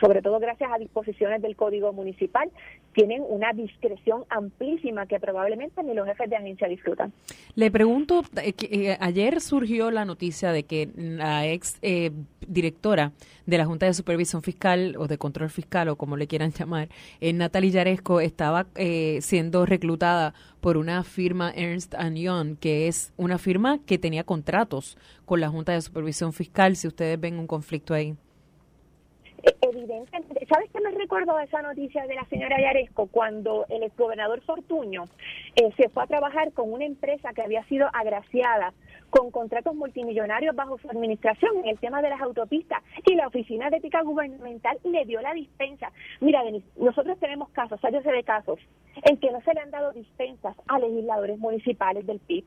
sobre 0.00 0.22
todo 0.22 0.38
gracias 0.38 0.70
a 0.72 0.78
disposiciones 0.78 1.42
del 1.42 1.56
Código 1.56 1.92
Municipal, 1.92 2.50
tienen 2.98 3.22
una 3.28 3.52
discreción 3.52 4.24
amplísima 4.28 5.06
que 5.06 5.20
probablemente 5.20 5.84
ni 5.84 5.94
los 5.94 6.04
jefes 6.06 6.28
de 6.30 6.36
agencia 6.36 6.66
disfrutan. 6.66 7.12
Le 7.54 7.70
pregunto, 7.70 8.24
eh, 8.42 8.52
eh, 8.58 8.96
ayer 8.98 9.40
surgió 9.40 9.92
la 9.92 10.04
noticia 10.04 10.50
de 10.50 10.64
que 10.64 10.88
la 10.96 11.46
ex 11.46 11.78
eh, 11.82 12.10
directora 12.46 13.12
de 13.46 13.58
la 13.58 13.66
Junta 13.66 13.86
de 13.86 13.94
Supervisión 13.94 14.42
Fiscal 14.42 14.96
o 14.98 15.06
de 15.06 15.16
Control 15.16 15.48
Fiscal 15.48 15.88
o 15.90 15.96
como 15.96 16.16
le 16.16 16.26
quieran 16.26 16.50
llamar, 16.58 16.88
Natalie 17.20 17.70
Yaresco, 17.70 18.20
estaba 18.20 18.66
siendo 19.20 19.64
reclutada 19.64 20.34
por 20.60 20.76
una 20.76 21.04
firma 21.04 21.52
Ernst 21.54 21.94
Young, 22.14 22.56
que 22.58 22.88
es 22.88 23.12
una 23.16 23.38
firma 23.38 23.78
que 23.86 23.98
tenía 23.98 24.24
contratos 24.24 24.98
con 25.24 25.40
la 25.40 25.48
Junta 25.48 25.72
de 25.72 25.82
Supervisión 25.82 26.32
Fiscal, 26.32 26.74
si 26.74 26.88
ustedes 26.88 27.20
ven 27.20 27.38
un 27.38 27.46
conflicto 27.46 27.94
ahí. 27.94 28.16
E, 29.42 29.56
evidentemente, 29.62 30.46
¿sabes 30.46 30.70
qué 30.72 30.80
me 30.80 30.90
recuerdo 30.90 31.38
esa 31.38 31.62
noticia 31.62 32.06
de 32.06 32.14
la 32.14 32.24
señora 32.26 32.60
Yaresco? 32.60 33.06
Cuando 33.06 33.66
el 33.68 33.82
exgobernador 33.82 34.40
Fortuño 34.42 35.04
eh, 35.54 35.70
se 35.76 35.88
fue 35.88 36.02
a 36.02 36.06
trabajar 36.06 36.52
con 36.52 36.72
una 36.72 36.84
empresa 36.84 37.32
que 37.32 37.42
había 37.42 37.62
sido 37.64 37.88
agraciada 37.92 38.72
con 39.10 39.30
contratos 39.30 39.74
multimillonarios 39.74 40.54
bajo 40.54 40.78
su 40.78 40.90
administración 40.90 41.56
en 41.58 41.68
el 41.68 41.78
tema 41.78 42.02
de 42.02 42.10
las 42.10 42.20
autopistas 42.20 42.82
y 43.06 43.14
la 43.14 43.28
Oficina 43.28 43.70
de 43.70 43.78
Ética 43.78 44.02
Gubernamental 44.02 44.78
le 44.84 45.04
dio 45.04 45.20
la 45.20 45.32
dispensa. 45.32 45.92
Mira, 46.20 46.42
Denis, 46.42 46.64
nosotros 46.76 47.18
tenemos 47.18 47.48
casos, 47.50 47.80
hay 47.84 47.92
de 47.92 48.24
casos, 48.24 48.58
en 49.04 49.16
que 49.16 49.30
no 49.30 49.40
se 49.42 49.54
le 49.54 49.60
han 49.60 49.70
dado 49.70 49.92
dispensas 49.92 50.56
a 50.66 50.78
legisladores 50.78 51.38
municipales 51.38 52.06
del 52.06 52.20
PIB 52.20 52.44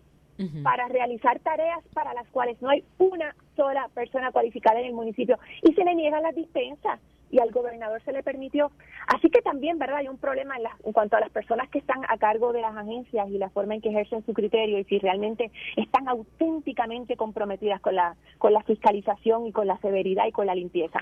para 0.64 0.88
realizar 0.88 1.40
tareas 1.40 1.84
para 1.94 2.14
las 2.14 2.28
cuales 2.30 2.62
no 2.62 2.70
hay 2.70 2.84
una 2.98 3.36
sola 3.56 3.90
persona 3.94 4.32
cualificada 4.32 4.80
en 4.80 4.88
el 4.88 4.94
municipio 4.94 5.38
y 5.62 5.74
se 5.74 5.84
le 5.84 5.96
niegan 5.96 6.24
las 6.24 6.36
dispensas 6.36 7.00
y 7.32 7.40
al 7.40 7.52
gobernador 7.52 8.02
se 8.04 8.12
le 8.12 8.24
permitió. 8.24 8.72
Así 9.08 9.30
que 9.30 9.42
también, 9.42 9.80
¿verdad? 9.80 9.98
Hay 9.98 10.08
un 10.08 10.18
problema 10.18 10.58
en, 10.58 10.64
en 10.84 10.94
cuanto 10.94 11.16
a 11.16 11.22
las 11.22 11.30
personas 11.32 11.70
que 11.70 11.80
están 11.80 12.02
a 12.08 12.18
cargo 12.18 12.54
de 12.54 12.62
las 12.62 12.76
agencias 12.76 13.30
y 13.30 13.38
la 13.38 13.50
forma 13.50 13.76
en 13.76 13.82
que 13.82 13.90
ejercen 13.90 14.26
su 14.26 14.34
criterio 14.34 14.78
y 14.78 14.84
si 14.84 15.00
realmente 15.00 15.50
están 15.78 16.08
auténticamente 16.08 17.16
comprometidas 17.16 17.82
con 17.82 17.96
la, 17.96 18.16
con 18.38 18.54
la 18.54 18.62
fiscalización 18.64 19.48
y 19.48 19.52
con 19.52 19.68
la 19.68 19.78
severidad 19.78 20.28
y 20.28 20.32
con 20.32 20.46
la 20.46 20.56
limpieza. 20.56 21.00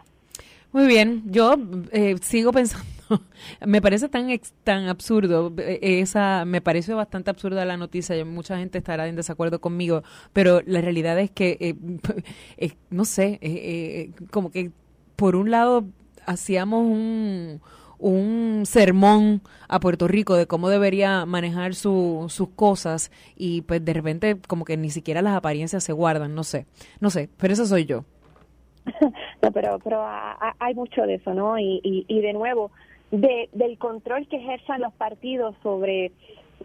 Muy 0.71 0.85
bien, 0.85 1.23
yo 1.25 1.55
eh, 1.91 2.15
sigo 2.21 2.51
pensando, 2.51 2.85
me 3.65 3.81
parece 3.81 4.07
tan 4.07 4.27
tan 4.63 4.87
absurdo, 4.87 5.51
eh, 5.57 5.99
esa 6.01 6.45
me 6.45 6.61
parece 6.61 6.93
bastante 6.93 7.31
absurda 7.31 7.65
la 7.65 7.75
noticia, 7.75 8.23
mucha 8.23 8.57
gente 8.57 8.77
estará 8.77 9.07
en 9.07 9.15
desacuerdo 9.15 9.59
conmigo, 9.61 10.03
pero 10.31 10.61
la 10.65 10.81
realidad 10.81 11.17
es 11.19 11.31
que, 11.31 11.57
eh, 11.59 12.73
no 12.91 13.03
sé, 13.05 14.11
como 14.31 14.51
que 14.51 14.71
por 15.15 15.35
un 15.35 15.49
lado 15.49 15.85
hacíamos 16.27 16.85
un, 16.85 17.61
un 17.97 18.63
sermón 18.67 19.41
a 19.67 19.79
Puerto 19.79 20.07
Rico 20.07 20.35
de 20.35 20.45
cómo 20.45 20.69
debería 20.69 21.25
manejar 21.25 21.73
su, 21.73 22.27
sus 22.29 22.49
cosas 22.49 23.11
y 23.35 23.61
pues 23.63 23.83
de 23.83 23.93
repente 23.93 24.37
como 24.47 24.65
que 24.65 24.77
ni 24.77 24.91
siquiera 24.91 25.23
las 25.23 25.35
apariencias 25.35 25.83
se 25.83 25.93
guardan, 25.93 26.35
no 26.35 26.43
sé, 26.43 26.67
no 26.99 27.09
sé, 27.09 27.27
pero 27.37 27.53
eso 27.53 27.65
soy 27.65 27.85
yo. 27.85 28.05
no, 29.41 29.51
pero, 29.51 29.79
pero 29.83 30.03
hay 30.59 30.73
mucho 30.75 31.03
de 31.03 31.15
eso, 31.15 31.33
¿no? 31.33 31.59
Y, 31.59 31.81
y, 31.83 32.21
de 32.21 32.33
nuevo, 32.33 32.71
de, 33.11 33.49
del 33.53 33.77
control 33.77 34.27
que 34.27 34.37
ejerzan 34.37 34.81
los 34.81 34.93
partidos 34.93 35.55
sobre 35.63 36.11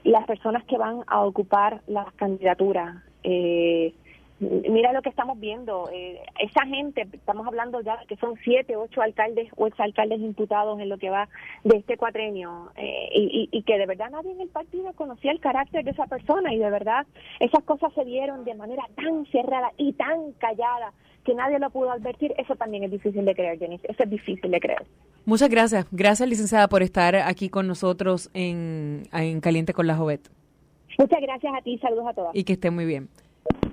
las 0.03 0.27
personas 0.27 0.65
que 0.65 0.79
van 0.79 1.03
a 1.07 1.23
ocupar 1.23 1.83
las 1.87 2.12
candidaturas. 2.15 2.97
Eh, 3.23 3.95
mira 4.41 4.93
lo 4.93 5.03
que 5.03 5.09
estamos 5.09 5.39
viendo. 5.39 5.89
Eh, 5.93 6.20
esa 6.39 6.66
gente, 6.66 7.07
estamos 7.12 7.47
hablando 7.47 7.80
ya 7.80 7.99
que 8.09 8.16
son 8.16 8.35
siete, 8.43 8.76
ocho 8.76 9.01
alcaldes 9.03 9.49
o 9.57 9.66
exalcaldes 9.66 10.20
imputados 10.20 10.80
en 10.80 10.89
lo 10.89 10.99
que 10.99 11.11
va 11.11 11.28
de 11.62 11.78
este 11.78 11.97
cuatrenio 11.97 12.70
eh, 12.76 13.09
y, 13.14 13.49
y, 13.51 13.62
que 13.62 13.78
de 13.78 13.87
verdad 13.87 14.11
nadie 14.11 14.32
en 14.32 14.41
el 14.41 14.49
partido 14.49 14.93
conocía 14.95 15.32
el 15.32 15.41
carácter 15.41 15.85
de 15.85 15.93
esa 15.93 16.07
persona 16.07 16.53
y 16.53 16.59
de 16.59 16.70
verdad 16.70 17.07
esas 17.41 17.62
cosas 17.64 17.93
se 17.95 18.05
dieron 18.05 18.45
de 18.45 18.55
manera 18.55 18.85
tan 18.97 19.26
cerrada 19.26 19.72
y 19.76 19.93
tan 19.93 20.32
callada 20.32 20.93
que 21.24 21.35
nadie 21.35 21.59
lo 21.59 21.70
pudo 21.70 21.91
advertir, 21.91 22.35
eso 22.37 22.55
también 22.55 22.85
es 22.85 22.91
difícil 22.91 23.24
de 23.24 23.35
creer, 23.35 23.59
Jenny. 23.59 23.80
Eso 23.82 24.03
es 24.03 24.11
difícil 24.11 24.51
de 24.51 24.61
creer. 24.61 24.85
Muchas 25.24 25.49
gracias. 25.49 25.87
Gracias, 25.91 26.28
licenciada, 26.28 26.68
por 26.68 26.82
estar 26.82 27.16
aquí 27.16 27.49
con 27.49 27.66
nosotros 27.66 28.30
en, 28.35 29.05
en 29.11 29.41
Caliente 29.41 29.72
con 29.72 29.87
la 29.87 29.97
Jovet. 29.97 30.28
Muchas 30.99 31.20
gracias 31.22 31.53
a 31.57 31.62
ti. 31.62 31.78
Saludos 31.78 32.09
a 32.09 32.12
todas. 32.12 32.37
Y 32.37 32.45
que 32.45 32.53
esté 32.53 32.70
muy 32.70 32.85
bien. 32.85 33.09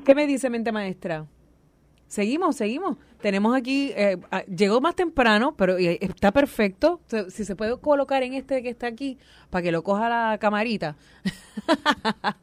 ¿Qué 0.04 0.16
me 0.16 0.26
dice 0.26 0.50
mente 0.50 0.72
maestra? 0.72 1.28
Seguimos, 2.08 2.56
seguimos. 2.58 2.98
Tenemos 3.22 3.56
aquí, 3.56 3.94
eh, 3.96 4.18
llegó 4.54 4.82
más 4.82 4.96
temprano, 4.96 5.56
pero 5.56 5.78
eh, 5.78 5.98
está 6.02 6.32
perfecto. 6.32 7.00
Si 7.30 7.46
se 7.46 7.56
puede 7.56 7.80
colocar 7.80 8.24
en 8.24 8.34
este 8.34 8.62
que 8.62 8.70
está 8.70 8.88
aquí, 8.88 9.18
para 9.50 9.62
que 9.62 9.72
lo 9.72 9.84
coja 9.84 10.10
la 10.10 10.38
camarita. 10.38 10.98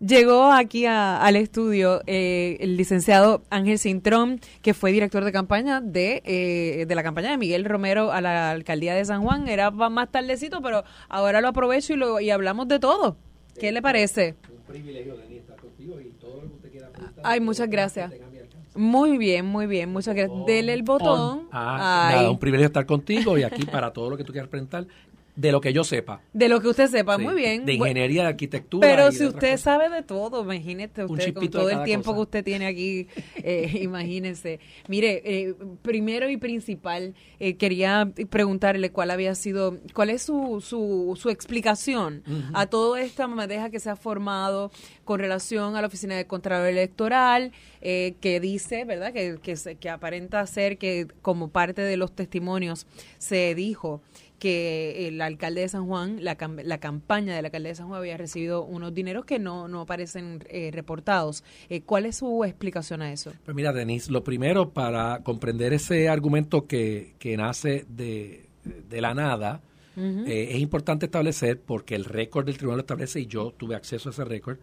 Llegó 0.00 0.52
aquí 0.52 0.84
al 0.86 1.34
estudio 1.34 2.02
eh, 2.06 2.58
el 2.60 2.76
licenciado 2.76 3.42
Ángel 3.48 3.78
Cintrón, 3.78 4.38
que 4.60 4.74
fue 4.74 4.92
director 4.92 5.24
de 5.24 5.32
campaña 5.32 5.80
de, 5.80 6.84
de 6.86 6.94
la 6.94 7.02
campaña 7.02 7.30
de 7.30 7.38
Miguel 7.38 7.64
Romero 7.64 8.12
a 8.12 8.20
la 8.20 8.50
alcaldía 8.50 8.94
de 8.94 9.04
San 9.04 9.22
Juan. 9.22 9.48
Era 9.48 9.70
más 9.70 10.10
tardecito, 10.10 10.60
pero 10.60 10.84
ahora 11.08 11.40
lo 11.40 11.48
aprovecho 11.48 11.94
y, 11.94 11.96
lo, 11.96 12.20
y 12.20 12.30
hablamos 12.30 12.68
de 12.68 12.78
todo. 12.80 13.16
¿Qué 13.58 13.72
le 13.72 13.80
parece? 13.80 14.34
Un 14.50 14.62
privilegio, 14.64 15.16
Ay, 17.24 17.40
muchas 17.40 17.68
gracias. 17.68 18.12
Muy 18.76 19.18
bien, 19.18 19.46
muy 19.46 19.66
bien, 19.66 19.92
muchas 19.92 20.14
gracias. 20.16 20.46
Dele 20.46 20.72
el 20.72 20.82
botón. 20.82 21.48
Ah, 21.52 22.10
nada, 22.12 22.30
un 22.30 22.38
privilegio 22.38 22.66
estar 22.66 22.86
contigo 22.86 23.38
y 23.38 23.44
aquí 23.44 23.64
para 23.64 23.92
todo 23.92 24.10
lo 24.10 24.16
que 24.16 24.24
tú 24.24 24.32
quieras 24.32 24.50
presentar. 24.50 24.86
De 25.36 25.50
lo 25.50 25.60
que 25.60 25.72
yo 25.72 25.82
sepa. 25.82 26.20
De 26.32 26.48
lo 26.48 26.60
que 26.60 26.68
usted 26.68 26.88
sepa, 26.88 27.18
muy 27.18 27.34
bien. 27.34 27.64
De 27.64 27.72
ingeniería, 27.72 28.22
de 28.22 28.28
arquitectura. 28.28 28.86
Pero 28.88 29.10
si 29.10 29.26
usted 29.26 29.56
sabe 29.56 29.90
de 29.90 30.02
todo, 30.02 30.42
imagínese 30.42 31.04
usted 31.04 31.34
con 31.34 31.50
todo 31.50 31.70
el 31.70 31.82
tiempo 31.82 32.14
que 32.14 32.20
usted 32.20 32.44
tiene 32.44 32.66
aquí, 32.66 33.08
eh, 33.36 33.78
imagínese. 33.82 34.60
Mire, 34.86 35.22
eh, 35.24 35.54
primero 35.82 36.30
y 36.30 36.36
principal, 36.36 37.14
eh, 37.40 37.56
quería 37.56 38.12
preguntarle 38.30 38.92
cuál 38.92 39.10
había 39.10 39.34
sido, 39.34 39.76
cuál 39.92 40.10
es 40.10 40.22
su, 40.22 40.62
su, 40.64 41.18
su 41.20 41.30
explicación 41.30 42.22
a 42.52 42.66
toda 42.66 43.00
esta 43.00 43.26
madeja 43.26 43.70
que 43.70 43.80
se 43.80 43.90
ha 43.90 43.96
formado 43.96 44.70
con 45.04 45.18
relación 45.18 45.74
a 45.74 45.80
la 45.80 45.88
Oficina 45.88 46.14
de 46.14 46.26
Contralor 46.26 46.68
Electoral, 46.68 47.50
que 47.80 48.38
dice, 48.40 48.84
¿verdad?, 48.84 49.12
que, 49.12 49.38
que, 49.42 49.56
que 49.76 49.90
aparenta 49.90 50.46
ser 50.46 50.78
que 50.78 51.08
como 51.22 51.48
parte 51.48 51.82
de 51.82 51.96
los 51.96 52.12
testimonios 52.12 52.86
se 53.18 53.54
dijo 53.54 54.00
que 54.38 55.08
el 55.08 55.20
alcalde 55.20 55.62
de 55.62 55.68
San 55.68 55.86
Juan, 55.86 56.22
la, 56.22 56.36
la 56.64 56.78
campaña 56.78 57.34
del 57.34 57.46
alcalde 57.46 57.70
de 57.70 57.74
San 57.74 57.88
Juan 57.88 58.00
había 58.00 58.16
recibido 58.16 58.64
unos 58.64 58.92
dineros 58.92 59.24
que 59.24 59.38
no, 59.38 59.68
no 59.68 59.80
aparecen 59.80 60.44
eh, 60.48 60.70
reportados. 60.72 61.44
Eh, 61.68 61.82
¿Cuál 61.82 62.06
es 62.06 62.16
su 62.16 62.44
explicación 62.44 63.02
a 63.02 63.12
eso? 63.12 63.32
Pues 63.44 63.54
mira, 63.54 63.72
Denise, 63.72 64.10
lo 64.10 64.24
primero 64.24 64.70
para 64.70 65.20
comprender 65.22 65.72
ese 65.72 66.08
argumento 66.08 66.66
que, 66.66 67.14
que 67.18 67.36
nace 67.36 67.86
de, 67.88 68.48
de 68.64 69.00
la 69.00 69.14
nada, 69.14 69.62
eh, 69.96 70.48
es 70.50 70.58
importante 70.58 71.06
establecer, 71.06 71.60
porque 71.60 71.94
el 71.94 72.04
récord 72.04 72.46
del 72.46 72.56
tribunal 72.56 72.78
lo 72.78 72.82
establece 72.82 73.20
y 73.20 73.26
yo 73.26 73.52
tuve 73.52 73.76
acceso 73.76 74.08
a 74.08 74.12
ese 74.12 74.24
récord, 74.24 74.58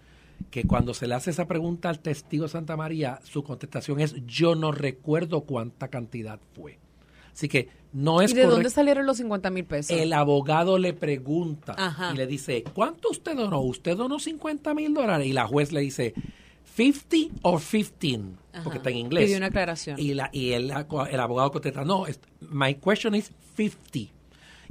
que 0.49 0.65
cuando 0.65 0.93
se 0.93 1.07
le 1.07 1.15
hace 1.15 1.29
esa 1.29 1.47
pregunta 1.47 1.89
al 1.89 1.99
testigo 1.99 2.47
Santa 2.47 2.75
María, 2.75 3.19
su 3.23 3.43
contestación 3.43 3.99
es 4.01 4.15
yo 4.25 4.55
no 4.55 4.71
recuerdo 4.71 5.41
cuánta 5.41 5.87
cantidad 5.87 6.39
fue. 6.53 6.79
Así 7.33 7.47
que 7.47 7.69
no 7.93 8.21
es 8.21 8.31
¿Y 8.31 8.35
de 8.35 8.45
dónde 8.45 8.69
salieron 8.69 9.05
los 9.05 9.17
50 9.17 9.49
mil 9.49 9.65
pesos? 9.65 9.97
El 9.97 10.13
abogado 10.13 10.77
le 10.77 10.93
pregunta 10.93 11.75
y 12.13 12.17
le 12.17 12.27
dice, 12.27 12.63
¿cuánto 12.73 13.09
usted 13.09 13.35
donó? 13.35 13.59
¿Usted 13.61 13.97
donó 13.97 14.19
50 14.19 14.73
mil 14.73 14.93
dólares? 14.93 15.27
Y 15.27 15.33
la 15.33 15.45
juez 15.45 15.71
le 15.71 15.81
dice, 15.81 16.13
50 16.75 17.39
o 17.41 17.59
15, 17.59 18.21
porque 18.63 18.77
está 18.77 18.89
en 18.89 18.97
inglés. 18.97 19.25
Pidió 19.25 19.37
una 19.37 19.47
aclaración. 19.47 19.99
Y, 19.99 20.13
la, 20.13 20.29
y 20.31 20.51
el, 20.51 20.71
el 20.71 21.19
abogado 21.19 21.51
contesta, 21.51 21.83
no, 21.83 22.05
my 22.49 22.75
question 22.75 23.15
is 23.15 23.31
50. 23.55 24.13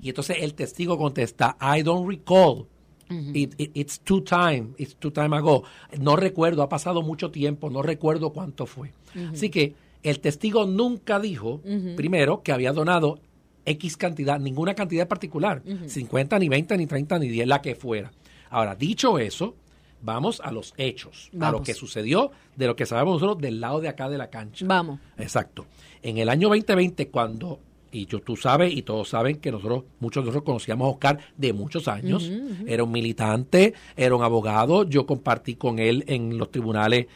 Y 0.02 0.08
entonces 0.08 0.38
el 0.40 0.54
testigo 0.54 0.96
contesta, 0.96 1.56
I 1.60 1.82
don't 1.82 2.08
recall. 2.08 2.66
it's 3.10 3.98
two 3.98 4.22
time, 4.22 4.74
it's 4.78 4.94
two 4.94 5.10
time 5.10 5.36
ago. 5.36 5.64
No 5.98 6.16
recuerdo, 6.16 6.62
ha 6.62 6.68
pasado 6.68 7.02
mucho 7.02 7.30
tiempo, 7.30 7.68
no 7.68 7.82
recuerdo 7.82 8.30
cuánto 8.30 8.66
fue. 8.66 8.92
Así 9.32 9.50
que 9.50 9.74
el 10.02 10.20
testigo 10.20 10.66
nunca 10.66 11.20
dijo, 11.20 11.60
primero, 11.96 12.42
que 12.42 12.52
había 12.52 12.72
donado 12.72 13.20
X 13.64 13.96
cantidad, 13.96 14.40
ninguna 14.40 14.74
cantidad 14.74 15.06
particular, 15.06 15.62
50, 15.86 16.38
ni 16.38 16.48
20, 16.48 16.76
ni 16.76 16.86
30, 16.86 17.18
ni 17.18 17.28
10, 17.28 17.46
la 17.46 17.62
que 17.62 17.74
fuera. 17.74 18.10
Ahora, 18.50 18.74
dicho 18.74 19.18
eso, 19.18 19.54
vamos 20.02 20.40
a 20.42 20.50
los 20.50 20.74
hechos, 20.76 21.30
a 21.40 21.50
lo 21.50 21.62
que 21.62 21.74
sucedió, 21.74 22.30
de 22.56 22.66
lo 22.66 22.76
que 22.76 22.86
sabemos 22.86 23.20
nosotros 23.20 23.42
del 23.42 23.60
lado 23.60 23.80
de 23.80 23.88
acá 23.88 24.08
de 24.08 24.18
la 24.18 24.30
cancha. 24.30 24.64
Vamos. 24.66 24.98
Exacto. 25.18 25.66
En 26.02 26.18
el 26.18 26.28
año 26.28 26.48
2020, 26.48 27.08
cuando, 27.08 27.60
y 27.92 28.06
yo, 28.06 28.20
tú 28.20 28.36
sabes 28.36 28.74
y 28.74 28.82
todos 28.82 29.10
saben 29.10 29.36
que 29.36 29.52
nosotros, 29.52 29.84
muchos 30.00 30.24
de 30.24 30.28
nosotros 30.28 30.44
conocíamos 30.44 30.86
a 30.86 30.90
Oscar 30.90 31.18
de 31.36 31.52
muchos 31.52 31.88
años, 31.88 32.30
era 32.66 32.82
un 32.84 32.90
militante, 32.90 33.74
era 33.96 34.14
un 34.14 34.22
abogado, 34.22 34.84
yo 34.84 35.06
compartí 35.06 35.56
con 35.56 35.78
él 35.78 36.04
en 36.06 36.38
los 36.38 36.50
tribunales 36.50 37.06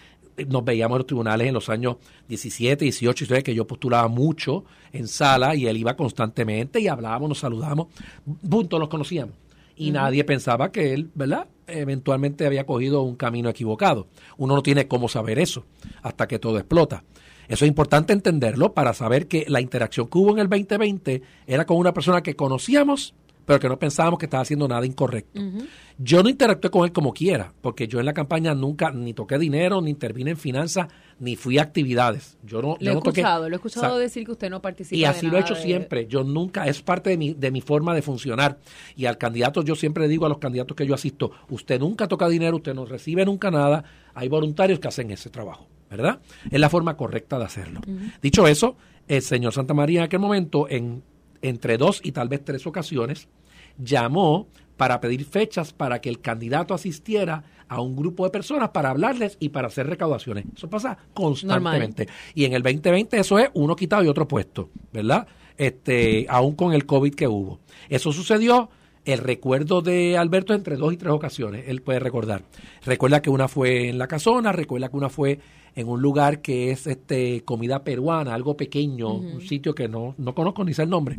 nos 0.49 0.65
veíamos 0.65 0.97
en 0.97 0.99
los 0.99 1.07
tribunales 1.07 1.49
en 1.49 1.55
los 1.55 1.69
años 1.69 1.97
17, 2.29 2.85
18, 2.85 3.25
y 3.25 3.43
que 3.43 3.55
yo 3.55 3.67
postulaba 3.67 4.09
mucho 4.09 4.65
en 4.93 5.09
sala 5.09 5.55
y 5.55 5.67
él 5.67 5.77
iba 5.77 5.97
constantemente 5.97 6.81
y 6.81 6.89
hablábamos, 6.89 7.29
nos 7.29 7.39
saludábamos, 7.39 7.89
punto, 8.49 8.79
nos 8.79 8.89
conocíamos. 8.89 9.35
Y 9.77 9.91
nadie 9.91 10.23
pensaba 10.25 10.71
que 10.71 10.95
él, 10.95 11.11
¿verdad? 11.15 11.49
Eventualmente 11.67 12.47
había 12.47 12.65
cogido 12.65 13.03
un 13.03 13.17
camino 13.17 13.49
equivocado. 13.49 14.07
Uno 14.37 14.55
no 14.55 14.63
tiene 14.63 14.87
cómo 14.87 15.09
saber 15.09 15.39
eso 15.39 15.65
hasta 16.03 16.29
que 16.29 16.39
todo 16.39 16.59
explota. 16.59 17.03
Eso 17.49 17.65
es 17.65 17.69
importante 17.69 18.13
entenderlo 18.13 18.73
para 18.73 18.95
saber 18.95 19.27
que 19.27 19.45
la 19.49 19.61
interacción 19.61 20.07
que 20.07 20.19
hubo 20.19 20.33
en 20.33 20.39
el 20.39 20.49
2020 20.49 21.23
era 21.47 21.67
con 21.67 21.77
una 21.77 21.93
persona 21.93 22.23
que 22.23 22.37
conocíamos 22.37 23.15
pero 23.45 23.61
que 23.61 23.69
no 23.69 23.79
pensábamos 23.79 24.19
que 24.19 24.27
estaba 24.27 24.43
haciendo 24.43 24.67
nada 24.69 24.87
incorrecto. 24.87 25.41
Yo 25.99 26.23
no 26.23 26.29
interactué 26.29 26.71
con 26.71 26.85
él 26.85 26.93
como 26.93 27.13
quiera, 27.13 27.53
porque 27.61 27.87
yo 27.87 28.01
en 28.01 28.07
la 28.07 28.13
campaña 28.13 28.55
nunca 28.55 28.91
ni 28.91 29.15
toqué 29.15 29.39
dinero, 29.39 29.81
ni 29.81 29.91
intervine 29.91 30.33
en 30.33 30.37
finanzas, 30.37 30.89
ni 31.21 31.37
fui 31.37 31.59
a 31.59 31.63
actividades. 31.63 32.37
Yo 32.43 32.61
no, 32.61 32.77
lo 32.81 32.91
he 32.91 32.95
escuchado, 32.95 33.49
lo 33.49 33.55
he 33.55 33.57
escuchado 33.57 33.99
decir 33.99 34.25
que 34.25 34.33
usted 34.33 34.51
no 34.51 34.61
participa. 34.61 34.97
Y 34.97 35.05
así 35.05 35.29
lo 35.29 35.37
he 35.37 35.41
hecho 35.41 35.55
siempre. 35.55 36.07
Yo 36.07 36.25
nunca, 36.25 36.67
es 36.67 36.83
parte 36.83 37.11
de 37.11 37.17
mi, 37.17 37.35
de 37.35 37.51
mi 37.51 37.61
forma 37.61 37.95
de 37.95 38.03
funcionar. 38.03 38.59
Y 38.97 39.07
al 39.07 39.19
candidato, 39.19 39.63
yo 39.63 39.77
siempre 39.77 40.09
digo 40.09 40.27
a 40.27 40.29
los 40.29 40.39
candidatos 40.39 40.77
que 40.77 40.87
yo 40.87 40.95
asisto, 40.95 41.31
usted 41.51 41.79
nunca 41.79 42.09
toca 42.09 42.29
dinero, 42.29 42.57
usted 42.57 42.75
no 42.75 42.87
recibe 42.87 43.25
nunca 43.25 43.51
nada. 43.51 43.85
Hay 44.15 44.29
voluntarios 44.29 44.81
que 44.81 44.89
hacen 44.89 45.11
ese 45.11 45.31
trabajo, 45.31 45.69
¿verdad? 45.91 46.21
Es 46.51 46.59
la 46.59 46.69
forma 46.69 46.97
correcta 46.97 47.39
de 47.39 47.45
hacerlo. 47.45 47.81
Dicho 48.21 48.49
eso, 48.49 48.77
el 49.07 49.23
señor 49.23 49.53
Santa 49.53 49.75
María 49.75 50.01
en 50.01 50.05
aquel 50.07 50.21
momento, 50.21 50.69
en 50.69 51.03
entre 51.45 51.77
dos 51.77 52.01
y 52.03 52.13
tal 52.13 52.29
vez 52.29 52.43
tres 52.45 52.67
ocasiones, 52.67 53.29
llamó 53.79 54.49
para 54.77 55.01
pedir 55.01 55.25
fechas 55.25 55.73
para 55.73 56.01
que 56.01 56.09
el 56.09 56.21
candidato 56.21 56.75
asistiera 56.75 57.45
a 57.69 57.81
un 57.81 57.95
grupo 57.95 58.25
de 58.25 58.31
personas 58.31 58.71
para 58.71 58.91
hablarles 58.91 59.37
y 59.41 59.51
para 59.51 59.69
hacer 59.69 59.87
recaudaciones. 59.87 60.47
Eso 60.57 60.69
pasa 60.69 60.97
constantemente. 61.13 62.09
Y 62.35 62.45
en 62.45 62.55
el 62.55 62.63
2020 62.63 63.19
eso 63.19 63.39
es 63.39 63.51
uno 63.55 63.77
quitado 63.77 64.03
y 64.03 64.09
otro 64.09 64.27
puesto, 64.27 64.71
¿verdad? 64.93 65.27
Este, 65.57 66.27
aún 66.29 66.57
con 66.57 66.73
el 66.73 66.87
COVID 66.87 67.15
que 67.15 67.29
hubo. 67.29 67.61
Eso 67.89 68.13
sucedió 68.13 68.71
el 69.05 69.19
recuerdo 69.19 69.83
de 69.83 70.17
Alberto 70.17 70.55
entre 70.55 70.77
dos 70.77 70.93
y 70.93 70.97
tres 70.97 71.13
ocasiones, 71.13 71.65
él 71.69 71.83
puede 71.83 72.01
recordar. 72.01 72.43
Recuerda 72.85 73.21
que 73.21 73.29
una 73.29 73.49
fue 73.49 73.91
en 73.91 73.99
la 73.99 74.09
casona, 74.09 74.51
recuerda 74.51 74.89
que 74.89 74.97
una 74.97 75.11
fue 75.11 75.41
en 75.75 75.89
un 75.89 76.01
lugar 76.01 76.41
que 76.41 76.71
es 76.71 76.87
este 76.87 77.43
comida 77.45 77.83
peruana, 77.83 78.35
algo 78.35 78.57
pequeño, 78.57 79.13
un 79.13 79.41
sitio 79.41 79.75
que 79.75 79.89
no, 79.89 80.15
no 80.19 80.35
conozco 80.35 80.65
ni 80.65 80.75
sé 80.75 80.83
el 80.83 80.91
nombre. 80.91 81.19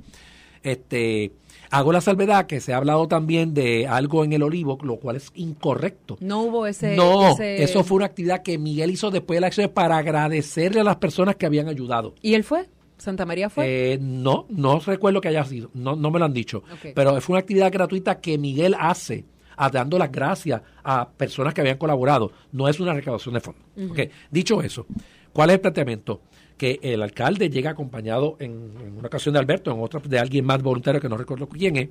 Este, 0.64 1.32
hago 1.70 1.91
la 1.91 2.01
salvedad 2.01 2.47
que 2.47 2.60
se 2.60 2.74
ha 2.74 2.78
hablado 2.78 3.08
también 3.08 3.53
de 3.53 3.88
algo 3.88 4.24
en 4.24 4.34
el 4.34 4.41
olivo, 4.41 4.80
lo 4.82 4.97
cual 4.97 5.18
es 5.18 5.32
incorrecto. 5.36 6.18
No 6.22 6.41
hubo 6.41 6.66
ese. 6.66 6.95
No, 6.95 7.38
eso 7.38 7.84
fue 7.84 7.97
una 7.97 8.08
actividad 8.08 8.41
que 8.41 8.58
Miguel 8.58 8.89
hizo 8.89 9.12
después 9.12 9.38
de 9.38 9.41
la 9.41 9.47
acción 9.47 9.70
para 9.70 9.97
agradecerle 9.97 10.82
a 10.82 10.84
las 10.84 10.95
personas 10.95 11.36
que 11.36 11.45
habían 11.45 11.68
ayudado. 11.68 12.16
¿Y 12.22 12.34
él 12.34 12.43
fue? 12.43 12.68
¿Santa 12.97 13.26
María 13.26 13.49
fue? 13.49 13.93
Eh, 13.93 13.97
no, 14.01 14.45
no 14.49 14.80
recuerdo 14.80 15.22
que 15.22 15.28
haya 15.28 15.43
sido, 15.43 15.70
no, 15.74 15.95
no 15.95 16.10
me 16.12 16.18
lo 16.18 16.26
han 16.26 16.34
dicho. 16.34 16.64
Pero 16.95 17.20
fue 17.22 17.34
una 17.34 17.41
actividad 17.41 17.72
gratuita 17.72 18.22
que 18.22 18.38
Miguel 18.38 18.76
hace 18.80 19.26
dando 19.72 19.97
las 19.97 20.12
gracias 20.12 20.62
a 20.84 21.10
personas 21.10 21.53
que 21.53 21.62
habían 21.62 21.78
colaborado. 21.78 22.32
No 22.51 22.68
es 22.68 22.80
una 22.80 22.93
recaudación 22.93 23.36
de 23.36 23.41
fondos. 23.41 23.64
Dicho 24.32 24.62
eso, 24.62 24.86
¿cuál 25.34 25.49
es 25.49 25.56
el 25.56 25.62
planteamiento? 25.62 26.22
Que 26.58 26.80
el 26.82 27.01
alcalde 27.01 27.49
llega 27.49 27.72
acompañado 27.72 28.38
en, 28.39 28.95
una 28.97 29.08
ocasión 29.08 29.34
de 29.34 29.39
Alberto, 29.39 29.72
en 29.72 29.82
otra 29.82 29.99
de 29.99 30.20
alguien 30.20 30.45
más 30.45 30.62
voluntario 30.62 31.01
que 31.01 31.10
no 31.10 31.18
recuerdo 31.18 31.47
quién 31.47 31.76
es, 31.76 31.89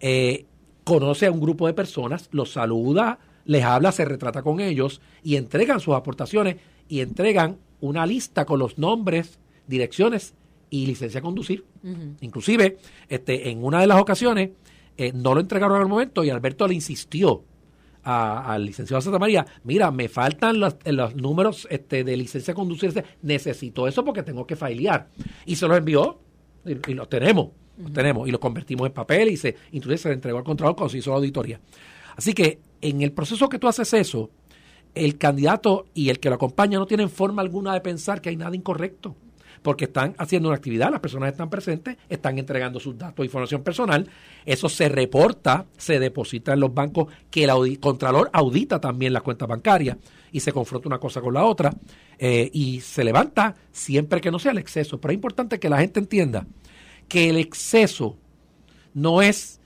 eh, 0.00 0.46
conoce 0.84 1.26
a 1.26 1.30
un 1.30 1.40
grupo 1.40 1.66
de 1.66 1.74
personas, 1.74 2.28
los 2.32 2.52
saluda, 2.52 3.18
les 3.44 3.64
habla, 3.64 3.92
se 3.92 4.04
retrata 4.04 4.42
con 4.42 4.60
ellos 4.60 5.00
y 5.22 5.36
entregan 5.36 5.80
sus 5.80 5.94
aportaciones 5.94 6.56
y 6.88 7.00
entregan 7.00 7.58
una 7.80 8.06
lista 8.06 8.44
con 8.44 8.58
los 8.58 8.78
nombres, 8.78 9.38
direcciones 9.66 10.34
y 10.70 10.86
licencia 10.86 11.20
a 11.20 11.22
conducir. 11.22 11.64
Inclusive, 12.20 12.78
este, 13.08 13.50
en 13.50 13.62
una 13.62 13.80
de 13.80 13.86
las 13.86 14.00
ocasiones, 14.00 14.50
eh, 14.96 15.12
no 15.14 15.34
lo 15.34 15.40
entregaron 15.40 15.80
al 15.80 15.88
momento 15.88 16.24
y 16.24 16.30
Alberto 16.30 16.66
le 16.66 16.74
insistió 16.74 17.44
al 18.04 18.64
licenciado 18.64 19.00
Santa 19.00 19.20
María, 19.20 19.46
mira, 19.62 19.92
me 19.92 20.08
faltan 20.08 20.58
los, 20.58 20.76
los 20.84 21.14
números 21.14 21.68
este, 21.70 22.02
de 22.02 22.16
licencia 22.16 22.52
de 22.52 22.56
conducir, 22.56 23.04
necesito 23.22 23.86
eso 23.86 24.04
porque 24.04 24.24
tengo 24.24 24.44
que 24.44 24.56
failear. 24.56 25.08
Y 25.46 25.54
se 25.54 25.68
los 25.68 25.78
envió 25.78 26.18
y, 26.64 26.94
los 26.94 27.08
tenemos, 27.08 27.50
los 27.78 27.92
tenemos, 27.92 28.26
y 28.28 28.32
los 28.32 28.40
convertimos 28.40 28.88
en 28.88 28.92
papel 28.92 29.28
y 29.28 29.36
se, 29.36 29.56
inclusive 29.70 29.98
se 29.98 30.08
le 30.08 30.14
entregó 30.14 30.38
al 30.38 30.44
control 30.44 30.74
cuando 30.74 30.90
se 30.90 30.98
hizo 30.98 31.10
la 31.10 31.16
auditoría. 31.16 31.60
Así 32.16 32.34
que 32.34 32.58
en 32.80 33.02
el 33.02 33.12
proceso 33.12 33.48
que 33.48 33.60
tú 33.60 33.68
haces 33.68 33.92
eso, 33.94 34.30
el 34.94 35.16
candidato 35.16 35.86
y 35.94 36.08
el 36.08 36.18
que 36.18 36.28
lo 36.28 36.34
acompaña 36.34 36.78
no 36.78 36.86
tienen 36.86 37.08
forma 37.08 37.40
alguna 37.40 37.72
de 37.72 37.80
pensar 37.82 38.20
que 38.20 38.30
hay 38.30 38.36
nada 38.36 38.56
incorrecto 38.56 39.14
porque 39.62 39.84
están 39.84 40.14
haciendo 40.18 40.48
una 40.48 40.56
actividad, 40.56 40.90
las 40.90 41.00
personas 41.00 41.30
están 41.30 41.48
presentes, 41.48 41.96
están 42.08 42.38
entregando 42.38 42.80
sus 42.80 42.98
datos 42.98 43.24
información 43.24 43.62
personal, 43.62 44.08
eso 44.44 44.68
se 44.68 44.88
reporta, 44.88 45.66
se 45.76 45.98
deposita 45.98 46.52
en 46.52 46.60
los 46.60 46.74
bancos, 46.74 47.12
que 47.30 47.44
el 47.44 47.78
Contralor 47.80 48.28
audita 48.32 48.80
también 48.80 49.12
las 49.12 49.22
cuentas 49.22 49.48
bancarias 49.48 49.96
y 50.32 50.40
se 50.40 50.52
confronta 50.52 50.88
una 50.88 50.98
cosa 50.98 51.20
con 51.20 51.34
la 51.34 51.44
otra 51.44 51.72
eh, 52.18 52.50
y 52.52 52.80
se 52.80 53.04
levanta 53.04 53.54
siempre 53.70 54.20
que 54.20 54.30
no 54.30 54.38
sea 54.38 54.52
el 54.52 54.58
exceso. 54.58 55.00
Pero 55.00 55.12
es 55.12 55.16
importante 55.16 55.60
que 55.60 55.68
la 55.68 55.78
gente 55.78 56.00
entienda 56.00 56.46
que 57.08 57.30
el 57.30 57.36
exceso 57.36 58.16
no 58.94 59.22
es 59.22 59.60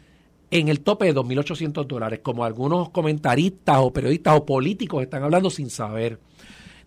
en 0.51 0.68
el 0.68 0.80
tope 0.80 1.07
de 1.07 1.14
2.800 1.14 1.86
dólares, 1.86 2.20
como 2.22 2.44
algunos 2.44 2.90
comentaristas 2.90 3.78
o 3.80 3.92
periodistas 3.92 4.36
o 4.36 4.47
políticos 4.47 5.03
están 5.03 5.22
hablando 5.22 5.51
sin 5.51 5.70
saber. 5.70 6.20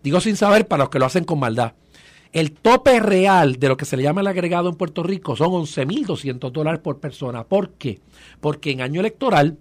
Digo 0.02 0.20
sin 0.20 0.36
saber 0.36 0.66
para 0.66 0.84
los 0.84 0.90
que 0.90 0.98
lo 0.98 1.06
hacen 1.06 1.24
con 1.24 1.38
maldad 1.38 1.74
El 2.32 2.52
tope 2.52 3.00
real 3.00 3.56
de 3.56 3.68
lo 3.68 3.76
que 3.76 3.84
se 3.84 3.96
le 3.96 4.04
llama 4.04 4.20
el 4.20 4.28
agregado 4.28 4.68
en 4.68 4.76
Puerto 4.76 5.02
Rico 5.02 5.34
son 5.34 5.48
11.200 5.48 6.52
dólares 6.52 6.80
por 6.80 7.00
persona. 7.00 7.44
¿Por 7.44 7.72
qué? 7.72 8.00
Porque 8.40 8.70
en 8.70 8.82
año 8.82 9.00
electoral 9.00 9.58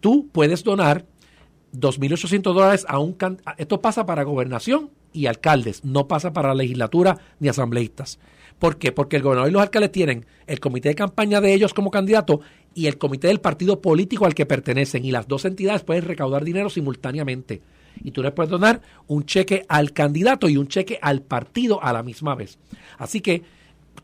tú 0.00 0.28
puedes 0.32 0.64
donar 0.64 1.06
2.800 1.74 2.42
dólares 2.42 2.84
a 2.88 2.98
un... 2.98 3.16
Esto 3.56 3.80
pasa 3.80 4.04
para 4.04 4.24
gobernación 4.24 4.90
y 5.12 5.26
alcaldes, 5.26 5.84
no 5.84 6.08
pasa 6.08 6.32
para 6.32 6.48
la 6.48 6.54
legislatura 6.54 7.18
ni 7.38 7.48
asambleístas. 7.48 8.18
¿Por 8.58 8.78
qué? 8.78 8.92
Porque 8.92 9.16
el 9.16 9.22
gobernador 9.22 9.50
y 9.50 9.52
los 9.52 9.62
alcaldes 9.62 9.92
tienen 9.92 10.26
el 10.46 10.60
comité 10.60 10.88
de 10.88 10.94
campaña 10.94 11.40
de 11.40 11.54
ellos 11.54 11.74
como 11.74 11.90
candidato 11.90 12.40
y 12.74 12.86
el 12.86 12.98
comité 12.98 13.28
del 13.28 13.40
partido 13.40 13.80
político 13.80 14.26
al 14.26 14.34
que 14.34 14.46
pertenecen. 14.46 15.04
Y 15.04 15.12
las 15.12 15.28
dos 15.28 15.44
entidades 15.44 15.82
pueden 15.82 16.04
recaudar 16.04 16.44
dinero 16.44 16.68
simultáneamente. 16.68 17.62
Y 18.04 18.10
tú 18.10 18.22
le 18.22 18.32
puedes 18.32 18.50
donar 18.50 18.80
un 19.06 19.24
cheque 19.24 19.64
al 19.68 19.92
candidato 19.92 20.48
y 20.48 20.56
un 20.56 20.68
cheque 20.68 20.98
al 21.00 21.22
partido 21.22 21.82
a 21.82 21.92
la 21.92 22.02
misma 22.02 22.34
vez. 22.34 22.58
Así 22.98 23.20
que 23.20 23.42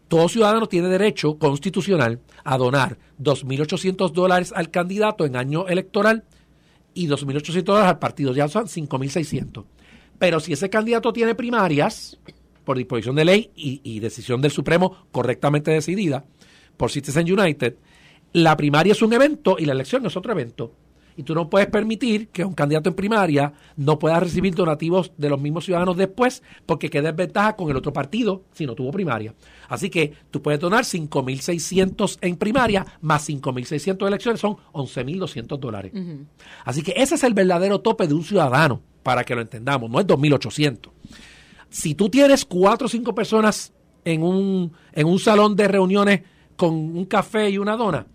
todo 0.08 0.28
ciudadano 0.28 0.66
tiene 0.66 0.88
derecho 0.88 1.38
constitucional 1.38 2.20
a 2.44 2.56
donar 2.56 2.98
2.800 3.20 4.12
dólares 4.12 4.52
al 4.54 4.70
candidato 4.70 5.26
en 5.26 5.36
año 5.36 5.68
electoral 5.68 6.24
y 6.94 7.08
2.800 7.08 7.62
dólares 7.62 7.90
al 7.90 7.98
partido. 7.98 8.32
Ya 8.32 8.48
son 8.48 8.66
5.600. 8.66 9.64
Pero 10.18 10.40
si 10.40 10.52
ese 10.52 10.70
candidato 10.70 11.12
tiene 11.12 11.34
primarias, 11.34 12.18
por 12.68 12.76
disposición 12.76 13.16
de 13.16 13.24
ley 13.24 13.50
y, 13.54 13.98
decisión 13.98 14.42
del 14.42 14.50
Supremo 14.50 15.06
correctamente 15.10 15.70
decidida 15.70 16.26
por 16.76 16.90
Citizen 16.90 17.32
United, 17.32 17.76
la 18.34 18.58
primaria 18.58 18.92
es 18.92 19.00
un 19.00 19.10
evento 19.14 19.56
y 19.58 19.64
la 19.64 19.72
elección 19.72 20.04
es 20.04 20.14
otro 20.18 20.32
evento. 20.32 20.70
Y 21.18 21.24
tú 21.24 21.34
no 21.34 21.50
puedes 21.50 21.66
permitir 21.66 22.28
que 22.28 22.44
un 22.44 22.54
candidato 22.54 22.88
en 22.88 22.94
primaria 22.94 23.52
no 23.76 23.98
pueda 23.98 24.20
recibir 24.20 24.54
donativos 24.54 25.10
de 25.16 25.28
los 25.28 25.40
mismos 25.40 25.64
ciudadanos 25.64 25.96
después 25.96 26.44
porque 26.64 26.88
queda 26.88 27.08
en 27.08 27.16
ventaja 27.16 27.56
con 27.56 27.68
el 27.68 27.76
otro 27.76 27.92
partido 27.92 28.44
si 28.52 28.66
no 28.66 28.76
tuvo 28.76 28.92
primaria. 28.92 29.34
Así 29.68 29.90
que 29.90 30.14
tú 30.30 30.40
puedes 30.40 30.60
donar 30.60 30.84
5.600 30.84 32.18
en 32.20 32.36
primaria 32.36 32.86
más 33.00 33.28
5.600 33.28 33.98
de 33.98 34.06
elecciones 34.06 34.40
son 34.40 34.58
11.200 34.72 35.58
dólares. 35.58 35.92
Así 36.64 36.82
que 36.82 36.94
ese 36.96 37.16
es 37.16 37.24
el 37.24 37.34
verdadero 37.34 37.80
tope 37.80 38.06
de 38.06 38.14
un 38.14 38.22
ciudadano 38.22 38.80
para 39.02 39.24
que 39.24 39.34
lo 39.34 39.40
entendamos, 39.40 39.90
no 39.90 39.98
es 39.98 40.06
2.800. 40.06 40.88
Si 41.68 41.96
tú 41.96 42.08
tienes 42.08 42.44
cuatro 42.44 42.86
o 42.86 42.88
cinco 42.88 43.12
personas 43.12 43.72
en 44.04 44.22
un, 44.22 44.72
en 44.92 45.06
un 45.08 45.18
salón 45.18 45.56
de 45.56 45.66
reuniones 45.66 46.22
con 46.54 46.74
un 46.74 47.06
café 47.06 47.50
y 47.50 47.58
una 47.58 47.76
dona, 47.76 48.06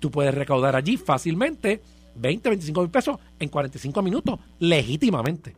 tú 0.00 0.10
puedes 0.10 0.34
recaudar 0.34 0.74
allí 0.74 0.96
fácilmente 0.96 1.93
20, 2.16 2.48
25 2.48 2.80
mil 2.80 2.90
pesos 2.90 3.18
en 3.38 3.48
45 3.48 4.02
minutos, 4.02 4.38
legítimamente. 4.58 5.56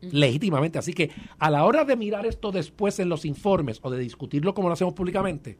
Legítimamente. 0.00 0.78
Así 0.78 0.92
que 0.92 1.10
a 1.38 1.50
la 1.50 1.64
hora 1.64 1.84
de 1.84 1.96
mirar 1.96 2.26
esto 2.26 2.52
después 2.52 2.98
en 3.00 3.08
los 3.08 3.24
informes 3.24 3.80
o 3.82 3.90
de 3.90 3.98
discutirlo 3.98 4.54
como 4.54 4.68
lo 4.68 4.74
hacemos 4.74 4.94
públicamente, 4.94 5.58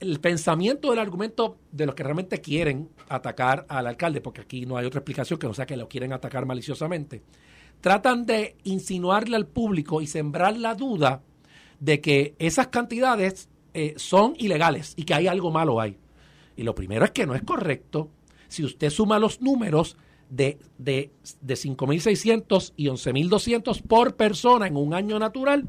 el 0.00 0.18
pensamiento 0.20 0.90
del 0.90 0.98
argumento 0.98 1.58
de 1.70 1.86
los 1.86 1.94
que 1.94 2.02
realmente 2.02 2.40
quieren 2.40 2.88
atacar 3.08 3.66
al 3.68 3.86
alcalde, 3.86 4.20
porque 4.20 4.40
aquí 4.40 4.66
no 4.66 4.76
hay 4.76 4.86
otra 4.86 4.98
explicación 4.98 5.38
que 5.38 5.46
no 5.46 5.54
sea 5.54 5.66
que 5.66 5.76
lo 5.76 5.88
quieren 5.88 6.12
atacar 6.12 6.44
maliciosamente, 6.44 7.22
tratan 7.80 8.26
de 8.26 8.56
insinuarle 8.64 9.36
al 9.36 9.46
público 9.46 10.00
y 10.00 10.06
sembrar 10.06 10.56
la 10.56 10.74
duda 10.74 11.22
de 11.78 12.00
que 12.00 12.34
esas 12.38 12.68
cantidades 12.68 13.48
eh, 13.74 13.94
son 13.96 14.34
ilegales 14.38 14.94
y 14.96 15.04
que 15.04 15.14
hay 15.14 15.26
algo 15.26 15.50
malo 15.50 15.80
ahí. 15.80 15.96
Y 16.56 16.64
lo 16.64 16.74
primero 16.74 17.04
es 17.04 17.12
que 17.12 17.26
no 17.26 17.34
es 17.34 17.42
correcto. 17.42 18.10
Si 18.52 18.62
usted 18.62 18.90
suma 18.90 19.18
los 19.18 19.40
números 19.40 19.96
de, 20.28 20.58
de, 20.76 21.10
de 21.40 21.54
5.600 21.54 22.74
y 22.76 22.86
11.200 22.88 23.82
por 23.82 24.14
persona 24.14 24.66
en 24.66 24.76
un 24.76 24.92
año 24.92 25.18
natural, 25.18 25.64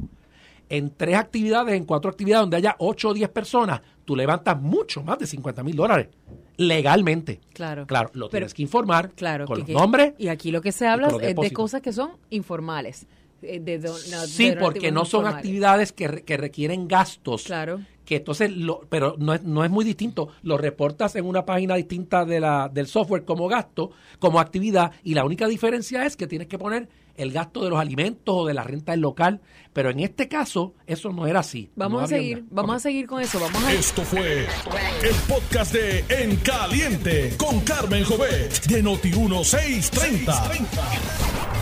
en 0.67 0.93
tres 0.95 1.15
actividades, 1.15 1.75
en 1.75 1.85
cuatro 1.85 2.11
actividades 2.11 2.41
donde 2.41 2.57
haya 2.57 2.75
8 2.79 3.09
o 3.09 3.13
10 3.13 3.29
personas, 3.29 3.81
tú 4.03 4.17
levantas 4.17 4.61
mucho 4.61 5.01
más 5.01 5.17
de 5.17 5.27
50 5.27 5.63
mil 5.63 5.77
dólares 5.77 6.09
legalmente. 6.57 7.39
Claro. 7.53 7.87
Claro, 7.87 8.11
lo 8.13 8.27
tienes 8.27 8.53
que 8.53 8.61
informar 8.61 9.11
claro, 9.11 9.45
con 9.45 9.59
los 9.59 9.69
nombres. 9.69 10.13
Y 10.17 10.27
aquí 10.27 10.51
lo 10.51 10.61
que 10.61 10.73
se 10.73 10.85
habla 10.85 11.07
es 11.21 11.35
de 11.35 11.53
cosas 11.53 11.81
que 11.81 11.93
son 11.93 12.11
informales. 12.29 13.07
Eh, 13.41 13.59
de 13.61 13.87
sí, 14.27 14.53
porque 14.59 14.91
no 14.91 15.05
son 15.05 15.25
actividades 15.25 15.93
que, 15.93 16.23
que, 16.25 16.37
requieren 16.37 16.87
gastos. 16.87 17.43
Claro. 17.43 17.81
Que 18.05 18.17
entonces, 18.17 18.51
lo, 18.51 18.81
pero 18.89 19.15
no 19.17 19.33
es, 19.33 19.43
no 19.43 19.63
es 19.63 19.71
muy 19.71 19.85
distinto. 19.85 20.29
Lo 20.41 20.57
reportas 20.57 21.15
en 21.15 21.25
una 21.25 21.45
página 21.45 21.75
distinta 21.75 22.25
de 22.25 22.39
la, 22.39 22.69
del 22.69 22.87
software 22.87 23.25
como 23.25 23.47
gasto, 23.47 23.91
como 24.19 24.39
actividad, 24.39 24.91
y 25.03 25.13
la 25.13 25.25
única 25.25 25.47
diferencia 25.47 26.05
es 26.05 26.17
que 26.17 26.27
tienes 26.27 26.47
que 26.47 26.57
poner 26.57 26.89
el 27.15 27.31
gasto 27.31 27.63
de 27.63 27.69
los 27.69 27.79
alimentos 27.79 28.35
o 28.35 28.45
de 28.45 28.53
la 28.53 28.63
renta 28.63 28.93
del 28.93 29.01
local, 29.01 29.41
pero 29.71 29.89
en 29.89 29.99
este 29.99 30.27
caso 30.27 30.73
eso 30.87 31.11
no 31.11 31.27
era 31.27 31.41
así. 31.41 31.69
Vamos 31.75 32.03
a 32.03 32.07
seguir, 32.07 32.43
vamos 32.49 32.75
a 32.75 32.79
seguir 32.79 33.07
con 33.07 33.21
eso. 33.21 33.39
Vamos 33.39 33.63
a... 33.63 33.73
Esto 33.73 34.03
fue 34.03 34.41
el 34.41 35.15
podcast 35.27 35.73
de 35.73 36.05
En 36.09 36.35
Caliente 36.37 37.35
con 37.37 37.61
Carmen 37.61 38.03
Jovet 38.03 38.65
de 38.65 38.83
Noti 38.83 39.11
1630. 39.11 41.42